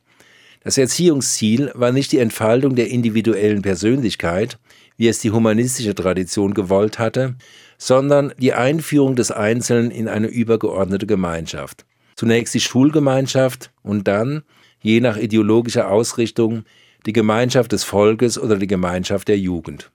Das 0.64 0.76
Erziehungsziel 0.76 1.70
war 1.74 1.92
nicht 1.92 2.10
die 2.10 2.18
Entfaltung 2.18 2.74
der 2.74 2.88
individuellen 2.88 3.62
Persönlichkeit, 3.62 4.58
wie 4.96 5.06
es 5.06 5.20
die 5.20 5.30
humanistische 5.30 5.94
Tradition 5.94 6.54
gewollt 6.54 6.98
hatte, 6.98 7.36
sondern 7.78 8.32
die 8.36 8.52
Einführung 8.52 9.14
des 9.14 9.30
Einzelnen 9.30 9.92
in 9.92 10.08
eine 10.08 10.26
übergeordnete 10.26 11.06
Gemeinschaft. 11.06 11.86
Zunächst 12.16 12.52
die 12.52 12.60
Schulgemeinschaft 12.60 13.70
und 13.84 14.08
dann, 14.08 14.42
je 14.82 14.98
nach 14.98 15.18
ideologischer 15.18 15.88
Ausrichtung, 15.88 16.64
die 17.06 17.12
Gemeinschaft 17.12 17.70
des 17.70 17.84
Volkes 17.84 18.40
oder 18.40 18.56
die 18.56 18.66
Gemeinschaft 18.66 19.28
der 19.28 19.38
Jugend. 19.38 19.92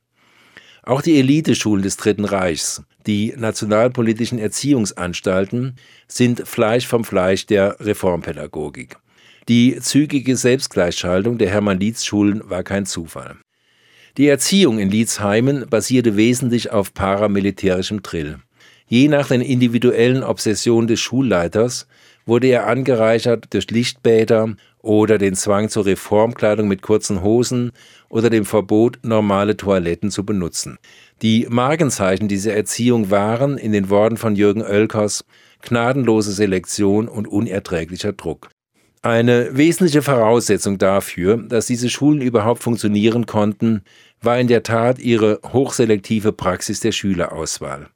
Auch 0.89 1.03
die 1.03 1.19
Eliteschulen 1.19 1.83
des 1.83 1.97
Dritten 1.97 2.25
Reichs, 2.25 2.81
die 3.05 3.35
nationalpolitischen 3.37 4.39
Erziehungsanstalten, 4.39 5.75
sind 6.07 6.47
Fleisch 6.47 6.87
vom 6.87 7.03
Fleisch 7.03 7.45
der 7.45 7.79
Reformpädagogik. 7.79 8.97
Die 9.47 9.77
zügige 9.79 10.35
Selbstgleichschaltung 10.35 11.37
der 11.37 11.51
Hermann-Lietz-Schulen 11.51 12.41
war 12.49 12.63
kein 12.63 12.87
Zufall. 12.87 13.35
Die 14.17 14.27
Erziehung 14.27 14.79
in 14.79 14.89
Lietzheimen 14.89 15.69
basierte 15.69 16.17
wesentlich 16.17 16.71
auf 16.71 16.95
paramilitärischem 16.95 18.01
Drill. 18.01 18.39
Je 18.87 19.09
nach 19.09 19.27
den 19.27 19.41
individuellen 19.41 20.23
Obsessionen 20.23 20.87
des 20.87 20.99
Schulleiters 20.99 21.85
wurde 22.25 22.47
er 22.47 22.65
angereichert 22.65 23.53
durch 23.53 23.69
Lichtbäder 23.69 24.55
oder 24.81 25.17
den 25.17 25.35
Zwang 25.35 25.69
zur 25.69 25.85
Reformkleidung 25.85 26.67
mit 26.67 26.81
kurzen 26.81 27.21
Hosen 27.21 27.71
oder 28.09 28.29
dem 28.29 28.45
Verbot, 28.45 28.99
normale 29.03 29.57
Toiletten 29.57 30.11
zu 30.11 30.25
benutzen. 30.25 30.77
Die 31.21 31.47
Markenzeichen 31.49 32.27
dieser 32.27 32.53
Erziehung 32.53 33.11
waren, 33.11 33.57
in 33.57 33.71
den 33.71 33.89
Worten 33.89 34.17
von 34.17 34.35
Jürgen 34.35 34.61
Oelkers, 34.61 35.25
gnadenlose 35.61 36.31
Selektion 36.31 37.07
und 37.07 37.27
unerträglicher 37.27 38.13
Druck. 38.13 38.49
Eine 39.01 39.55
wesentliche 39.55 40.01
Voraussetzung 40.01 40.77
dafür, 40.77 41.37
dass 41.37 41.67
diese 41.67 41.89
Schulen 41.89 42.21
überhaupt 42.21 42.61
funktionieren 42.63 43.25
konnten, 43.25 43.81
war 44.21 44.39
in 44.39 44.47
der 44.47 44.63
Tat 44.63 44.99
ihre 44.99 45.39
hochselektive 45.53 46.33
Praxis 46.33 46.81
der 46.81 46.91
Schülerauswahl. 46.91 47.87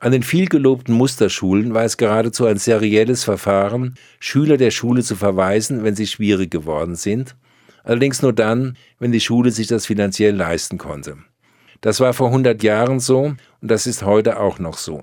An 0.00 0.12
den 0.12 0.22
vielgelobten 0.22 0.94
Musterschulen 0.94 1.74
war 1.74 1.82
es 1.82 1.96
geradezu 1.96 2.46
ein 2.46 2.58
serielles 2.58 3.24
Verfahren, 3.24 3.96
Schüler 4.20 4.56
der 4.56 4.70
Schule 4.70 5.02
zu 5.02 5.16
verweisen, 5.16 5.82
wenn 5.82 5.96
sie 5.96 6.06
schwierig 6.06 6.52
geworden 6.52 6.94
sind, 6.94 7.34
allerdings 7.82 8.22
nur 8.22 8.32
dann, 8.32 8.76
wenn 9.00 9.10
die 9.10 9.20
Schule 9.20 9.50
sich 9.50 9.66
das 9.66 9.86
finanziell 9.86 10.36
leisten 10.36 10.78
konnte. 10.78 11.16
Das 11.80 11.98
war 11.98 12.14
vor 12.14 12.28
100 12.28 12.62
Jahren 12.62 13.00
so 13.00 13.34
und 13.60 13.70
das 13.70 13.88
ist 13.88 14.04
heute 14.04 14.38
auch 14.38 14.60
noch 14.60 14.78
so. 14.78 15.02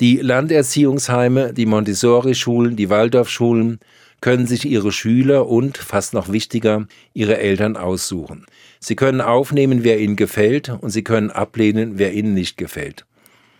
Die 0.00 0.16
Landerziehungsheime, 0.16 1.52
die 1.52 1.66
Montessori-Schulen, 1.66 2.74
die 2.74 2.90
Waldorfschulen 2.90 3.78
können 4.20 4.48
sich 4.48 4.64
ihre 4.64 4.90
Schüler 4.90 5.46
und, 5.46 5.78
fast 5.78 6.12
noch 6.12 6.30
wichtiger, 6.30 6.88
ihre 7.14 7.38
Eltern 7.38 7.76
aussuchen. 7.76 8.46
Sie 8.80 8.96
können 8.96 9.20
aufnehmen, 9.20 9.84
wer 9.84 10.00
ihnen 10.00 10.16
gefällt, 10.16 10.70
und 10.70 10.90
sie 10.90 11.04
können 11.04 11.30
ablehnen, 11.30 11.98
wer 11.98 12.12
ihnen 12.12 12.34
nicht 12.34 12.56
gefällt. 12.56 13.07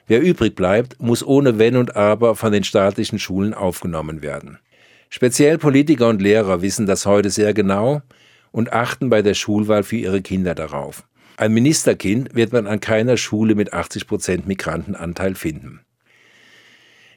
Wer 0.09 0.23
übrig 0.23 0.55
bleibt, 0.55 1.01
muss 1.03 1.25
ohne 1.25 1.59
Wenn 1.59 1.77
und 1.77 1.94
Aber 1.94 2.35
von 2.35 2.51
den 2.51 2.64
staatlichen 2.64 3.18
Schulen 3.18 3.53
aufgenommen 3.53 4.23
werden. 4.23 4.59
Speziell 5.11 5.59
Politiker 5.59 6.09
und 6.09 6.23
Lehrer 6.23 6.62
wissen 6.62 6.87
das 6.87 7.05
heute 7.05 7.29
sehr 7.29 7.53
genau 7.53 8.01
und 8.51 8.73
achten 8.73 9.11
bei 9.11 9.21
der 9.21 9.35
Schulwahl 9.35 9.83
für 9.83 9.97
ihre 9.97 10.23
Kinder 10.23 10.55
darauf. 10.55 11.05
Ein 11.37 11.53
Ministerkind 11.53 12.35
wird 12.35 12.55
man 12.55 12.66
an 12.66 12.81
keiner 12.81 13.18
Schule 13.18 13.55
mit 13.55 13.75
80 13.75 14.07
Prozent 14.07 14.49
Migrantenanteil 14.49 15.35
finden. 15.35 15.81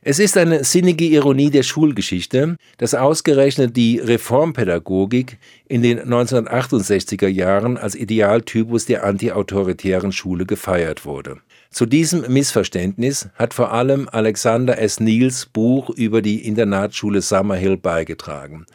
Es 0.03 0.19
ist 0.19 0.35
eine 0.35 0.63
sinnige 0.63 1.05
Ironie 1.05 1.49
der 1.49 1.63
Schulgeschichte, 1.63 2.57
dass 2.77 2.93
ausgerechnet 2.93 3.77
die 3.77 3.99
Reformpädagogik 3.99 5.37
in 5.67 5.81
den 5.81 5.99
1968er 5.99 7.27
Jahren 7.27 7.77
als 7.77 7.95
Idealtypus 7.95 8.85
der 8.85 9.05
antiautoritären 9.05 10.11
Schule 10.11 10.45
gefeiert 10.45 11.05
wurde. 11.05 11.37
Zu 11.71 11.85
diesem 11.85 12.29
Missverständnis 12.31 13.29
hat 13.35 13.53
vor 13.53 13.71
allem 13.71 14.09
Alexander 14.11 14.77
S. 14.77 14.99
Neils 14.99 15.45
Buch 15.45 15.89
über 15.89 16.21
die 16.21 16.45
Internatsschule 16.45 17.21
Summerhill 17.21 17.77
beigetragen. 17.77 18.65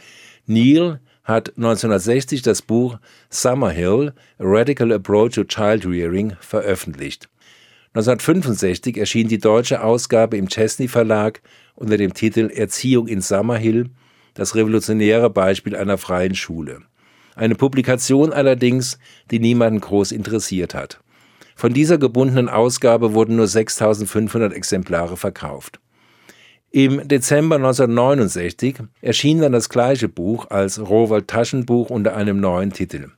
Neil 0.47 1.01
hat 1.23 1.51
1960 1.59 2.41
das 2.41 2.63
Buch 2.63 2.97
Summerhill, 3.29 4.15
A 4.39 4.45
Radical 4.45 4.93
Approach 4.93 5.35
to 5.35 5.45
Child 5.45 5.85
Rearing 5.85 6.37
veröffentlicht. 6.41 7.29
1965 7.93 8.97
erschien 8.97 9.29
die 9.29 9.39
deutsche 9.39 9.83
Ausgabe 9.83 10.39
im 10.39 10.49
Chesney 10.49 10.89
Verlag 10.89 11.43
unter 11.75 11.99
dem 11.99 12.15
Titel 12.15 12.49
Erziehung 12.49 13.09
in 13.09 13.21
Summerhill, 13.21 13.91
das 14.33 14.55
revolutionäre 14.55 15.29
Beispiel 15.29 15.77
einer 15.77 15.99
freien 15.99 16.35
Schule. 16.35 16.81
Eine 17.35 17.57
Publikation 17.57 18.33
allerdings, 18.33 18.99
die 19.31 19.39
niemanden 19.39 19.81
groß 19.81 20.13
interessiert 20.13 20.75
hat. 20.75 20.99
Von 21.57 21.73
dieser 21.73 21.99
gebundenen 21.99 22.49
Ausgabe 22.49 23.15
wurden 23.15 23.35
nur 23.35 23.49
6500 23.49 24.53
Exemplare 24.53 25.17
verkauft. 25.17 25.81
Im 26.71 27.09
Dezember 27.09 27.57
1969 27.57 28.77
erschien 29.01 29.41
dann 29.41 29.53
das 29.53 29.69
gleiche 29.69 30.09
Buch 30.09 30.51
als 30.51 30.79
Rowold 30.79 31.27
Taschenbuch 31.27 31.91
unter 31.91 32.15
einem 32.15 32.39
neuen 32.39 32.73
Titel. 32.73 33.09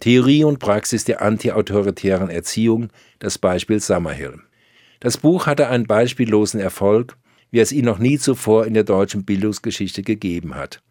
Theorie 0.00 0.44
und 0.44 0.58
Praxis 0.58 1.04
der 1.04 1.22
antiautoritären 1.22 2.28
Erziehung, 2.28 2.88
das 3.18 3.38
Beispiel 3.38 3.80
Summerhill. 3.80 4.40
Das 5.00 5.16
Buch 5.16 5.46
hatte 5.46 5.68
einen 5.68 5.86
beispiellosen 5.86 6.60
Erfolg 6.60 7.16
wie 7.50 7.60
es 7.60 7.72
ihn 7.72 7.84
noch 7.84 7.98
nie 7.98 8.18
zuvor 8.18 8.66
in 8.66 8.74
der 8.74 8.84
deutschen 8.84 9.24
Bildungsgeschichte 9.24 10.02
gegeben 10.02 10.54
hat. 10.54 10.82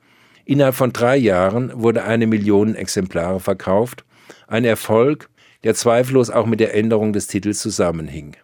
Innerhalb 0.45 0.75
von 0.75 0.93
drei 0.93 1.17
Jahren 1.17 1.71
wurde 1.75 2.03
eine 2.03 2.27
Million 2.27 2.75
Exemplare 2.75 3.39
verkauft, 3.39 4.05
ein 4.47 4.65
Erfolg, 4.65 5.29
der 5.65 5.75
zweifellos 5.75 6.29
auch 6.29 6.45
mit 6.45 6.61
der 6.61 6.73
Änderung 6.73 7.11
des 7.11 7.27
Titels 7.27 7.59
zusammenhing. 7.59 8.37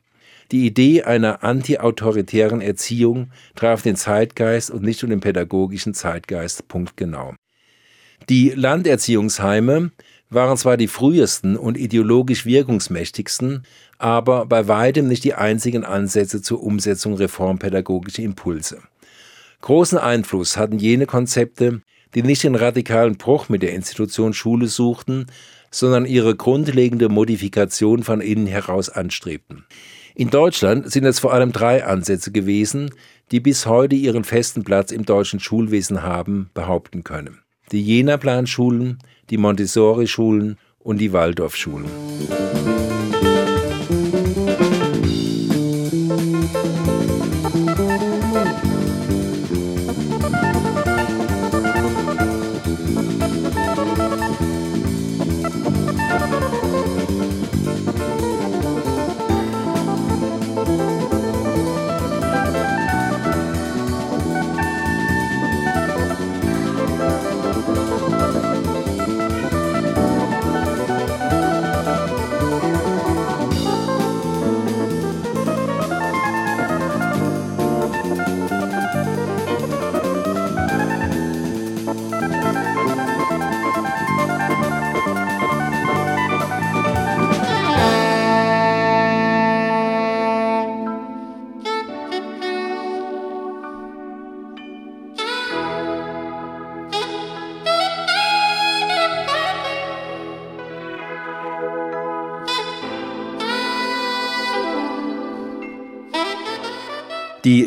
Die 0.51 0.65
Idee 0.65 1.03
einer 1.03 1.43
antiautoritären 1.43 2.59
Erziehung 2.59 3.31
traf 3.55 3.83
den 3.83 3.95
Zeitgeist 3.95 4.69
und 4.69 4.83
nicht 4.83 5.01
nur 5.01 5.09
den 5.09 5.21
pädagogischen 5.21 5.93
Zeitgeist 5.93 6.67
punktgenau. 6.67 7.35
Die 8.27 8.49
Landerziehungsheime 8.49 9.91
waren 10.29 10.57
zwar 10.57 10.77
die 10.77 10.87
frühesten 10.87 11.55
und 11.57 11.77
ideologisch 11.77 12.45
wirkungsmächtigsten, 12.45 13.63
aber 13.97 14.45
bei 14.45 14.67
weitem 14.67 15.07
nicht 15.07 15.23
die 15.23 15.35
einzigen 15.35 15.85
Ansätze 15.85 16.41
zur 16.41 16.63
Umsetzung 16.63 17.13
reformpädagogischer 17.13 18.23
Impulse. 18.23 18.79
Großen 19.61 19.97
Einfluss 19.97 20.57
hatten 20.57 20.79
jene 20.79 21.05
Konzepte, 21.05 21.81
die 22.15 22.23
nicht 22.23 22.43
den 22.43 22.55
radikalen 22.55 23.17
Bruch 23.17 23.47
mit 23.47 23.61
der 23.61 23.73
Institution 23.73 24.33
Schule 24.33 24.67
suchten, 24.67 25.27
sondern 25.71 26.05
ihre 26.05 26.35
grundlegende 26.35 27.09
Modifikation 27.09 28.03
von 28.03 28.21
innen 28.21 28.45
heraus 28.45 28.89
anstrebten. 28.89 29.65
In 30.13 30.29
Deutschland 30.29 30.91
sind 30.91 31.05
es 31.05 31.19
vor 31.19 31.33
allem 31.33 31.53
drei 31.53 31.85
Ansätze 31.85 32.31
gewesen, 32.31 32.91
die 33.31 33.39
bis 33.39 33.65
heute 33.65 33.95
ihren 33.95 34.25
festen 34.25 34.63
Platz 34.63 34.91
im 34.91 35.05
deutschen 35.05 35.39
Schulwesen 35.39 36.03
haben, 36.03 36.49
behaupten 36.53 37.03
können. 37.03 37.39
Die 37.71 37.81
Jena-Planschulen, 37.81 38.99
die 39.29 39.37
Montessori-Schulen 39.37 40.57
und 40.79 40.97
die 40.97 41.13
Waldorfschulen. 41.13 41.85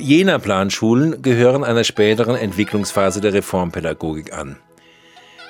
Die 0.05 0.19
Jena-Planschulen 0.19 1.23
gehören 1.23 1.65
einer 1.65 1.83
späteren 1.83 2.37
Entwicklungsphase 2.37 3.23
der 3.23 3.33
Reformpädagogik 3.33 4.35
an. 4.35 4.57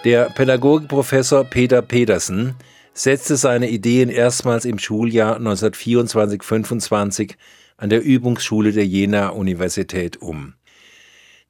Der 0.05 0.27
Pädagogikprofessor 0.27 1.43
Peter 1.43 1.83
Pedersen 1.83 2.55
setzte 2.93 3.35
seine 3.35 3.69
Ideen 3.69 4.11
erstmals 4.11 4.65
im 4.65 4.79
Schuljahr 4.79 5.41
1924-25 5.41 7.33
an 7.79 7.91
der 7.91 8.05
Übungsschule 8.05 8.71
der 8.71 8.87
Jena 8.87 9.31
Universität 9.31 10.23
um. 10.23 10.55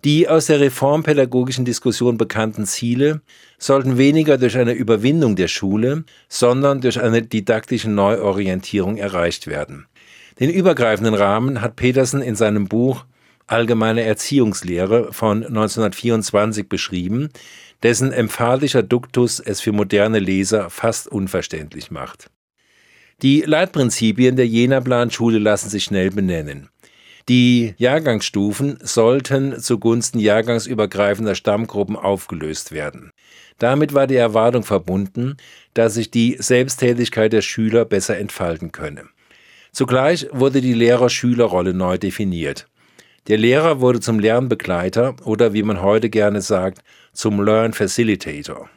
Die 0.02 0.26
aus 0.26 0.46
der 0.46 0.60
reformpädagogischen 0.60 1.66
Diskussion 1.66 2.16
bekannten 2.16 2.64
Ziele 2.64 3.20
sollten 3.58 3.98
weniger 3.98 4.38
durch 4.38 4.56
eine 4.56 4.72
Überwindung 4.72 5.36
der 5.36 5.48
Schule, 5.48 6.04
sondern 6.30 6.80
durch 6.80 6.98
eine 6.98 7.20
didaktische 7.20 7.90
Neuorientierung 7.90 8.96
erreicht 8.96 9.46
werden. 9.46 9.88
Den 10.40 10.50
übergreifenden 10.50 11.14
Rahmen 11.14 11.60
hat 11.60 11.76
Petersen 11.76 12.22
in 12.22 12.36
seinem 12.36 12.66
Buch 12.66 13.04
Allgemeine 13.46 14.02
Erziehungslehre 14.02 15.12
von 15.12 15.44
1924 15.44 16.68
beschrieben, 16.68 17.28
dessen 17.82 18.10
emphatischer 18.10 18.82
Duktus 18.82 19.38
es 19.38 19.60
für 19.60 19.72
moderne 19.72 20.18
Leser 20.18 20.70
fast 20.70 21.08
unverständlich 21.08 21.90
macht. 21.90 22.30
Die 23.22 23.42
Leitprinzipien 23.42 24.36
der 24.36 24.46
Jena-Planschule 24.46 25.38
lassen 25.38 25.68
sich 25.68 25.84
schnell 25.84 26.10
benennen. 26.10 26.70
Die 27.28 27.74
Jahrgangsstufen 27.78 28.78
sollten 28.82 29.60
zugunsten 29.60 30.18
jahrgangsübergreifender 30.18 31.34
Stammgruppen 31.34 31.96
aufgelöst 31.96 32.72
werden. 32.72 33.12
Damit 33.58 33.94
war 33.94 34.06
die 34.06 34.16
Erwartung 34.16 34.62
verbunden, 34.62 35.36
dass 35.74 35.94
sich 35.94 36.10
die 36.10 36.36
Selbsttätigkeit 36.38 37.32
der 37.32 37.42
Schüler 37.42 37.84
besser 37.84 38.18
entfalten 38.18 38.72
könne. 38.72 39.04
Zugleich 39.74 40.28
wurde 40.30 40.60
die 40.60 40.72
Lehrer-Schüler-Rolle 40.72 41.74
neu 41.74 41.98
definiert. 41.98 42.68
Der 43.26 43.36
Lehrer 43.36 43.80
wurde 43.80 43.98
zum 43.98 44.20
Lernbegleiter 44.20 45.16
oder 45.24 45.52
wie 45.52 45.64
man 45.64 45.82
heute 45.82 46.10
gerne 46.10 46.42
sagt, 46.42 46.84
zum 47.12 47.42
Learn 47.42 47.72
Facilitator. 47.72 48.70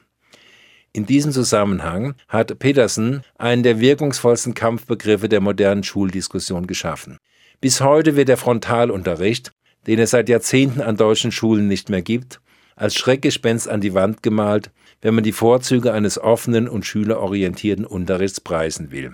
In 0.94 1.06
diesem 1.06 1.32
Zusammenhang 1.32 2.16
hat 2.28 2.58
Peterson 2.58 3.22
einen 3.38 3.62
der 3.62 3.80
wirkungsvollsten 3.80 4.56
Kampfbegriffe 4.56 5.30
der 5.30 5.40
modernen 5.40 5.84
Schuldiskussion 5.84 6.66
geschaffen. 6.66 7.20
Bis 7.62 7.80
heute 7.82 8.16
wird 8.16 8.30
der 8.30 8.38
Frontalunterricht, 8.38 9.52
den 9.86 10.00
es 10.00 10.10
seit 10.10 10.30
Jahrzehnten 10.30 10.82
an 10.82 10.98
deutschen 10.98 11.32
Schulen 11.32 11.68
nicht 11.68 11.90
mehr 11.90 12.02
gibt, 12.02 12.42
als 12.76 12.96
Schreckgespenst 12.96 13.70
an 13.70 13.82
die 13.82 13.94
Wand 13.94 14.24
gemalt, 14.24 14.72
wenn 15.04 15.14
man 15.14 15.24
die 15.24 15.32
Vorzüge 15.32 15.94
eines 15.94 16.20
offenen 16.20 16.68
und 16.68 16.88
schülerorientierten 16.88 17.86
Unterrichts 17.86 18.42
preisen 18.42 18.90
will. 18.90 19.14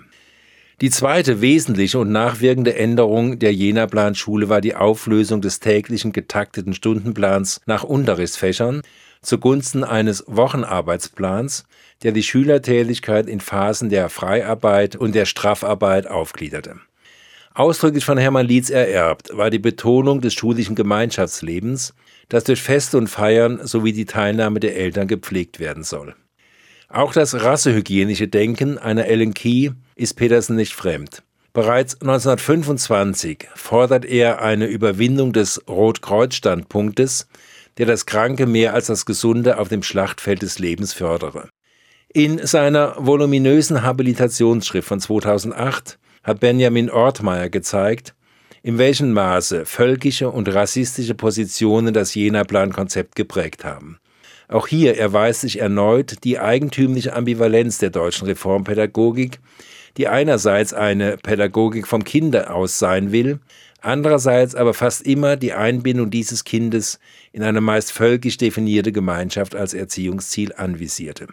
Die 0.80 0.90
zweite 0.90 1.40
wesentliche 1.40 2.00
und 2.00 2.10
nachwirkende 2.10 2.74
Änderung 2.74 3.38
der 3.38 3.54
Jena-Planschule 3.54 4.48
war 4.48 4.60
die 4.60 4.74
Auflösung 4.74 5.40
des 5.40 5.60
täglichen 5.60 6.12
getakteten 6.12 6.74
Stundenplans 6.74 7.60
nach 7.66 7.84
Unterrichtsfächern 7.84 8.82
zugunsten 9.22 9.84
eines 9.84 10.24
Wochenarbeitsplans, 10.26 11.64
der 12.02 12.12
die 12.12 12.22
Schülertätigkeit 12.22 13.26
in 13.26 13.40
Phasen 13.40 13.88
der 13.88 14.08
Freiarbeit 14.08 14.96
und 14.96 15.14
der 15.14 15.26
Straffarbeit 15.26 16.06
aufgliederte. 16.08 16.80
Ausdrücklich 17.54 18.04
von 18.04 18.18
Hermann 18.18 18.46
Lietz 18.46 18.68
ererbt 18.68 19.30
war 19.32 19.48
die 19.48 19.60
Betonung 19.60 20.20
des 20.20 20.34
schulischen 20.34 20.74
Gemeinschaftslebens, 20.74 21.94
das 22.28 22.44
durch 22.44 22.60
Feste 22.60 22.98
und 22.98 23.06
Feiern 23.06 23.64
sowie 23.64 23.92
die 23.92 24.06
Teilnahme 24.06 24.58
der 24.58 24.76
Eltern 24.76 25.06
gepflegt 25.06 25.60
werden 25.60 25.84
soll. 25.84 26.16
Auch 26.88 27.12
das 27.12 27.34
rassehygienische 27.34 28.28
Denken 28.28 28.76
einer 28.78 29.06
Ellen 29.06 29.34
Key 29.34 29.70
ist 29.94 30.14
Petersen 30.14 30.56
nicht 30.56 30.74
fremd. 30.74 31.22
Bereits 31.52 32.00
1925 32.00 33.48
fordert 33.54 34.04
er 34.04 34.42
eine 34.42 34.66
Überwindung 34.66 35.32
des 35.32 35.62
Rotkreuz-Standpunktes, 35.68 37.28
der 37.78 37.86
das 37.86 38.06
Kranke 38.06 38.46
mehr 38.46 38.74
als 38.74 38.86
das 38.86 39.06
Gesunde 39.06 39.58
auf 39.58 39.68
dem 39.68 39.82
Schlachtfeld 39.82 40.42
des 40.42 40.58
Lebens 40.58 40.92
fördere. 40.92 41.48
In 42.12 42.44
seiner 42.46 42.96
voluminösen 42.98 43.82
Habilitationsschrift 43.82 44.86
von 44.86 45.00
2008 45.00 45.98
hat 46.22 46.40
Benjamin 46.40 46.90
Ortmeier 46.90 47.48
gezeigt, 47.48 48.14
in 48.62 48.78
welchem 48.78 49.12
Maße 49.12 49.66
völkische 49.66 50.30
und 50.30 50.48
rassistische 50.52 51.14
Positionen 51.14 51.92
das 51.92 52.14
Jena-Plan-Konzept 52.14 53.14
geprägt 53.14 53.64
haben. 53.64 53.98
Auch 54.48 54.66
hier 54.66 54.98
erweist 54.98 55.42
sich 55.42 55.60
erneut 55.60 56.24
die 56.24 56.38
eigentümliche 56.38 57.14
Ambivalenz 57.14 57.78
der 57.78 57.90
deutschen 57.90 58.26
Reformpädagogik, 58.26 59.40
die 59.96 60.08
einerseits 60.08 60.72
eine 60.72 61.16
Pädagogik 61.16 61.86
vom 61.86 62.04
Kinde 62.04 62.50
aus 62.50 62.78
sein 62.78 63.12
will, 63.12 63.40
andererseits 63.80 64.54
aber 64.54 64.74
fast 64.74 65.06
immer 65.06 65.36
die 65.36 65.52
Einbindung 65.52 66.10
dieses 66.10 66.44
Kindes 66.44 66.98
in 67.32 67.42
eine 67.42 67.60
meist 67.60 67.92
völkisch 67.92 68.36
definierte 68.36 68.92
Gemeinschaft 68.92 69.54
als 69.54 69.74
Erziehungsziel 69.74 70.52
anvisierte. 70.54 71.28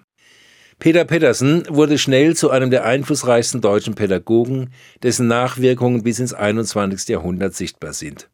Peter 0.79 1.05
Pettersen 1.05 1.63
wurde 1.69 1.99
schnell 1.99 2.35
zu 2.35 2.49
einem 2.49 2.71
der 2.71 2.85
einflussreichsten 2.85 3.61
deutschen 3.61 3.93
Pädagogen, 3.93 4.71
dessen 5.03 5.27
Nachwirkungen 5.27 6.01
bis 6.01 6.19
ins 6.19 6.33
21. 6.33 7.07
Jahrhundert 7.07 7.53
sichtbar 7.53 7.93
sind. 7.93 8.29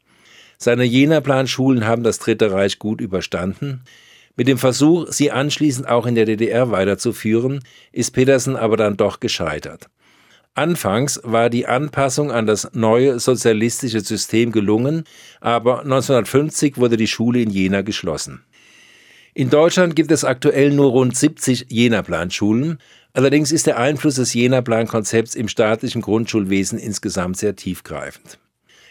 Seine 0.58 0.86
Jena-Planschulen 0.86 1.86
haben 1.86 2.04
das 2.04 2.20
Dritte 2.20 2.52
Reich 2.52 2.80
gut 2.80 3.02
überstanden, 3.02 3.82
mit 4.38 4.48
dem 4.48 4.60
Versuch, 4.60 5.08
sie 5.12 5.32
anschließend 5.32 5.90
auch 5.90 6.06
in 6.06 6.14
der 6.14 6.26
DDR 6.26 6.70
weiterzuführen, 6.72 7.64
ist 7.92 8.12
Petersen 8.12 8.56
aber 8.56 8.78
dann 8.78 8.96
doch 8.96 9.20
gescheitert. 9.20 9.90
Anfangs 10.58 11.22
war 11.24 11.52
die 11.52 11.68
Anpassung 11.68 12.32
an 12.32 12.48
das 12.48 12.72
neue 12.74 13.20
sozialistische 13.20 14.00
System 14.00 14.52
gelungen, 14.52 15.04
aber 15.40 15.82
1950 15.82 16.78
wurde 16.78 16.98
die 16.98 17.06
Schule 17.06 17.44
in 17.44 17.52
Jena 17.52 17.84
geschlossen. 17.84 18.44
In 19.36 19.52
Deutschland 19.52 19.96
gibt 19.96 20.10
es 20.10 20.24
aktuell 20.24 20.72
nur 20.72 20.90
rund 20.90 21.16
70 21.16 21.68
Jena-Planschulen, 21.70 22.80
allerdings 23.14 23.52
ist 23.52 23.68
der 23.68 23.78
Einfluss 23.78 24.16
des 24.16 24.34
Jena-Plan-Konzepts 24.34 25.36
im 25.36 25.48
staatlichen 25.48 26.02
Grundschulwesen 26.02 26.80
insgesamt 26.80 27.38
sehr 27.38 27.56
tiefgreifend. 27.56 28.40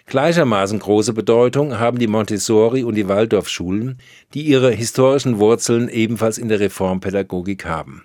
Gleichermaßen 0.06 0.78
große 0.78 1.14
Bedeutung 1.14 1.80
haben 1.80 1.98
die 1.98 2.06
Montessori- 2.06 2.84
und 2.84 2.94
die 2.94 3.08
Waldorfschulen, 3.08 3.98
die 4.34 4.42
ihre 4.42 4.70
historischen 4.70 5.40
Wurzeln 5.40 5.88
ebenfalls 5.88 6.38
in 6.38 6.48
der 6.48 6.60
Reformpädagogik 6.60 7.64
haben. 7.64 8.04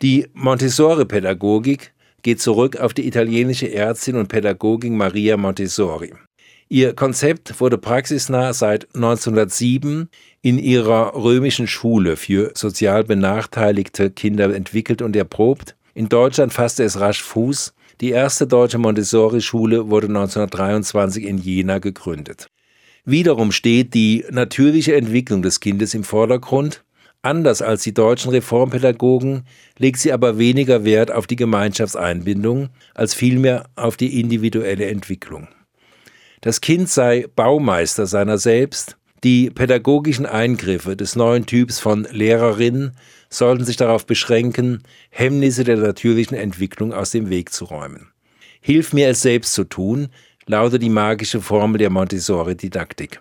Die 0.00 0.28
Montessori-Pädagogik 0.32 1.92
geht 2.22 2.40
zurück 2.40 2.76
auf 2.76 2.94
die 2.94 3.06
italienische 3.06 3.72
Ärztin 3.72 4.16
und 4.16 4.28
Pädagogin 4.28 4.96
Maria 4.96 5.36
Montessori. 5.36 6.12
Ihr 6.68 6.94
Konzept 6.94 7.60
wurde 7.60 7.78
praxisnah 7.78 8.52
seit 8.52 8.94
1907 8.94 10.08
in 10.40 10.58
ihrer 10.58 11.16
römischen 11.16 11.66
Schule 11.66 12.16
für 12.16 12.52
sozial 12.54 13.02
benachteiligte 13.02 14.10
Kinder 14.10 14.54
entwickelt 14.54 15.02
und 15.02 15.16
erprobt. 15.16 15.74
In 15.94 16.08
Deutschland 16.08 16.52
fasste 16.52 16.84
es 16.84 17.00
rasch 17.00 17.22
Fuß. 17.24 17.74
Die 18.00 18.10
erste 18.10 18.46
deutsche 18.46 18.78
Montessori-Schule 18.78 19.90
wurde 19.90 20.06
1923 20.06 21.26
in 21.26 21.38
Jena 21.38 21.80
gegründet. 21.80 22.46
Wiederum 23.04 23.50
steht 23.50 23.94
die 23.94 24.24
natürliche 24.30 24.94
Entwicklung 24.94 25.42
des 25.42 25.58
Kindes 25.58 25.94
im 25.94 26.04
Vordergrund 26.04 26.84
Anders 27.22 27.60
als 27.60 27.82
die 27.82 27.92
deutschen 27.92 28.30
Reformpädagogen 28.30 29.44
legt 29.76 29.98
sie 29.98 30.12
aber 30.12 30.38
weniger 30.38 30.84
Wert 30.84 31.12
auf 31.12 31.26
die 31.26 31.36
Gemeinschaftseinbindung 31.36 32.70
als 32.94 33.12
vielmehr 33.12 33.64
auf 33.76 33.98
die 33.98 34.20
individuelle 34.20 34.86
Entwicklung. 34.86 35.48
Das 36.40 36.62
Kind 36.62 36.88
sei 36.88 37.26
Baumeister 37.36 38.06
seiner 38.06 38.38
selbst, 38.38 38.96
die 39.22 39.50
pädagogischen 39.50 40.24
Eingriffe 40.24 40.96
des 40.96 41.14
neuen 41.14 41.44
Typs 41.44 41.78
von 41.78 42.08
Lehrerin 42.10 42.92
sollten 43.28 43.66
sich 43.66 43.76
darauf 43.76 44.06
beschränken, 44.06 44.82
Hemmnisse 45.10 45.64
der 45.64 45.76
natürlichen 45.76 46.38
Entwicklung 46.38 46.94
aus 46.94 47.10
dem 47.10 47.28
Weg 47.28 47.52
zu 47.52 47.66
räumen. 47.66 48.10
Hilf 48.62 48.94
mir 48.94 49.08
es 49.08 49.20
selbst 49.20 49.52
zu 49.52 49.64
tun, 49.64 50.08
lautet 50.46 50.82
die 50.82 50.88
magische 50.88 51.42
Formel 51.42 51.76
der 51.76 51.90
Montessori-Didaktik. 51.90 53.20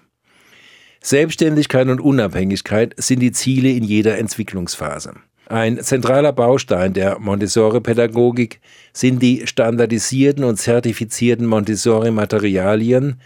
Selbstständigkeit 1.02 1.88
und 1.88 2.02
Unabhängigkeit 2.02 2.94
sind 2.98 3.20
die 3.20 3.32
Ziele 3.32 3.70
in 3.70 3.84
jeder 3.84 4.18
Entwicklungsphase. 4.18 5.14
Ein 5.48 5.82
zentraler 5.82 6.32
Baustein 6.32 6.94
der 6.94 7.18
Montessori-Pädagogik 7.20 8.60
sind 8.94 9.22
die 9.24 9.48
standardisierten 9.48 10.44
und 10.44 10.58
zertifizierten 10.58 11.48
Montessori-Materialien, 11.48 13.20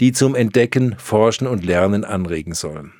die 0.00 0.12
zum 0.12 0.34
Entdecken, 0.34 0.96
Forschen 0.98 1.46
und 1.46 1.64
Lernen 1.64 2.04
anregen 2.04 2.54
sollen. 2.54 2.92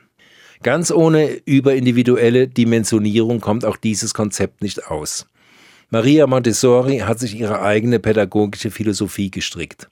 Ganz 0.62 0.90
ohne 0.90 1.40
überindividuelle 1.44 2.48
Dimensionierung 2.48 3.40
kommt 3.40 3.64
auch 3.64 3.76
dieses 3.76 4.14
Konzept 4.14 4.62
nicht 4.62 4.86
aus. 4.88 5.26
Maria 5.90 6.26
Montessori 6.26 6.98
hat 6.98 7.18
sich 7.18 7.38
ihre 7.38 7.62
eigene 7.62 7.98
pädagogische 7.98 8.70
Philosophie 8.70 9.30
gestrickt. 9.30 9.88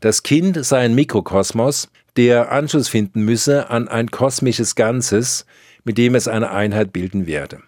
Das 0.00 0.22
Kind 0.22 0.64
sei 0.64 0.78
ein 0.78 0.94
Mikrokosmos, 0.94 1.90
der 2.16 2.52
Anschluss 2.52 2.88
finden 2.88 3.24
müsse 3.24 3.70
an 3.70 3.88
ein 3.88 4.10
kosmisches 4.10 4.74
Ganzes, 4.74 5.46
mit 5.84 5.98
dem 5.98 6.14
es 6.14 6.28
eine 6.28 6.50
Einheit 6.50 6.92
bilden 6.92 7.26
werde. 7.26 7.60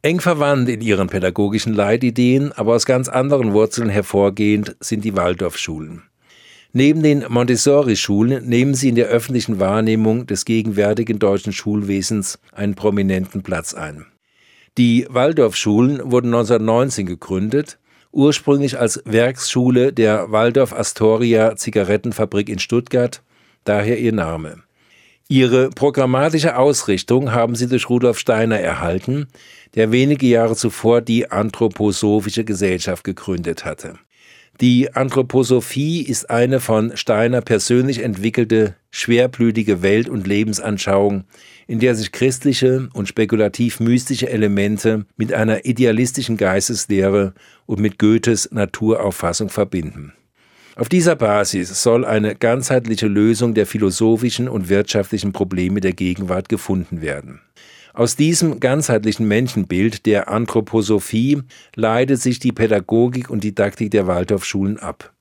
Eng 0.00 0.20
verwandt 0.20 0.68
in 0.68 0.80
ihren 0.80 1.08
pädagogischen 1.08 1.74
Leitideen, 1.74 2.52
aber 2.52 2.74
aus 2.74 2.86
ganz 2.86 3.08
anderen 3.08 3.52
Wurzeln 3.52 3.88
hervorgehend, 3.88 4.76
sind 4.80 5.04
die 5.04 5.16
Waldorfschulen. 5.16 6.02
Neben 6.72 7.02
den 7.02 7.24
Montessori-Schulen 7.28 8.46
nehmen 8.46 8.74
sie 8.74 8.90
in 8.90 8.94
der 8.94 9.06
öffentlichen 9.06 9.58
Wahrnehmung 9.58 10.26
des 10.26 10.44
gegenwärtigen 10.44 11.18
deutschen 11.18 11.52
Schulwesens 11.52 12.38
einen 12.52 12.74
prominenten 12.74 13.42
Platz 13.42 13.74
ein. 13.74 14.06
Die 14.76 15.06
Waldorfschulen 15.08 16.12
wurden 16.12 16.28
1919 16.28 17.06
gegründet, 17.06 17.78
ursprünglich 18.12 18.78
als 18.78 19.02
Werksschule 19.04 19.92
der 19.92 20.30
Waldorf 20.30 20.72
Astoria 20.72 21.56
Zigarettenfabrik 21.56 22.48
in 22.48 22.60
Stuttgart 22.60 23.22
daher 23.68 23.98
ihr 23.98 24.12
Name. 24.12 24.62
Ihre 25.28 25.68
programmatische 25.68 26.56
Ausrichtung 26.56 27.32
haben 27.32 27.54
sie 27.54 27.68
durch 27.68 27.90
Rudolf 27.90 28.18
Steiner 28.18 28.58
erhalten, 28.58 29.28
der 29.74 29.92
wenige 29.92 30.26
Jahre 30.26 30.56
zuvor 30.56 31.02
die 31.02 31.30
Anthroposophische 31.30 32.44
Gesellschaft 32.44 33.04
gegründet 33.04 33.66
hatte. 33.66 33.98
Die 34.60 34.92
Anthroposophie 34.92 36.02
ist 36.02 36.30
eine 36.30 36.58
von 36.58 36.96
Steiner 36.96 37.42
persönlich 37.42 38.02
entwickelte, 38.02 38.74
schwerblütige 38.90 39.82
Welt- 39.82 40.08
und 40.08 40.26
Lebensanschauung, 40.26 41.24
in 41.68 41.78
der 41.78 41.94
sich 41.94 42.10
christliche 42.10 42.88
und 42.92 43.06
spekulativ-mystische 43.06 44.28
Elemente 44.28 45.04
mit 45.16 45.32
einer 45.32 45.64
idealistischen 45.64 46.36
Geisteslehre 46.38 47.34
und 47.66 47.78
mit 47.78 48.00
Goethes 48.00 48.48
Naturauffassung 48.50 49.48
verbinden. 49.48 50.12
Auf 50.78 50.88
dieser 50.88 51.16
Basis 51.16 51.82
soll 51.82 52.04
eine 52.04 52.36
ganzheitliche 52.36 53.08
Lösung 53.08 53.52
der 53.52 53.66
philosophischen 53.66 54.48
und 54.48 54.68
wirtschaftlichen 54.68 55.32
Probleme 55.32 55.80
der 55.80 55.92
Gegenwart 55.92 56.48
gefunden 56.48 57.02
werden. 57.02 57.40
Aus 57.94 58.14
diesem 58.14 58.60
ganzheitlichen 58.60 59.26
Menschenbild 59.26 60.06
der 60.06 60.28
Anthroposophie 60.28 61.42
leitet 61.74 62.20
sich 62.22 62.38
die 62.38 62.52
Pädagogik 62.52 63.28
und 63.28 63.42
Didaktik 63.42 63.90
der 63.90 64.06
Waldorfschulen 64.06 64.78
ab. 64.78 65.12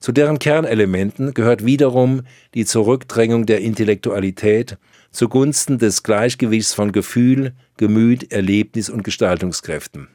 Zu 0.00 0.10
deren 0.10 0.40
Kernelementen 0.40 1.32
gehört 1.32 1.64
wiederum 1.64 2.22
die 2.54 2.64
Zurückdrängung 2.64 3.46
der 3.46 3.60
Intellektualität 3.60 4.78
zugunsten 5.12 5.78
des 5.78 6.02
Gleichgewichts 6.02 6.74
von 6.74 6.90
Gefühl, 6.90 7.52
Gemüt, 7.76 8.32
Erlebnis 8.32 8.90
und 8.90 9.04
Gestaltungskräften. 9.04 10.08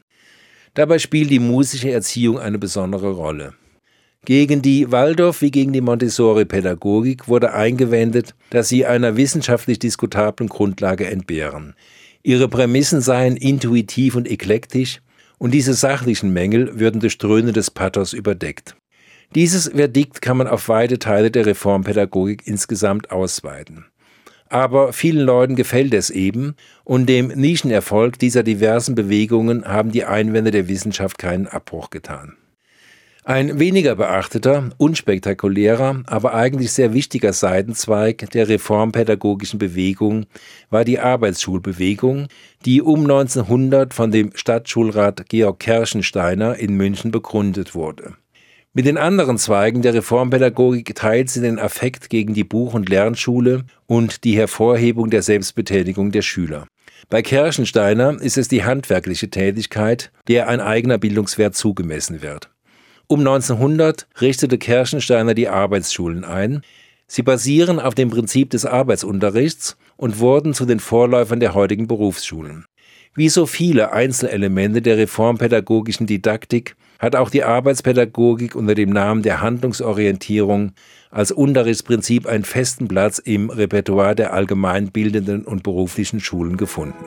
Dabei 0.74 0.98
spielt 0.98 1.30
die 1.30 1.38
musische 1.38 1.90
Erziehung 1.90 2.38
eine 2.38 2.58
besondere 2.58 3.12
Rolle. 3.12 3.54
Gegen 4.26 4.60
die 4.60 4.92
Waldorf 4.92 5.40
wie 5.40 5.50
gegen 5.50 5.72
die 5.72 5.80
Montessori-Pädagogik 5.80 7.26
wurde 7.26 7.54
eingewendet, 7.54 8.34
dass 8.50 8.68
sie 8.68 8.84
einer 8.84 9.16
wissenschaftlich 9.16 9.78
diskutablen 9.78 10.48
Grundlage 10.48 11.06
entbehren. 11.06 11.74
Ihre 12.22 12.48
Prämissen 12.48 13.00
seien 13.00 13.36
intuitiv 13.36 14.16
und 14.16 14.30
eklektisch 14.30 15.00
und 15.38 15.52
diese 15.52 15.72
sachlichen 15.72 16.34
Mängel 16.34 16.78
würden 16.78 17.00
durch 17.00 17.16
dröhnendes 17.16 17.70
Pathos 17.70 18.12
überdeckt. 18.12 18.76
Dieses 19.34 19.68
Verdikt 19.68 20.20
kann 20.20 20.36
man 20.36 20.48
auf 20.48 20.68
weite 20.68 20.98
Teile 20.98 21.30
der 21.30 21.46
Reformpädagogik 21.46 22.46
insgesamt 22.46 23.10
ausweiten. 23.10 23.86
Aber 24.50 24.92
vielen 24.92 25.24
Leuten 25.24 25.56
gefällt 25.56 25.94
es 25.94 26.10
eben, 26.10 26.56
und 26.84 27.06
dem 27.06 27.28
Nischenerfolg 27.28 28.18
dieser 28.18 28.42
diversen 28.42 28.96
Bewegungen 28.96 29.64
haben 29.64 29.92
die 29.92 30.04
Einwände 30.04 30.50
der 30.50 30.68
Wissenschaft 30.68 31.18
keinen 31.18 31.46
Abbruch 31.46 31.88
getan. 31.88 32.36
Ein 33.24 33.58
weniger 33.58 33.96
beachteter, 33.96 34.70
unspektakulärer, 34.78 36.02
aber 36.06 36.34
eigentlich 36.34 36.72
sehr 36.72 36.94
wichtiger 36.94 37.34
Seitenzweig 37.34 38.30
der 38.30 38.48
reformpädagogischen 38.48 39.58
Bewegung 39.58 40.24
war 40.70 40.84
die 40.84 40.98
Arbeitsschulbewegung, 40.98 42.28
die 42.64 42.80
um 42.80 43.00
1900 43.02 43.92
von 43.92 44.10
dem 44.10 44.30
Stadtschulrat 44.34 45.28
Georg 45.28 45.58
Kerschensteiner 45.58 46.56
in 46.56 46.74
München 46.78 47.10
begründet 47.10 47.74
wurde. 47.74 48.14
Mit 48.72 48.86
den 48.86 48.96
anderen 48.96 49.36
Zweigen 49.36 49.82
der 49.82 49.92
Reformpädagogik 49.94 50.94
teilt 50.94 51.28
sie 51.28 51.42
den 51.42 51.58
Affekt 51.58 52.08
gegen 52.08 52.32
die 52.32 52.44
Buch- 52.44 52.72
und 52.72 52.88
Lernschule 52.88 53.64
und 53.86 54.24
die 54.24 54.36
Hervorhebung 54.36 55.10
der 55.10 55.22
Selbstbetätigung 55.22 56.10
der 56.10 56.22
Schüler. 56.22 56.66
Bei 57.10 57.20
Kerschensteiner 57.20 58.20
ist 58.20 58.38
es 58.38 58.48
die 58.48 58.64
handwerkliche 58.64 59.28
Tätigkeit, 59.28 60.10
der 60.28 60.48
ein 60.48 60.60
eigener 60.60 60.96
Bildungswert 60.96 61.54
zugemessen 61.54 62.22
wird. 62.22 62.50
Um 63.10 63.18
1900 63.18 64.06
richtete 64.20 64.56
Kerschensteiner 64.56 65.34
die 65.34 65.48
Arbeitsschulen 65.48 66.24
ein. 66.24 66.62
Sie 67.08 67.24
basieren 67.24 67.80
auf 67.80 67.96
dem 67.96 68.08
Prinzip 68.08 68.50
des 68.50 68.64
Arbeitsunterrichts 68.64 69.76
und 69.96 70.20
wurden 70.20 70.54
zu 70.54 70.64
den 70.64 70.78
Vorläufern 70.78 71.40
der 71.40 71.54
heutigen 71.54 71.88
Berufsschulen. 71.88 72.66
Wie 73.16 73.28
so 73.28 73.46
viele 73.46 73.90
Einzelelemente 73.90 74.80
der 74.80 74.96
reformpädagogischen 74.96 76.06
Didaktik 76.06 76.76
hat 77.00 77.16
auch 77.16 77.30
die 77.30 77.42
Arbeitspädagogik 77.42 78.54
unter 78.54 78.76
dem 78.76 78.90
Namen 78.90 79.22
der 79.22 79.40
Handlungsorientierung 79.40 80.70
als 81.10 81.32
Unterrichtsprinzip 81.32 82.28
einen 82.28 82.44
festen 82.44 82.86
Platz 82.86 83.18
im 83.18 83.50
Repertoire 83.50 84.14
der 84.14 84.32
allgemeinbildenden 84.32 85.44
und 85.46 85.64
beruflichen 85.64 86.20
Schulen 86.20 86.56
gefunden. 86.56 87.04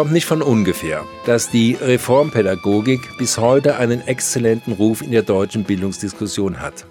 Kommt 0.00 0.12
nicht 0.12 0.24
von 0.24 0.40
ungefähr, 0.40 1.04
dass 1.26 1.50
die 1.50 1.76
Reformpädagogik 1.78 3.18
bis 3.18 3.36
heute 3.36 3.76
einen 3.76 4.00
exzellenten 4.00 4.72
Ruf 4.72 5.02
in 5.02 5.10
der 5.10 5.20
deutschen 5.20 5.64
Bildungsdiskussion 5.64 6.58
hat. 6.58 6.86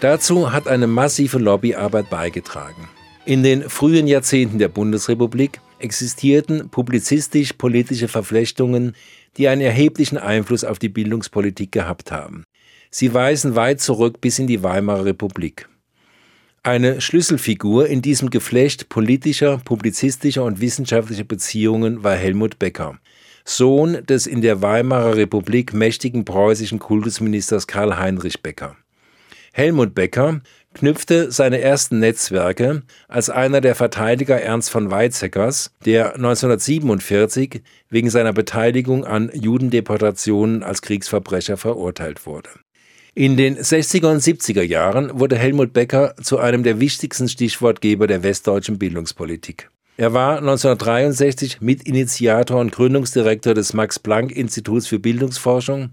Dazu 0.00 0.52
hat 0.52 0.68
eine 0.68 0.86
massive 0.86 1.38
Lobbyarbeit 1.38 2.10
beigetragen. 2.10 2.90
In 3.24 3.42
den 3.42 3.70
frühen 3.70 4.06
Jahrzehnten 4.06 4.58
der 4.58 4.68
Bundesrepublik 4.68 5.62
existierten 5.78 6.68
publizistisch-politische 6.68 8.08
Verflechtungen, 8.08 8.94
die 9.38 9.48
einen 9.48 9.62
erheblichen 9.62 10.18
Einfluss 10.18 10.62
auf 10.62 10.78
die 10.78 10.90
Bildungspolitik 10.90 11.72
gehabt 11.72 12.12
haben. 12.12 12.44
Sie 12.90 13.14
weisen 13.14 13.54
weit 13.54 13.80
zurück 13.80 14.20
bis 14.20 14.38
in 14.38 14.46
die 14.46 14.62
Weimarer 14.62 15.06
Republik. 15.06 15.70
Eine 16.66 17.00
Schlüsselfigur 17.00 17.86
in 17.86 18.02
diesem 18.02 18.28
Geflecht 18.28 18.88
politischer, 18.88 19.58
publizistischer 19.58 20.42
und 20.42 20.60
wissenschaftlicher 20.60 21.22
Beziehungen 21.22 22.02
war 22.02 22.16
Helmut 22.16 22.58
Becker, 22.58 22.98
Sohn 23.44 24.04
des 24.04 24.26
in 24.26 24.40
der 24.40 24.62
Weimarer 24.62 25.14
Republik 25.14 25.72
mächtigen 25.74 26.24
preußischen 26.24 26.80
Kultusministers 26.80 27.68
Karl 27.68 27.96
Heinrich 27.96 28.42
Becker. 28.42 28.74
Helmut 29.52 29.94
Becker 29.94 30.40
knüpfte 30.74 31.30
seine 31.30 31.60
ersten 31.60 32.00
Netzwerke 32.00 32.82
als 33.06 33.30
einer 33.30 33.60
der 33.60 33.76
Verteidiger 33.76 34.42
Ernst 34.42 34.70
von 34.70 34.90
Weizsäckers, 34.90 35.70
der 35.84 36.16
1947 36.16 37.62
wegen 37.90 38.10
seiner 38.10 38.32
Beteiligung 38.32 39.04
an 39.04 39.30
Judendeportationen 39.32 40.64
als 40.64 40.82
Kriegsverbrecher 40.82 41.58
verurteilt 41.58 42.26
wurde. 42.26 42.50
In 43.18 43.38
den 43.38 43.56
60er 43.56 44.10
und 44.10 44.20
70er 44.20 44.60
Jahren 44.60 45.18
wurde 45.18 45.38
Helmut 45.38 45.72
Becker 45.72 46.14
zu 46.22 46.38
einem 46.38 46.62
der 46.62 46.80
wichtigsten 46.80 47.30
Stichwortgeber 47.30 48.06
der 48.06 48.22
westdeutschen 48.22 48.78
Bildungspolitik. 48.78 49.70
Er 49.96 50.12
war 50.12 50.36
1963 50.36 51.62
Mitinitiator 51.62 52.60
und 52.60 52.72
Gründungsdirektor 52.72 53.54
des 53.54 53.72
Max-Planck-Instituts 53.72 54.86
für 54.86 54.98
Bildungsforschung. 54.98 55.92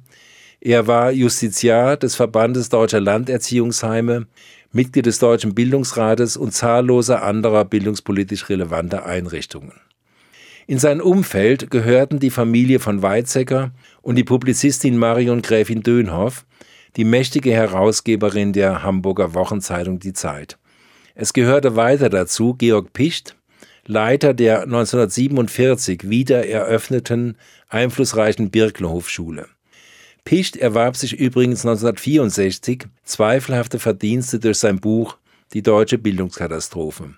Er 0.59 0.87
war 0.87 1.11
Justiziar 1.11 1.95
des 1.95 2.15
Verbandes 2.15 2.67
Deutscher 2.67 2.99
Landerziehungsheime, 2.99 4.27
Mitglied 4.73 5.05
des 5.05 5.19
Deutschen 5.19 5.55
Bildungsrates 5.55 6.35
und 6.35 6.51
zahlloser 6.51 7.23
anderer 7.23 7.63
bildungspolitisch 7.63 8.49
relevanter 8.49 9.05
Einrichtungen. 9.05 9.79
In 10.67 10.77
sein 10.77 10.99
Umfeld 10.99 11.71
gehörten 11.71 12.19
die 12.19 12.29
Familie 12.29 12.79
von 12.79 13.01
Weizsäcker 13.01 13.71
und 14.01 14.15
die 14.15 14.23
Publizistin 14.25 14.97
Marion 14.97 15.41
Gräfin 15.41 15.83
Dönhoff, 15.83 16.45
die 16.95 17.03
mächtige 17.03 17.51
Herausgeberin 17.51 18.53
der 18.53 18.83
Hamburger 18.83 19.33
Wochenzeitung 19.33 19.99
Die 19.99 20.13
Zeit. 20.13 20.57
Es 21.15 21.33
gehörte 21.33 21.75
weiter 21.75 22.09
dazu 22.09 22.55
Georg 22.55 22.93
Picht, 22.93 23.35
Leiter 23.85 24.33
der 24.33 24.63
1947 24.63 26.09
wieder 26.09 26.47
eröffneten 26.47 27.37
einflussreichen 27.67 28.49
Birklerhofschule. 28.49 29.47
Picht 30.23 30.55
erwarb 30.55 30.95
sich 30.95 31.19
übrigens 31.19 31.65
1964 31.65 32.85
zweifelhafte 33.03 33.79
Verdienste 33.79 34.39
durch 34.39 34.57
sein 34.57 34.79
Buch 34.79 35.17
Die 35.53 35.61
deutsche 35.61 35.97
Bildungskatastrophe. 35.97 37.15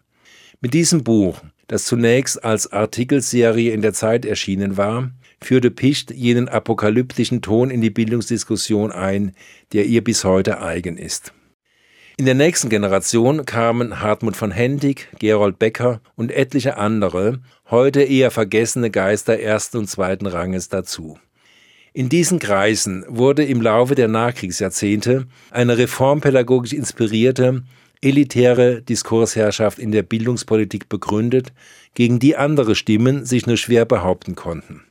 Mit 0.60 0.74
diesem 0.74 1.04
Buch, 1.04 1.42
das 1.68 1.86
zunächst 1.86 2.44
als 2.44 2.72
Artikelserie 2.72 3.72
in 3.72 3.82
der 3.82 3.94
Zeit 3.94 4.26
erschienen 4.26 4.78
war, 4.78 5.12
führte 5.42 5.72
Picht 5.72 6.12
jenen 6.12 6.48
apokalyptischen 6.48 7.42
Ton 7.42 7.70
in 7.70 7.82
die 7.82 7.90
Bildungsdiskussion 7.90 8.92
ein, 8.92 9.34
der 9.74 9.86
ihr 9.86 10.04
bis 10.04 10.24
heute 10.24 10.62
eigen 10.62 10.98
ist. 10.98 11.34
In 12.18 12.26
der 12.26 12.36
nächsten 12.36 12.70
Generation 12.70 13.46
kamen 13.46 14.00
Hartmut 14.00 14.38
von 14.38 14.50
Hentig, 14.52 15.10
Gerold 15.20 15.60
Becker 15.60 16.00
und 16.16 16.32
etliche 16.32 16.78
andere, 16.78 17.42
heute 17.70 18.04
eher 18.04 18.32
vergessene 18.32 18.90
Geister 18.90 19.38
ersten 19.38 19.80
und 19.80 19.90
zweiten 19.90 20.26
Ranges 20.26 20.70
dazu. 20.70 21.20
In 21.92 22.08
diesen 22.08 22.40
Kreisen 22.40 23.04
wurde 23.10 23.44
im 23.44 23.62
Laufe 23.62 23.96
der 23.96 24.08
Nachkriegsjahrzehnte 24.08 25.28
eine 25.52 25.78
reformpädagogisch 25.78 26.72
inspirierte, 26.72 27.64
elitäre 28.02 28.82
Diskursherrschaft 28.82 29.78
in 29.78 29.92
der 29.92 30.04
Bildungspolitik 30.04 30.88
begründet, 30.88 31.52
gegen 31.96 32.20
die 32.20 32.38
andere 32.38 32.76
Stimmen 32.76 33.26
sich 33.26 33.46
nur 33.46 33.58
schwer 33.58 33.84
behaupten 33.84 34.36
konnten. 34.36 34.85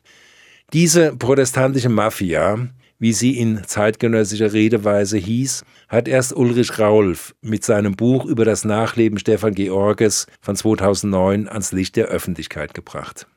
Diese 0.75 1.15
protestantische 1.15 1.89
Mafia, 1.89 2.67
wie 2.99 3.13
sie 3.13 3.39
in 3.39 3.63
zeitgenössischer 3.65 4.53
Redeweise 4.53 5.19
hieß, 5.19 5.63
hat 5.89 6.09
erst 6.09 6.35
Ulrich 6.35 6.81
Raulf 6.81 7.33
mit 7.43 7.63
seinem 7.63 7.95
Buch 7.95 8.25
über 8.25 8.45
das 8.45 8.65
Nachleben 8.65 9.21
Stefan 9.21 9.55
Georges 9.55 10.27
von 10.41 10.57
2009 10.57 11.47
ans 11.47 11.71
Licht 11.71 11.95
der 11.95 12.07
Öffentlichkeit 12.07 12.75
gebracht. 12.75 13.29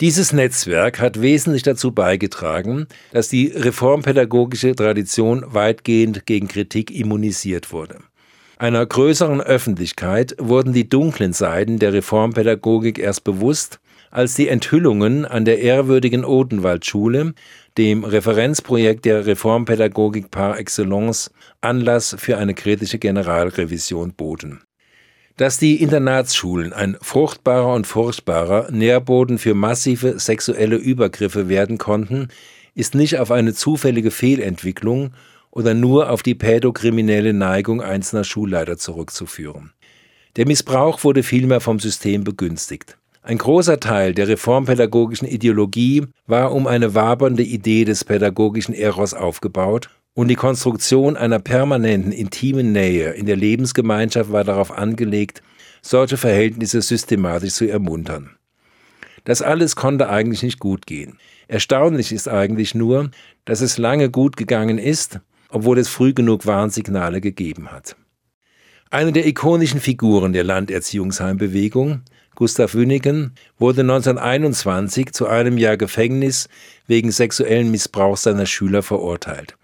Dieses 0.00 0.32
Netzwerk 0.32 1.00
hat 1.00 1.20
wesentlich 1.20 1.64
dazu 1.64 1.92
beigetragen, 1.92 2.86
dass 3.12 3.28
die 3.28 3.48
reformpädagogische 3.48 4.74
Tradition 4.74 5.44
weitgehend 5.46 6.24
gegen 6.24 6.48
Kritik 6.48 6.90
immunisiert 6.90 7.72
wurde. 7.72 7.98
Einer 8.56 8.86
größeren 8.86 9.42
Öffentlichkeit 9.42 10.34
wurden 10.38 10.72
die 10.72 10.88
dunklen 10.88 11.34
Seiten 11.34 11.78
der 11.78 11.92
Reformpädagogik 11.92 12.98
erst 12.98 13.22
bewusst, 13.22 13.80
als 14.14 14.34
die 14.34 14.48
Enthüllungen 14.48 15.24
an 15.24 15.44
der 15.44 15.58
ehrwürdigen 15.58 16.24
Odenwaldschule, 16.24 17.34
dem 17.76 18.04
Referenzprojekt 18.04 19.04
der 19.04 19.26
Reformpädagogik 19.26 20.30
par 20.30 20.56
excellence, 20.56 21.32
Anlass 21.60 22.14
für 22.16 22.38
eine 22.38 22.54
kritische 22.54 22.98
Generalrevision 22.98 24.12
boten. 24.12 24.60
Dass 25.36 25.58
die 25.58 25.82
Internatsschulen 25.82 26.72
ein 26.72 26.96
fruchtbarer 27.02 27.74
und 27.74 27.88
furchtbarer 27.88 28.70
Nährboden 28.70 29.38
für 29.38 29.54
massive 29.54 30.20
sexuelle 30.20 30.76
Übergriffe 30.76 31.48
werden 31.48 31.76
konnten, 31.78 32.28
ist 32.76 32.94
nicht 32.94 33.18
auf 33.18 33.32
eine 33.32 33.52
zufällige 33.52 34.12
Fehlentwicklung 34.12 35.10
oder 35.50 35.74
nur 35.74 36.10
auf 36.10 36.22
die 36.22 36.36
pädokriminelle 36.36 37.32
Neigung 37.32 37.82
einzelner 37.82 38.22
Schulleiter 38.22 38.76
zurückzuführen. 38.76 39.72
Der 40.36 40.46
Missbrauch 40.46 41.02
wurde 41.02 41.24
vielmehr 41.24 41.60
vom 41.60 41.80
System 41.80 42.22
begünstigt. 42.22 42.96
Ein 43.26 43.38
großer 43.38 43.80
Teil 43.80 44.12
der 44.12 44.28
reformpädagogischen 44.28 45.26
Ideologie 45.26 46.06
war 46.26 46.52
um 46.52 46.66
eine 46.66 46.94
wabernde 46.94 47.42
Idee 47.42 47.86
des 47.86 48.04
pädagogischen 48.04 48.74
Eros 48.74 49.14
aufgebaut 49.14 49.88
und 50.12 50.28
die 50.28 50.34
Konstruktion 50.34 51.16
einer 51.16 51.38
permanenten 51.38 52.12
intimen 52.12 52.72
Nähe 52.72 53.12
in 53.12 53.24
der 53.24 53.36
Lebensgemeinschaft 53.36 54.30
war 54.30 54.44
darauf 54.44 54.70
angelegt, 54.70 55.42
solche 55.80 56.18
Verhältnisse 56.18 56.82
systematisch 56.82 57.54
zu 57.54 57.64
ermuntern. 57.64 58.36
Das 59.24 59.40
alles 59.40 59.74
konnte 59.74 60.10
eigentlich 60.10 60.42
nicht 60.42 60.58
gut 60.58 60.86
gehen. 60.86 61.18
Erstaunlich 61.48 62.12
ist 62.12 62.28
eigentlich 62.28 62.74
nur, 62.74 63.10
dass 63.46 63.62
es 63.62 63.78
lange 63.78 64.10
gut 64.10 64.36
gegangen 64.36 64.76
ist, 64.76 65.20
obwohl 65.48 65.78
es 65.78 65.88
früh 65.88 66.12
genug 66.12 66.44
Warnsignale 66.44 67.22
gegeben 67.22 67.72
hat. 67.72 67.96
Eine 68.90 69.12
der 69.12 69.26
ikonischen 69.26 69.80
Figuren 69.80 70.34
der 70.34 70.44
Landerziehungsheimbewegung 70.44 72.02
Gustav 72.34 72.74
Wünigen, 72.74 73.32
wurde 73.58 73.82
1921 73.82 75.12
zu 75.12 75.26
einem 75.26 75.58
Jahr 75.58 75.76
Gefängnis 75.76 76.48
wegen 76.86 77.10
sexuellen 77.10 77.70
Missbrauchs 77.70 78.24
seiner 78.24 78.46
Schüler 78.46 78.82
verurteilt. 78.82 79.56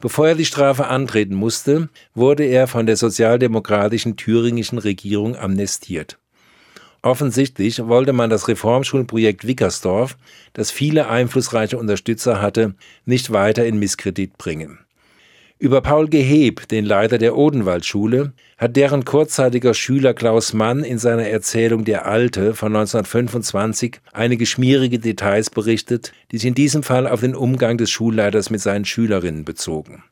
Bevor 0.00 0.28
er 0.28 0.34
die 0.34 0.44
Strafe 0.44 0.86
antreten 0.86 1.34
musste, 1.34 1.88
wurde 2.14 2.44
er 2.44 2.66
von 2.66 2.86
der 2.86 2.96
sozialdemokratischen 2.96 4.16
thüringischen 4.16 4.78
Regierung 4.78 5.36
amnestiert. 5.36 6.18
Offensichtlich 7.02 7.86
wollte 7.86 8.12
man 8.12 8.30
das 8.30 8.48
Reformschulprojekt 8.48 9.46
Wickersdorf, 9.46 10.16
das 10.52 10.70
viele 10.70 11.08
einflussreiche 11.08 11.78
Unterstützer 11.78 12.40
hatte, 12.40 12.74
nicht 13.04 13.32
weiter 13.32 13.66
in 13.66 13.78
Misskredit 13.78 14.38
bringen. 14.38 14.83
Über 15.60 15.80
Paul 15.82 16.08
Geheb, 16.08 16.66
den 16.68 16.84
Leiter 16.84 17.16
der 17.16 17.36
Odenwaldschule, 17.36 18.32
hat 18.58 18.74
deren 18.74 19.04
kurzzeitiger 19.04 19.72
Schüler 19.72 20.12
Klaus 20.12 20.52
Mann 20.52 20.82
in 20.82 20.98
seiner 20.98 21.28
Erzählung 21.28 21.84
Der 21.84 22.06
Alte 22.06 22.54
von 22.54 22.74
1925 22.74 24.00
einige 24.12 24.46
schmierige 24.46 24.98
Details 24.98 25.50
berichtet, 25.50 26.12
die 26.32 26.38
sich 26.38 26.48
in 26.48 26.56
diesem 26.56 26.82
Fall 26.82 27.06
auf 27.06 27.20
den 27.20 27.36
Umgang 27.36 27.78
des 27.78 27.90
Schulleiters 27.90 28.50
mit 28.50 28.62
seinen 28.62 28.84
Schülerinnen 28.84 29.44
bezogen. 29.44 30.02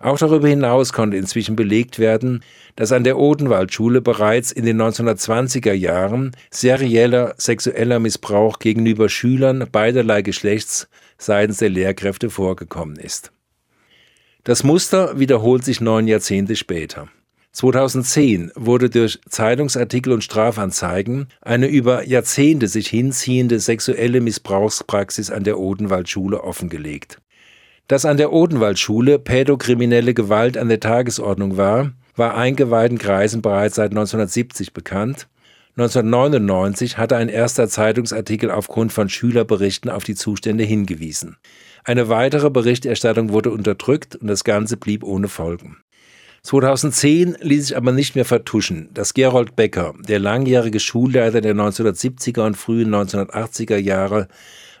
Auch 0.00 0.18
darüber 0.18 0.48
hinaus 0.48 0.92
konnte 0.92 1.16
inzwischen 1.16 1.54
belegt 1.54 2.00
werden, 2.00 2.42
dass 2.74 2.90
an 2.90 3.04
der 3.04 3.18
Odenwaldschule 3.18 4.02
bereits 4.02 4.50
in 4.50 4.64
den 4.64 4.82
1920er 4.82 5.72
Jahren 5.72 6.32
serieller 6.50 7.34
sexueller 7.38 8.00
Missbrauch 8.00 8.58
gegenüber 8.58 9.08
Schülern 9.08 9.68
beiderlei 9.70 10.22
Geschlechts 10.22 10.88
seitens 11.18 11.58
der 11.58 11.70
Lehrkräfte 11.70 12.30
vorgekommen 12.30 12.96
ist. 12.96 13.30
Das 14.46 14.62
Muster 14.62 15.18
wiederholt 15.18 15.64
sich 15.64 15.80
neun 15.80 16.06
Jahrzehnte 16.06 16.54
später. 16.54 17.08
2010 17.50 18.52
wurde 18.54 18.88
durch 18.88 19.18
Zeitungsartikel 19.28 20.12
und 20.12 20.22
Strafanzeigen 20.22 21.26
eine 21.40 21.66
über 21.66 22.06
Jahrzehnte 22.06 22.68
sich 22.68 22.86
hinziehende 22.86 23.58
sexuelle 23.58 24.20
Missbrauchspraxis 24.20 25.32
an 25.32 25.42
der 25.42 25.58
Odenwaldschule 25.58 26.44
offengelegt. 26.44 27.18
Dass 27.88 28.04
an 28.04 28.18
der 28.18 28.32
Odenwaldschule 28.32 29.18
pädokriminelle 29.18 30.14
Gewalt 30.14 30.56
an 30.56 30.68
der 30.68 30.78
Tagesordnung 30.78 31.56
war, 31.56 31.90
war 32.14 32.36
eingeweihten 32.36 32.98
Kreisen 32.98 33.42
bereits 33.42 33.74
seit 33.74 33.90
1970 33.90 34.72
bekannt. 34.72 35.26
1999 35.76 36.98
hatte 36.98 37.16
ein 37.16 37.28
erster 37.28 37.68
Zeitungsartikel 37.68 38.52
aufgrund 38.52 38.92
von 38.92 39.08
Schülerberichten 39.08 39.90
auf 39.90 40.04
die 40.04 40.14
Zustände 40.14 40.62
hingewiesen. 40.62 41.36
Eine 41.86 42.08
weitere 42.08 42.50
Berichterstattung 42.50 43.30
wurde 43.30 43.52
unterdrückt 43.52 44.16
und 44.16 44.26
das 44.26 44.42
Ganze 44.42 44.76
blieb 44.76 45.04
ohne 45.04 45.28
Folgen. 45.28 45.76
2010 46.42 47.36
ließ 47.40 47.68
sich 47.68 47.76
aber 47.76 47.92
nicht 47.92 48.16
mehr 48.16 48.24
vertuschen, 48.24 48.90
dass 48.92 49.14
Gerold 49.14 49.54
Becker, 49.54 49.94
der 50.00 50.18
langjährige 50.18 50.80
Schulleiter 50.80 51.40
der 51.40 51.54
1970er 51.54 52.44
und 52.44 52.56
frühen 52.56 52.92
1980er 52.92 53.76
Jahre, 53.76 54.26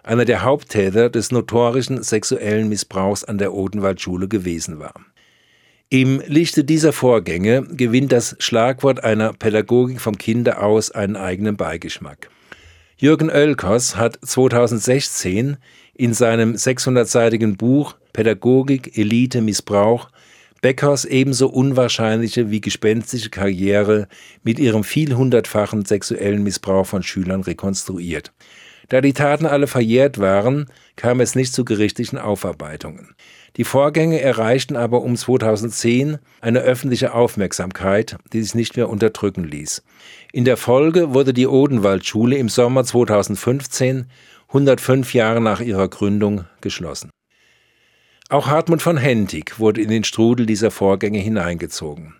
einer 0.02 0.24
der 0.24 0.42
Haupttäter 0.42 1.08
des 1.08 1.30
notorischen 1.30 2.02
sexuellen 2.02 2.68
Missbrauchs 2.68 3.22
an 3.22 3.38
der 3.38 3.54
Odenwaldschule 3.54 4.26
gewesen 4.26 4.80
war. 4.80 4.94
Im 5.88 6.20
Lichte 6.26 6.64
dieser 6.64 6.92
Vorgänge 6.92 7.68
gewinnt 7.70 8.10
das 8.10 8.34
Schlagwort 8.40 9.04
einer 9.04 9.32
Pädagogik 9.32 10.00
vom 10.00 10.18
Kinde 10.18 10.58
aus 10.60 10.90
einen 10.90 11.14
eigenen 11.14 11.56
Beigeschmack. 11.56 12.30
Jürgen 12.98 13.28
Oelkers 13.28 13.96
hat 13.96 14.18
2016 14.22 15.58
in 15.96 16.14
seinem 16.14 16.54
600-seitigen 16.54 17.56
Buch 17.56 17.96
Pädagogik, 18.12 18.96
Elite, 18.96 19.40
Missbrauch 19.40 20.08
Beckers 20.62 21.04
ebenso 21.04 21.48
unwahrscheinliche 21.48 22.50
wie 22.50 22.60
gespenstische 22.60 23.30
Karriere 23.30 24.08
mit 24.42 24.58
ihrem 24.58 24.84
vielhundertfachen 24.84 25.84
sexuellen 25.84 26.42
Missbrauch 26.42 26.86
von 26.86 27.02
Schülern 27.02 27.42
rekonstruiert. 27.42 28.32
Da 28.88 29.00
die 29.00 29.12
Taten 29.12 29.46
alle 29.46 29.66
verjährt 29.66 30.18
waren, 30.18 30.66
kam 30.94 31.20
es 31.20 31.34
nicht 31.34 31.52
zu 31.52 31.64
gerichtlichen 31.64 32.18
Aufarbeitungen. 32.18 33.14
Die 33.56 33.64
Vorgänge 33.64 34.20
erreichten 34.20 34.76
aber 34.76 35.02
um 35.02 35.16
2010 35.16 36.18
eine 36.40 36.60
öffentliche 36.60 37.14
Aufmerksamkeit, 37.14 38.16
die 38.32 38.42
sich 38.42 38.54
nicht 38.54 38.76
mehr 38.76 38.88
unterdrücken 38.88 39.44
ließ. 39.44 39.82
In 40.32 40.44
der 40.44 40.56
Folge 40.56 41.14
wurde 41.14 41.32
die 41.32 41.46
Odenwaldschule 41.46 42.36
im 42.36 42.48
Sommer 42.48 42.84
2015, 42.84 44.06
105 44.48 45.14
Jahre 45.14 45.40
nach 45.40 45.60
ihrer 45.60 45.88
Gründung, 45.88 46.44
geschlossen. 46.60 47.10
Auch 48.28 48.48
Hartmut 48.48 48.82
von 48.82 48.96
Hentig 48.96 49.58
wurde 49.58 49.80
in 49.80 49.88
den 49.88 50.04
Strudel 50.04 50.46
dieser 50.46 50.70
Vorgänge 50.70 51.18
hineingezogen. 51.18 52.14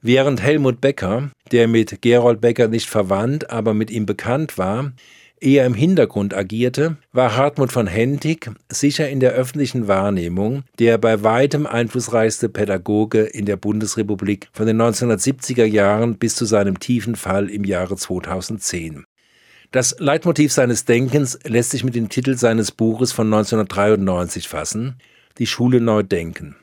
Während 0.00 0.42
Helmut 0.42 0.80
Becker, 0.80 1.30
der 1.52 1.68
mit 1.68 2.02
Gerold 2.02 2.40
Becker 2.40 2.68
nicht 2.68 2.88
verwandt, 2.88 3.50
aber 3.50 3.74
mit 3.74 3.90
ihm 3.90 4.06
bekannt 4.06 4.58
war, 4.58 4.92
eher 5.42 5.66
im 5.66 5.74
Hintergrund 5.74 6.34
agierte, 6.34 6.96
war 7.12 7.36
Hartmut 7.36 7.70
von 7.70 7.86
Hentig 7.86 8.50
sicher 8.70 9.08
in 9.08 9.20
der 9.20 9.32
öffentlichen 9.32 9.88
Wahrnehmung 9.88 10.62
der 10.78 10.98
bei 10.98 11.22
weitem 11.22 11.66
einflussreichste 11.66 12.48
Pädagoge 12.48 13.22
in 13.22 13.44
der 13.44 13.56
Bundesrepublik 13.56 14.48
von 14.52 14.66
den 14.66 14.80
1970er 14.80 15.64
Jahren 15.64 16.16
bis 16.16 16.34
zu 16.34 16.46
seinem 16.46 16.80
tiefen 16.80 17.14
Fall 17.16 17.50
im 17.50 17.64
Jahre 17.64 17.96
2010. 17.96 19.04
Das 19.72 19.96
Leitmotiv 19.98 20.52
seines 20.52 20.84
Denkens 20.84 21.38
lässt 21.44 21.70
sich 21.70 21.82
mit 21.82 21.94
dem 21.94 22.10
Titel 22.10 22.36
seines 22.36 22.72
Buches 22.72 23.10
von 23.12 23.32
1993 23.32 24.46
fassen, 24.46 24.96
Die 25.38 25.46
Schule 25.46 25.80
neu 25.80 26.02
denken. 26.02 26.56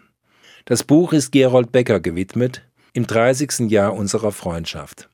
Das 0.65 0.83
Buch 0.83 1.11
ist 1.11 1.31
Gerold 1.31 1.71
Becker 1.71 1.99
gewidmet, 1.99 2.61
im 2.93 3.07
30. 3.07 3.71
Jahr 3.71 3.95
unserer 3.95 4.31
Freundschaft. 4.31 5.09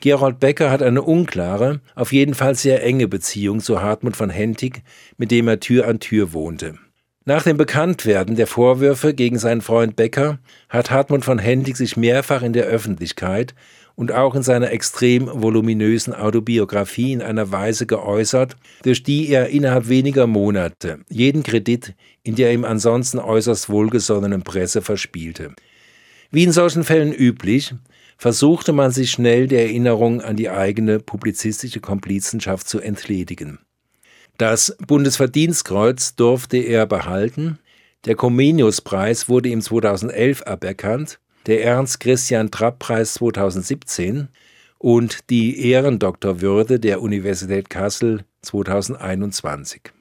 Gerold 0.00 0.40
Becker 0.40 0.72
hat 0.72 0.82
eine 0.82 1.02
unklare, 1.02 1.80
auf 1.94 2.12
jeden 2.12 2.34
Fall 2.34 2.56
sehr 2.56 2.82
enge 2.82 3.06
Beziehung 3.06 3.60
zu 3.60 3.80
Hartmut 3.80 4.16
von 4.16 4.30
Hentig, 4.30 4.82
mit 5.16 5.30
dem 5.30 5.46
er 5.46 5.60
Tür 5.60 5.86
an 5.86 6.00
Tür 6.00 6.32
wohnte. 6.32 6.76
Nach 7.24 7.44
dem 7.44 7.56
Bekanntwerden 7.56 8.34
der 8.34 8.48
Vorwürfe 8.48 9.14
gegen 9.14 9.38
seinen 9.38 9.60
Freund 9.60 9.94
Becker 9.94 10.40
hat 10.68 10.90
Hartmut 10.90 11.24
von 11.24 11.38
Hentig 11.38 11.76
sich 11.76 11.96
mehrfach 11.96 12.42
in 12.42 12.52
der 12.52 12.64
Öffentlichkeit 12.64 13.54
und 13.98 14.12
auch 14.12 14.36
in 14.36 14.44
seiner 14.44 14.70
extrem 14.70 15.28
voluminösen 15.28 16.14
Autobiografie 16.14 17.12
in 17.12 17.20
einer 17.20 17.50
Weise 17.50 17.84
geäußert, 17.84 18.54
durch 18.84 19.02
die 19.02 19.28
er 19.28 19.48
innerhalb 19.48 19.88
weniger 19.88 20.28
Monate 20.28 21.00
jeden 21.08 21.42
Kredit 21.42 21.94
in 22.22 22.36
der 22.36 22.52
ihm 22.52 22.64
ansonsten 22.64 23.18
äußerst 23.18 23.68
wohlgesonnenen 23.68 24.42
Presse 24.42 24.82
verspielte. 24.82 25.52
Wie 26.30 26.44
in 26.44 26.52
solchen 26.52 26.84
Fällen 26.84 27.12
üblich, 27.12 27.74
versuchte 28.16 28.72
man 28.72 28.92
sich 28.92 29.10
schnell 29.10 29.48
der 29.48 29.62
Erinnerung 29.62 30.22
an 30.22 30.36
die 30.36 30.48
eigene 30.48 31.00
publizistische 31.00 31.80
Komplizenschaft 31.80 32.68
zu 32.68 32.78
entledigen. 32.78 33.58
Das 34.36 34.76
Bundesverdienstkreuz 34.86 36.14
durfte 36.14 36.58
er 36.58 36.86
behalten, 36.86 37.58
der 38.04 38.14
Comenius-Preis 38.14 39.28
wurde 39.28 39.48
ihm 39.48 39.60
2011 39.60 40.42
aberkannt, 40.42 41.18
der 41.46 41.64
Ernst-Christian-Trapp-Preis 41.64 43.14
2017 43.14 44.28
und 44.78 45.30
die 45.30 45.70
Ehrendoktorwürde 45.70 46.80
der 46.80 47.02
Universität 47.02 47.70
Kassel 47.70 48.24
2021. 48.42 49.92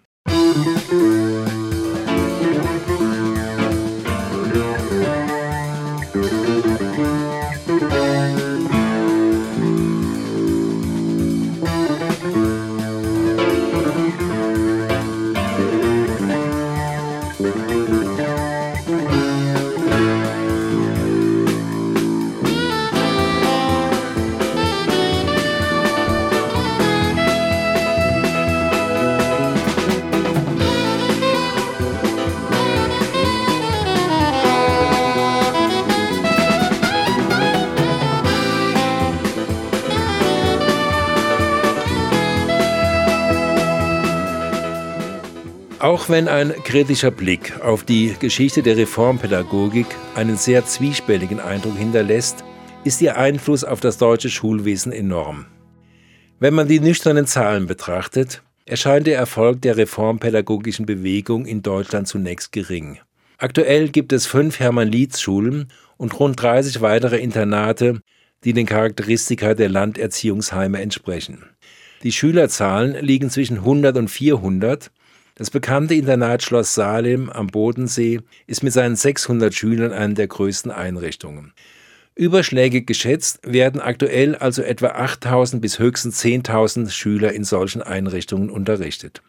Auch 46.07 46.11
wenn 46.11 46.29
ein 46.29 46.53
kritischer 46.63 47.11
Blick 47.11 47.59
auf 47.59 47.83
die 47.83 48.15
Geschichte 48.17 48.63
der 48.63 48.77
Reformpädagogik 48.77 49.87
einen 50.15 50.37
sehr 50.37 50.65
zwiespältigen 50.65 51.41
Eindruck 51.41 51.75
hinterlässt, 51.75 52.45
ist 52.85 53.01
ihr 53.01 53.17
Einfluss 53.17 53.65
auf 53.65 53.81
das 53.81 53.97
deutsche 53.97 54.29
Schulwesen 54.29 54.93
enorm. 54.93 55.47
Wenn 56.39 56.53
man 56.53 56.69
die 56.69 56.79
nüchternen 56.79 57.27
Zahlen 57.27 57.67
betrachtet, 57.67 58.41
erscheint 58.65 59.05
der 59.05 59.17
Erfolg 59.17 59.61
der 59.63 59.75
reformpädagogischen 59.75 60.85
Bewegung 60.85 61.45
in 61.45 61.61
Deutschland 61.61 62.07
zunächst 62.07 62.53
gering. 62.53 62.99
Aktuell 63.37 63.89
gibt 63.89 64.13
es 64.13 64.27
fünf 64.27 64.61
Hermann-Lietz-Schulen 64.61 65.67
und 65.97 66.17
rund 66.21 66.41
30 66.41 66.79
weitere 66.79 67.17
Internate, 67.17 67.99
die 68.45 68.53
den 68.53 68.65
Charakteristika 68.65 69.55
der 69.55 69.67
Landerziehungsheime 69.67 70.79
entsprechen. 70.79 71.43
Die 72.03 72.13
Schülerzahlen 72.13 72.95
liegen 73.05 73.29
zwischen 73.29 73.57
100 73.57 73.97
und 73.97 74.07
400 74.07 74.89
das 75.37 75.51
bekannte 75.51 75.93
Internat 75.93 76.41
Schloss 76.41 76.73
Salem 76.73 77.29
am 77.29 77.45
Bodensee 77.45 78.21
ist 78.47 78.63
mit 78.63 78.73
seinen 78.73 78.95
600 78.95 79.53
Schülern 79.53 79.93
eine 79.93 80.15
der 80.15 80.27
größten 80.27 80.71
Einrichtungen. 80.71 81.53
Überschlägig 82.15 82.87
geschätzt 82.87 83.39
werden 83.43 83.79
aktuell 83.79 84.35
also 84.35 84.63
etwa 84.63 84.87
8000 84.87 85.61
bis 85.61 85.77
höchstens 85.77 86.23
10.000 86.23 86.89
Schüler 86.89 87.33
in 87.33 87.43
solchen 87.43 87.83
Einrichtungen 87.83 88.49
unterrichtet. 88.49 89.21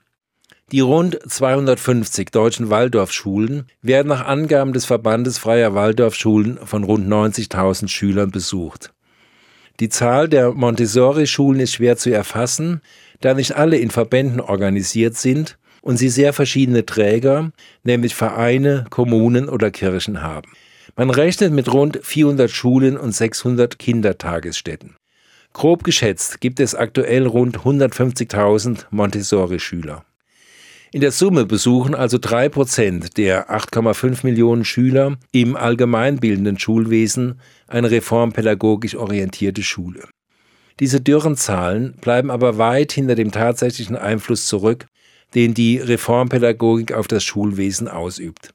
Die 0.72 0.80
rund 0.80 1.18
250 1.28 2.30
deutschen 2.30 2.70
Waldorfschulen 2.70 3.66
werden 3.82 4.08
nach 4.08 4.24
Angaben 4.24 4.72
des 4.72 4.86
Verbandes 4.86 5.36
freier 5.36 5.74
Waldorfschulen 5.74 6.58
von 6.64 6.84
rund 6.84 7.06
90.000 7.06 7.88
Schülern 7.88 8.30
besucht. 8.30 8.94
Die 9.80 9.90
Zahl 9.90 10.26
der 10.26 10.52
Montessori-Schulen 10.52 11.60
ist 11.60 11.74
schwer 11.74 11.98
zu 11.98 12.10
erfassen, 12.10 12.80
da 13.20 13.34
nicht 13.34 13.56
alle 13.56 13.76
in 13.76 13.90
Verbänden 13.90 14.40
organisiert 14.40 15.14
sind 15.14 15.57
und 15.82 15.96
sie 15.96 16.08
sehr 16.08 16.32
verschiedene 16.32 16.86
Träger, 16.86 17.52
nämlich 17.82 18.14
Vereine, 18.14 18.86
Kommunen 18.90 19.48
oder 19.48 19.70
Kirchen 19.70 20.22
haben. 20.22 20.50
Man 20.96 21.10
rechnet 21.10 21.52
mit 21.52 21.72
rund 21.72 22.00
400 22.02 22.50
Schulen 22.50 22.96
und 22.96 23.12
600 23.12 23.78
Kindertagesstätten. 23.78 24.96
Grob 25.52 25.84
geschätzt 25.84 26.40
gibt 26.40 26.60
es 26.60 26.74
aktuell 26.74 27.26
rund 27.26 27.58
150.000 27.58 28.86
Montessori-Schüler. 28.90 30.04
In 30.90 31.02
der 31.02 31.12
Summe 31.12 31.44
besuchen 31.44 31.94
also 31.94 32.16
drei 32.18 32.48
Prozent 32.48 33.18
der 33.18 33.50
8,5 33.50 34.24
Millionen 34.24 34.64
Schüler 34.64 35.18
im 35.32 35.54
allgemeinbildenden 35.54 36.58
Schulwesen 36.58 37.40
eine 37.66 37.90
reformpädagogisch 37.90 38.94
orientierte 38.94 39.62
Schule. 39.62 40.08
Diese 40.80 41.00
dürren 41.00 41.36
Zahlen 41.36 41.94
bleiben 42.00 42.30
aber 42.30 42.56
weit 42.56 42.92
hinter 42.92 43.16
dem 43.16 43.32
tatsächlichen 43.32 43.96
Einfluss 43.96 44.46
zurück, 44.46 44.86
den 45.34 45.54
die 45.54 45.78
Reformpädagogik 45.78 46.92
auf 46.92 47.08
das 47.08 47.24
Schulwesen 47.24 47.88
ausübt. 47.88 48.54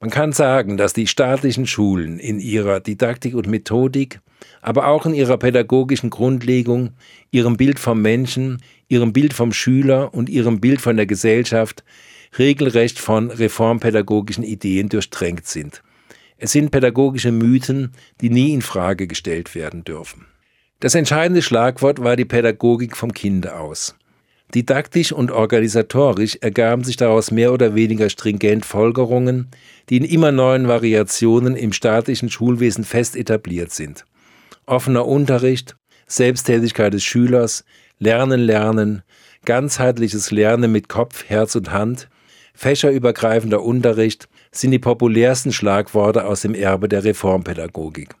Man 0.00 0.10
kann 0.10 0.32
sagen, 0.32 0.76
dass 0.76 0.92
die 0.92 1.06
staatlichen 1.06 1.66
Schulen 1.66 2.18
in 2.18 2.38
ihrer 2.38 2.80
Didaktik 2.80 3.34
und 3.34 3.46
Methodik 3.46 4.20
aber 4.60 4.86
auch 4.86 5.06
in 5.06 5.14
ihrer 5.14 5.38
pädagogischen 5.38 6.10
Grundlegung, 6.10 6.90
ihrem 7.30 7.56
Bild 7.56 7.78
vom 7.78 8.02
Menschen, 8.02 8.62
ihrem 8.88 9.12
Bild 9.12 9.32
vom 9.32 9.52
Schüler 9.52 10.14
und 10.14 10.28
ihrem 10.28 10.60
Bild 10.60 10.80
von 10.80 10.96
der 10.96 11.06
Gesellschaft 11.06 11.84
regelrecht 12.38 12.98
von 12.98 13.30
reformpädagogischen 13.30 14.44
Ideen 14.44 14.88
durchdrängt 14.88 15.46
sind. 15.46 15.82
Es 16.36 16.52
sind 16.52 16.70
pädagogische 16.70 17.32
Mythen, 17.32 17.92
die 18.20 18.30
nie 18.30 18.52
in 18.52 18.62
Frage 18.62 19.06
gestellt 19.06 19.54
werden 19.54 19.84
dürfen. 19.84 20.26
Das 20.80 20.94
entscheidende 20.94 21.42
Schlagwort 21.42 22.02
war 22.02 22.16
die 22.16 22.24
Pädagogik 22.24 22.96
vom 22.96 23.12
Kinde 23.12 23.56
aus. 23.56 23.94
Didaktisch 24.54 25.10
und 25.10 25.32
organisatorisch 25.32 26.38
ergaben 26.40 26.84
sich 26.84 26.96
daraus 26.96 27.32
mehr 27.32 27.52
oder 27.52 27.74
weniger 27.74 28.08
stringent 28.08 28.64
Folgerungen, 28.64 29.48
die 29.88 29.96
in 29.96 30.04
immer 30.04 30.30
neuen 30.30 30.68
Variationen 30.68 31.56
im 31.56 31.72
staatlichen 31.72 32.30
Schulwesen 32.30 32.84
fest 32.84 33.16
etabliert 33.16 33.72
sind. 33.72 34.04
Offener 34.66 35.06
Unterricht, 35.06 35.76
Selbsttätigkeit 36.06 36.94
des 36.94 37.02
Schülers, 37.02 37.64
Lernen, 37.98 38.40
Lernen, 38.40 39.02
ganzheitliches 39.44 40.30
Lernen 40.30 40.70
mit 40.70 40.88
Kopf, 40.88 41.24
Herz 41.26 41.56
und 41.56 41.72
Hand, 41.72 42.08
fächerübergreifender 42.54 43.62
Unterricht 43.62 44.28
sind 44.52 44.70
die 44.70 44.78
populärsten 44.78 45.52
Schlagworte 45.52 46.26
aus 46.26 46.42
dem 46.42 46.54
Erbe 46.54 46.88
der 46.88 47.02
Reformpädagogik. 47.02 48.14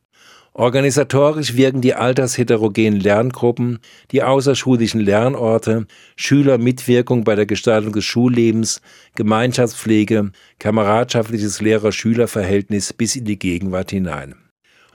Organisatorisch 0.56 1.56
wirken 1.56 1.80
die 1.80 1.94
altersheterogenen 1.94 3.00
Lerngruppen, 3.00 3.80
die 4.12 4.22
außerschulischen 4.22 5.00
Lernorte, 5.00 5.86
Schülermitwirkung 6.14 7.24
bei 7.24 7.34
der 7.34 7.46
Gestaltung 7.46 7.92
des 7.92 8.04
Schullebens, 8.04 8.80
Gemeinschaftspflege, 9.16 10.30
kameradschaftliches 10.60 11.60
Lehrer-Schüler-Verhältnis 11.60 12.92
bis 12.92 13.16
in 13.16 13.24
die 13.24 13.38
Gegenwart 13.38 13.90
hinein. 13.90 14.36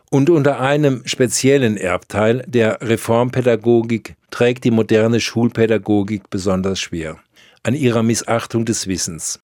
Und 0.09 0.29
unter 0.29 0.61
einem 0.61 1.01
speziellen 1.05 1.75
Erbteil 1.75 2.45
der 2.47 2.79
Reformpädagogik 2.81 4.15
trägt 4.31 4.63
die 4.63 4.71
moderne 4.71 5.19
Schulpädagogik 5.19 6.29
besonders 6.29 6.79
schwer, 6.79 7.17
an 7.63 7.73
ihrer 7.73 8.01
Missachtung 8.01 8.63
des 8.63 8.87
Wissens. 8.87 9.41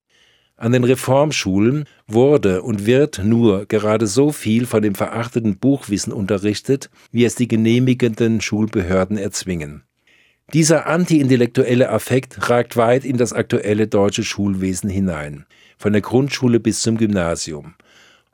An 0.58 0.72
den 0.72 0.86
Reformschulen 0.86 1.84
wurde 2.08 2.62
und 2.62 2.86
wird 2.86 3.22
nur 3.24 3.66
gerade 3.66 4.08
so 4.08 4.32
viel 4.32 4.66
von 4.66 4.82
dem 4.82 4.96
verachteten 4.96 5.58
Buchwissen 5.58 6.14
unterrichtet, 6.14 6.90
wie 7.12 7.26
es 7.26 7.36
die 7.36 7.50
genehmigenden 7.50 8.40
Schulbehörden 8.40 9.18
erzwingen. 9.18 9.84
Dieser 10.54 10.88
antiintellektuelle 10.88 11.90
Affekt 11.90 12.50
ragt 12.50 12.78
weit 12.78 13.04
in 13.04 13.18
das 13.18 13.34
aktuelle 13.34 13.88
deutsche 13.88 14.24
Schulwesen 14.24 14.90
hinein, 14.90 15.46
von 15.78 15.92
der 15.92 16.02
Grundschule 16.02 16.60
bis 16.62 16.82
zum 16.82 16.98
Gymnasium. 16.98 17.74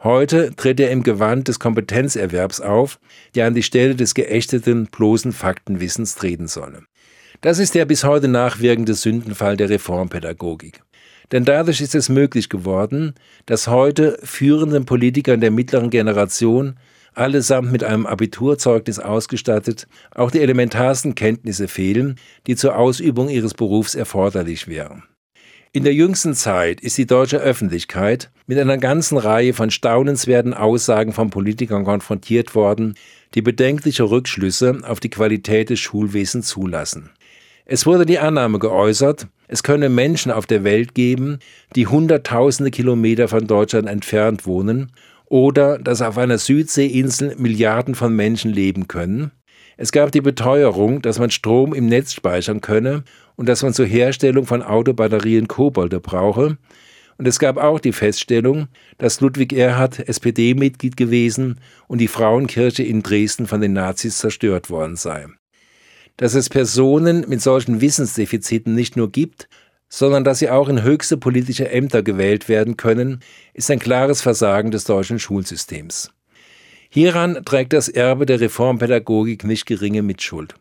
Heute 0.04 0.56
tritt 0.56 0.80
er 0.80 0.92
im 0.92 1.04
Gewand 1.04 1.48
des 1.48 1.60
Kompetenzerwerbs 1.60 2.60
auf, 2.60 3.00
der 3.34 3.48
an 3.48 3.56
die 3.56 3.64
Stelle 3.64 3.96
des 3.96 4.14
geächteten, 4.14 4.88
bloßen 4.88 5.32
Faktenwissens 5.32 6.16
treten 6.16 6.48
solle. 6.48 6.84
Das 7.40 7.58
ist 7.58 7.74
der 7.74 7.86
bis 7.86 8.04
heute 8.04 8.28
nachwirkende 8.28 8.94
Sündenfall 8.94 9.58
der 9.58 9.70
Reformpädagogik. 9.70 10.82
Denn 11.32 11.46
dadurch 11.46 11.82
ist 11.82 11.96
es 11.96 12.10
möglich 12.10 12.50
geworden, 12.50 13.14
dass 13.46 13.68
heute 13.68 14.20
führenden 14.24 14.86
Politikern 14.86 15.40
der 15.40 15.52
mittleren 15.52 15.90
Generation 15.90 16.76
allesamt 17.14 17.72
mit 17.72 17.84
einem 17.84 18.06
Abiturzeugnis 18.06 19.00
ausgestattet, 19.00 19.88
auch 20.12 20.32
die 20.32 20.40
elementarsten 20.40 21.16
Kenntnisse 21.16 21.68
fehlen, 21.68 22.18
die 22.48 22.56
zur 22.56 22.78
Ausübung 22.78 23.30
ihres 23.30 23.54
Berufs 23.54 23.96
erforderlich 23.96 24.68
wären. 24.68 25.04
In 25.74 25.86
der 25.86 25.94
jüngsten 25.94 26.34
Zeit 26.34 26.82
ist 26.82 26.98
die 26.98 27.06
deutsche 27.06 27.38
Öffentlichkeit 27.38 28.30
mit 28.46 28.60
einer 28.60 28.78
ganzen 28.78 29.18
Reihe 29.18 29.54
von 29.54 29.72
staunenswerten 29.72 30.54
Aussagen 30.54 31.14
von 31.14 31.30
Politikern 31.30 31.86
konfrontiert 31.86 32.56
worden, 32.56 32.96
die 33.36 33.42
bedenkliche 33.42 34.04
Rückschlüsse 34.04 34.82
auf 34.86 35.00
die 35.00 35.10
Qualität 35.10 35.70
des 35.70 35.80
Schulwesens 35.80 36.48
zulassen. 36.48 37.12
Es 37.64 37.86
wurde 37.86 38.06
die 38.06 38.20
Annahme 38.20 38.60
geäußert, 38.60 39.28
es 39.52 39.64
könne 39.64 39.90
Menschen 39.90 40.32
auf 40.32 40.46
der 40.46 40.64
Welt 40.64 40.96
geben, 40.96 41.40
die 41.76 41.86
hunderttausende 41.86 42.72
Kilometer 42.72 43.28
von 43.28 43.48
Deutschland 43.48 43.90
entfernt 43.90 44.46
wohnen, 44.46 44.94
oder 45.26 45.78
dass 45.78 46.02
auf 46.02 46.18
einer 46.18 46.38
Südseeinsel 46.38 47.36
Milliarden 47.38 47.94
von 47.94 48.16
Menschen 48.16 48.52
leben 48.52 48.88
können. 48.88 49.32
Es 49.76 49.92
gab 49.92 50.14
die 50.14 50.22
Beteuerung, 50.22 51.02
dass 51.02 51.20
man 51.20 51.32
Strom 51.32 51.74
im 51.74 51.88
Netz 51.88 52.14
speichern 52.14 52.62
könne 52.62 53.04
und 53.36 53.50
dass 53.50 53.62
man 53.62 53.74
zur 53.74 53.86
Herstellung 53.86 54.46
von 54.46 54.64
Autobatterien 54.64 55.50
Kobolde 55.50 56.00
brauche. 56.00 56.58
Und 57.18 57.28
es 57.28 57.38
gab 57.38 57.58
auch 57.58 57.82
die 57.82 57.92
Feststellung, 57.92 58.70
dass 59.00 59.20
Ludwig 59.20 59.52
Erhard 59.52 60.00
SPD-Mitglied 60.08 60.96
gewesen 60.96 61.60
und 61.88 61.98
die 61.98 62.08
Frauenkirche 62.08 62.84
in 62.84 63.04
Dresden 63.04 63.48
von 63.48 63.60
den 63.60 63.74
Nazis 63.74 64.18
zerstört 64.20 64.70
worden 64.70 64.96
sei. 64.96 65.28
Dass 66.22 66.36
es 66.36 66.50
Personen 66.50 67.26
mit 67.28 67.42
solchen 67.42 67.82
Wissensdefiziten 67.82 68.76
nicht 68.76 68.96
nur 68.96 69.12
gibt, 69.12 69.50
sondern 69.90 70.24
dass 70.24 70.38
sie 70.38 70.52
auch 70.52 70.70
in 70.70 70.84
höchste 70.84 71.18
politische 71.18 71.72
Ämter 71.72 72.04
gewählt 72.04 72.48
werden 72.48 72.78
können, 72.78 73.22
ist 73.56 73.72
ein 73.72 73.80
klares 73.80 74.22
Versagen 74.22 74.70
des 74.70 74.84
deutschen 74.84 75.18
Schulsystems. 75.18 76.12
Hieran 76.92 77.44
trägt 77.44 77.74
das 77.74 77.90
Erbe 77.90 78.28
der 78.28 78.40
Reformpädagogik 78.40 79.44
nicht 79.46 79.66
geringe 79.66 80.04
Mitschuld. 80.04 80.54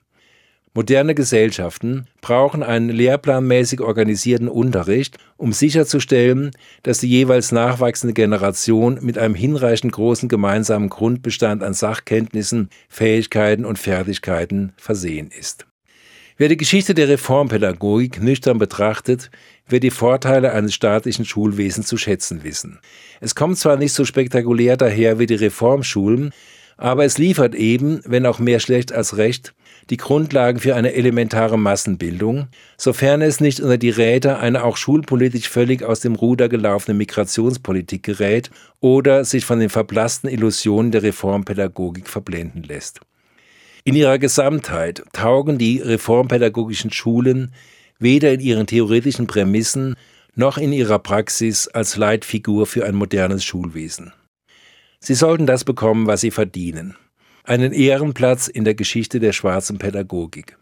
Moderne 0.72 1.16
Gesellschaften 1.16 2.06
brauchen 2.20 2.62
einen 2.62 2.90
lehrplanmäßig 2.90 3.80
organisierten 3.80 4.46
Unterricht, 4.46 5.18
um 5.36 5.52
sicherzustellen, 5.52 6.52
dass 6.84 6.98
die 6.98 7.08
jeweils 7.08 7.50
nachwachsende 7.50 8.14
Generation 8.14 9.00
mit 9.02 9.18
einem 9.18 9.34
hinreichend 9.34 9.92
großen 9.92 10.28
gemeinsamen 10.28 10.88
Grundbestand 10.88 11.64
an 11.64 11.74
Sachkenntnissen, 11.74 12.70
Fähigkeiten 12.88 13.64
und 13.64 13.80
Fertigkeiten 13.80 14.72
versehen 14.76 15.32
ist. 15.36 15.66
Wer 16.36 16.48
die 16.48 16.56
Geschichte 16.56 16.94
der 16.94 17.08
Reformpädagogik 17.08 18.22
nüchtern 18.22 18.58
betrachtet, 18.58 19.32
wird 19.68 19.82
die 19.82 19.90
Vorteile 19.90 20.52
eines 20.52 20.72
staatlichen 20.72 21.24
Schulwesens 21.24 21.88
zu 21.88 21.96
schätzen 21.96 22.44
wissen. 22.44 22.78
Es 23.20 23.34
kommt 23.34 23.58
zwar 23.58 23.76
nicht 23.76 23.92
so 23.92 24.04
spektakulär 24.04 24.76
daher 24.76 25.18
wie 25.18 25.26
die 25.26 25.34
Reformschulen, 25.34 26.32
aber 26.76 27.04
es 27.04 27.18
liefert 27.18 27.56
eben, 27.56 28.00
wenn 28.06 28.24
auch 28.24 28.38
mehr 28.38 28.60
schlecht 28.60 28.92
als 28.92 29.18
recht, 29.18 29.52
die 29.90 29.96
Grundlagen 29.96 30.60
für 30.60 30.76
eine 30.76 30.94
elementare 30.94 31.58
Massenbildung, 31.58 32.46
sofern 32.76 33.22
es 33.22 33.40
nicht 33.40 33.60
unter 33.60 33.76
die 33.76 33.90
Räder 33.90 34.38
einer 34.38 34.64
auch 34.64 34.76
schulpolitisch 34.76 35.48
völlig 35.48 35.82
aus 35.82 36.00
dem 36.00 36.14
Ruder 36.14 36.48
gelaufenen 36.48 36.96
Migrationspolitik 36.98 38.04
gerät 38.04 38.50
oder 38.78 39.24
sich 39.24 39.44
von 39.44 39.58
den 39.58 39.68
verblassten 39.68 40.30
Illusionen 40.30 40.92
der 40.92 41.02
Reformpädagogik 41.02 42.08
verblenden 42.08 42.62
lässt. 42.62 43.00
In 43.82 43.96
ihrer 43.96 44.18
Gesamtheit 44.18 45.02
taugen 45.12 45.58
die 45.58 45.78
reformpädagogischen 45.78 46.92
Schulen 46.92 47.52
weder 47.98 48.32
in 48.32 48.40
ihren 48.40 48.66
theoretischen 48.66 49.26
Prämissen 49.26 49.96
noch 50.36 50.56
in 50.56 50.72
ihrer 50.72 51.00
Praxis 51.00 51.66
als 51.66 51.96
Leitfigur 51.96 52.66
für 52.66 52.86
ein 52.86 52.94
modernes 52.94 53.44
Schulwesen. 53.44 54.12
Sie 55.00 55.14
sollten 55.14 55.46
das 55.46 55.64
bekommen, 55.64 56.06
was 56.06 56.20
sie 56.20 56.30
verdienen 56.30 56.94
einen 57.44 57.72
Ehrenplatz 57.72 58.48
in 58.48 58.64
der 58.64 58.74
Geschichte 58.74 59.20
der 59.20 59.32
schwarzen 59.32 59.78
Pädagogik. 59.78 60.56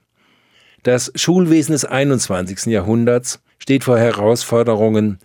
Das 0.82 1.12
Schulwesen 1.14 1.72
des 1.72 1.84
21. 1.84 2.66
Jahrhunderts 2.66 3.40
steht 3.58 3.84
vor 3.84 3.98
Herausforderungen, 3.98 5.18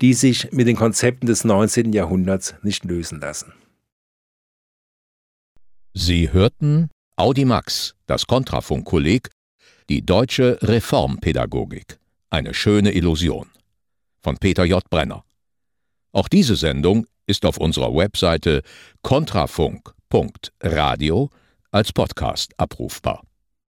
die 0.00 0.14
sich 0.14 0.52
mit 0.52 0.66
den 0.68 0.76
Konzepten 0.76 1.26
des 1.26 1.44
19. 1.44 1.92
Jahrhunderts 1.92 2.54
nicht 2.62 2.84
lösen 2.84 3.20
lassen. 3.20 3.52
Sie 5.94 6.32
hörten 6.32 6.90
Audimax, 7.16 7.94
das 8.06 8.26
Kontrafunk-Kolleg, 8.26 9.30
die 9.88 10.04
deutsche 10.04 10.58
Reformpädagogik. 10.62 11.98
Eine 12.30 12.54
schöne 12.54 12.92
Illusion. 12.92 13.48
Von 14.20 14.36
Peter 14.36 14.64
J. 14.64 14.88
Brenner. 14.90 15.24
Auch 16.12 16.28
diese 16.28 16.56
Sendung 16.56 17.06
ist 17.26 17.44
auf 17.44 17.56
unserer 17.56 17.94
Webseite 17.94 18.62
kontrafunk.de 19.02 19.97
Radio 20.62 21.28
als 21.70 21.92
Podcast 21.92 22.52
abrufbar. 22.56 23.27